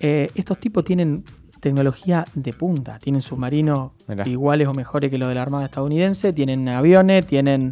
eh, 0.00 0.28
estos 0.34 0.58
tipos 0.58 0.84
tienen 0.84 1.24
tecnología 1.60 2.24
de 2.34 2.52
punta, 2.52 2.98
tienen 2.98 3.22
submarinos 3.22 3.92
Mirá. 4.08 4.28
iguales 4.28 4.66
o 4.66 4.74
mejores 4.74 5.10
que 5.10 5.16
los 5.18 5.28
de 5.28 5.36
la 5.36 5.42
Armada 5.42 5.66
estadounidense, 5.66 6.32
tienen 6.32 6.68
aviones, 6.68 7.24
tienen 7.26 7.70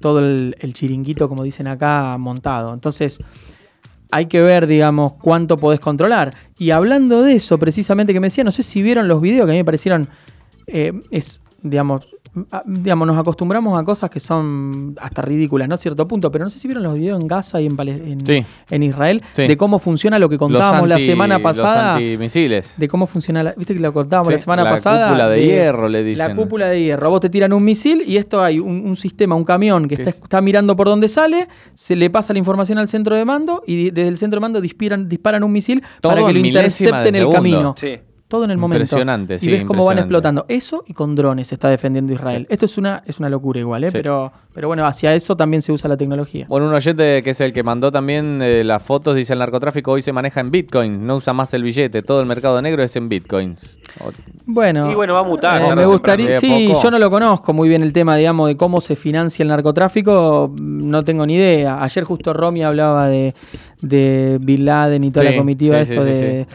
todo 0.00 0.18
el, 0.18 0.56
el 0.58 0.74
chiringuito, 0.74 1.28
como 1.28 1.44
dicen 1.44 1.68
acá, 1.68 2.16
montado. 2.18 2.74
Entonces, 2.74 3.20
hay 4.10 4.26
que 4.26 4.40
ver, 4.40 4.66
digamos, 4.66 5.14
cuánto 5.14 5.56
podés 5.56 5.80
controlar. 5.80 6.34
Y 6.58 6.70
hablando 6.70 7.22
de 7.22 7.36
eso, 7.36 7.58
precisamente 7.58 8.12
que 8.12 8.20
me 8.20 8.26
decía, 8.26 8.44
no 8.44 8.52
sé 8.52 8.62
si 8.62 8.82
vieron 8.82 9.08
los 9.08 9.20
videos 9.20 9.46
que 9.46 9.52
a 9.52 9.54
mí 9.54 9.58
me 9.58 9.64
parecieron, 9.64 10.08
eh, 10.66 10.92
es, 11.10 11.42
digamos, 11.62 12.08
digamos, 12.64 13.06
nos 13.08 13.18
acostumbramos 13.18 13.76
a 13.78 13.82
cosas 13.84 14.08
que 14.08 14.20
son 14.20 14.94
hasta 15.00 15.20
ridículas, 15.22 15.68
¿no? 15.68 15.74
A 15.74 15.78
cierto 15.78 16.06
punto, 16.06 16.30
pero 16.30 16.44
no 16.44 16.50
sé 16.50 16.58
si 16.58 16.68
vieron 16.68 16.84
los 16.84 16.94
videos 16.94 17.20
en 17.20 17.26
Gaza 17.26 17.60
y 17.60 17.66
en, 17.66 17.76
en, 17.80 18.26
Sí. 18.26 18.44
en 18.70 18.82
Israel, 18.82 19.22
Sí. 19.32 19.48
de 19.48 19.56
cómo 19.56 19.78
funciona 19.80 20.18
lo 20.18 20.28
que 20.28 20.38
contábamos 20.38 20.82
anti- 20.82 20.88
la 20.88 21.00
semana 21.00 21.38
pasada. 21.40 21.94
Los 21.94 22.02
antimisiles. 22.02 22.74
De 22.78 22.86
cómo 22.88 23.06
funciona, 23.06 23.42
la, 23.42 23.54
viste 23.56 23.74
que 23.74 23.80
lo 23.80 23.92
contábamos 23.92 24.28
Sí, 24.28 24.34
la 24.34 24.38
semana 24.38 24.62
la 24.64 24.70
pasada. 24.70 25.08
cúpula 25.08 25.28
de 25.28 25.44
hierro, 25.44 25.88
le 25.88 26.04
dicen. 26.04 26.28
La 26.28 26.34
cúpula 26.34 26.66
de 26.66 26.82
hierro. 26.82 27.06
A 27.06 27.10
vos 27.10 27.20
te 27.20 27.30
tiran 27.30 27.52
un 27.52 27.64
misil 27.64 28.04
y 28.06 28.16
esto 28.16 28.42
hay 28.44 28.58
un, 28.60 28.86
un 28.86 28.96
sistema, 28.96 29.34
un 29.34 29.44
camión 29.44 29.88
que 29.88 29.94
está, 29.96 30.10
es- 30.10 30.22
está 30.22 30.40
mirando 30.40 30.76
por 30.76 30.86
dónde 30.86 31.08
sale, 31.08 31.48
se 31.74 31.96
le 31.96 32.10
pasa 32.10 32.32
la 32.32 32.38
información 32.38 32.78
al 32.78 32.88
centro 32.88 33.16
de 33.16 33.24
mando 33.24 33.62
y 33.66 33.90
desde 33.90 34.08
el 34.08 34.16
centro 34.16 34.38
de 34.38 34.42
mando 34.42 34.60
disparan, 34.60 35.08
disparan 35.08 35.42
un 35.42 35.52
misil 35.52 35.82
Todo 36.00 36.12
para 36.12 36.24
que 36.24 36.30
en 36.30 36.40
lo 36.42 36.46
intercepten 36.46 37.14
el 37.14 37.22
segundo. 37.22 37.32
camino. 37.36 37.74
Sí. 37.76 37.98
Todo 38.30 38.44
en 38.44 38.52
el 38.52 38.58
momento. 38.58 38.84
Impresionante, 38.84 39.34
y 39.34 39.38
sí, 39.40 39.50
ves 39.50 39.64
cómo 39.64 39.84
van 39.84 39.98
explotando. 39.98 40.46
Eso 40.48 40.84
y 40.86 40.94
con 40.94 41.16
drones 41.16 41.48
se 41.48 41.56
está 41.56 41.68
defendiendo 41.68 42.12
Israel. 42.12 42.46
Esto 42.48 42.64
es 42.64 42.78
una, 42.78 43.02
es 43.04 43.18
una 43.18 43.28
locura 43.28 43.58
igual, 43.58 43.82
¿eh? 43.82 43.90
Sí. 43.90 43.92
pero, 43.92 44.32
pero 44.54 44.68
bueno, 44.68 44.86
hacia 44.86 45.12
eso 45.14 45.36
también 45.36 45.62
se 45.62 45.72
usa 45.72 45.88
la 45.88 45.96
tecnología. 45.96 46.46
Bueno, 46.48 46.68
un 46.68 46.72
oyente 46.72 47.22
que 47.24 47.30
es 47.30 47.40
el 47.40 47.52
que 47.52 47.64
mandó 47.64 47.90
también 47.90 48.40
eh, 48.40 48.62
las 48.62 48.82
fotos, 48.84 49.16
dice 49.16 49.32
el 49.32 49.40
narcotráfico 49.40 49.90
hoy 49.90 50.02
se 50.02 50.12
maneja 50.12 50.40
en 50.40 50.52
Bitcoin, 50.52 51.04
no 51.04 51.16
usa 51.16 51.32
más 51.32 51.52
el 51.54 51.64
billete, 51.64 52.02
todo 52.02 52.20
el 52.20 52.26
mercado 52.26 52.62
negro 52.62 52.84
es 52.84 52.94
en 52.94 53.08
Bitcoins. 53.08 53.78
Bueno, 54.46 54.90
Y 54.90 54.94
bueno, 54.94 55.14
va 55.14 55.20
a 55.20 55.24
mutar, 55.24 55.60
eh, 55.60 55.74
me 55.74 55.84
gustaría, 55.86 56.38
sí, 56.38 56.72
yo 56.80 56.90
no 56.90 57.00
lo 57.00 57.10
conozco 57.10 57.52
muy 57.52 57.68
bien 57.68 57.82
el 57.82 57.92
tema, 57.92 58.16
digamos, 58.16 58.46
de 58.46 58.56
cómo 58.56 58.80
se 58.80 58.94
financia 58.94 59.42
el 59.42 59.48
narcotráfico, 59.48 60.54
no 60.56 61.02
tengo 61.02 61.26
ni 61.26 61.34
idea. 61.34 61.82
Ayer 61.82 62.04
justo 62.04 62.32
Romy 62.32 62.62
hablaba 62.62 63.08
de, 63.08 63.34
de 63.82 64.38
Bin 64.40 64.64
Laden 64.64 65.02
y 65.02 65.10
toda 65.10 65.26
Sí, 65.26 65.32
la 65.32 65.36
comitiva 65.38 65.84
sí, 65.84 65.92
esto 65.92 66.04
sí, 66.06 66.14
sí, 66.14 66.20
de... 66.20 66.46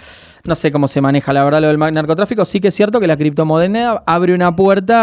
No 0.46 0.56
sé 0.56 0.72
cómo 0.72 0.88
se 0.88 1.02
maneja, 1.02 1.34
la 1.34 1.44
verdad, 1.44 1.60
lo 1.62 1.68
del 1.70 1.80
narcotráfico. 1.80 2.46
Sí 2.46 2.60
que 2.60 2.68
es 2.68 2.76
cierto 2.76 3.00
que 3.00 3.08
la 3.08 3.18
criptomoneda 3.18 4.04
abre 4.06 4.34
una 4.36 4.56
puerta 4.56 4.96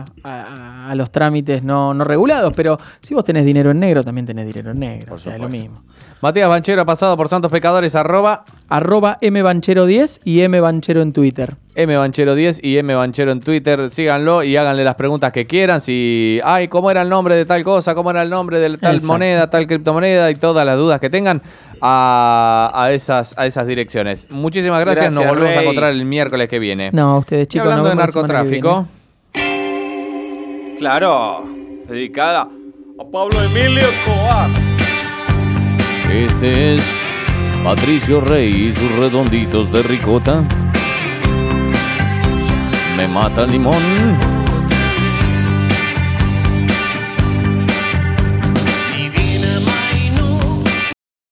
a, 0.00 0.04
a- 0.22 0.88
a 0.90 0.94
los 0.94 1.10
trámites 1.10 1.62
no, 1.62 1.94
no 1.94 2.04
regulados, 2.04 2.52
pero 2.56 2.76
si 3.00 3.14
vos 3.14 3.24
tenés 3.24 3.44
dinero 3.44 3.70
en 3.70 3.80
negro, 3.80 4.02
también 4.04 4.26
tenés 4.26 4.46
dinero 4.46 4.70
en 4.72 4.78
negro. 4.80 5.06
Por 5.08 5.14
o 5.16 5.18
sea, 5.18 5.34
es 5.36 5.40
lo 5.40 5.48
mismo. 5.48 5.82
Matías 6.22 6.48
Banchero 6.48 6.82
ha 6.82 6.84
pasado 6.84 7.16
por 7.16 7.28
Santos 7.28 7.50
Pecadores, 7.50 7.96
arroba 7.96 8.44
Arroba 8.68 9.18
mbanchero10 9.20 10.20
y 10.24 10.46
mbanchero 10.46 11.02
en 11.02 11.12
Twitter. 11.12 11.56
mbanchero10 11.74 12.60
y 12.62 12.80
mbanchero 12.80 13.32
en 13.32 13.40
Twitter. 13.40 13.90
Síganlo 13.90 14.44
y 14.44 14.56
háganle 14.56 14.84
las 14.84 14.94
preguntas 14.94 15.32
que 15.32 15.46
quieran. 15.48 15.80
Si, 15.80 16.40
ay, 16.44 16.68
¿cómo 16.68 16.92
era 16.92 17.02
el 17.02 17.08
nombre 17.08 17.34
de 17.34 17.44
tal 17.44 17.64
cosa? 17.64 17.96
¿Cómo 17.96 18.12
era 18.12 18.22
el 18.22 18.30
nombre 18.30 18.60
de 18.60 18.68
tal 18.78 18.94
Exacto. 18.94 19.06
moneda, 19.08 19.50
tal 19.50 19.66
criptomoneda? 19.66 20.30
Y 20.30 20.36
todas 20.36 20.64
las 20.64 20.76
dudas 20.78 21.00
que 21.00 21.10
tengan 21.10 21.42
a, 21.80 22.70
a 22.72 22.92
esas, 22.92 23.36
a 23.36 23.44
esas 23.46 23.66
direcciones. 23.66 24.28
Muchísimas 24.30 24.78
gracias. 24.78 25.12
Nos 25.12 25.26
volvemos 25.26 25.56
a 25.56 25.62
encontrar 25.62 25.90
el 25.92 26.04
miércoles 26.04 26.48
que 26.48 26.60
viene. 26.60 26.90
No, 26.92 27.18
ustedes 27.18 27.46
Y 27.46 27.48
chicos. 27.48 27.64
hablando 27.66 27.88
de 27.88 27.96
narcotráfico, 27.96 28.86
Claro, 30.78 31.44
dedicada 31.88 32.42
a 32.42 33.04
Pablo 33.12 33.36
Emilio 33.42 33.82
Escobar. 33.82 34.48
Este 36.12 36.74
es 36.74 36.82
Patricio 37.64 38.20
Rey 38.20 38.68
y 38.68 38.74
sus 38.74 38.92
redonditos 38.96 39.72
de 39.72 39.82
ricota. 39.82 40.44
Me 42.96 43.08
mata 43.08 43.46
limón. 43.46 44.31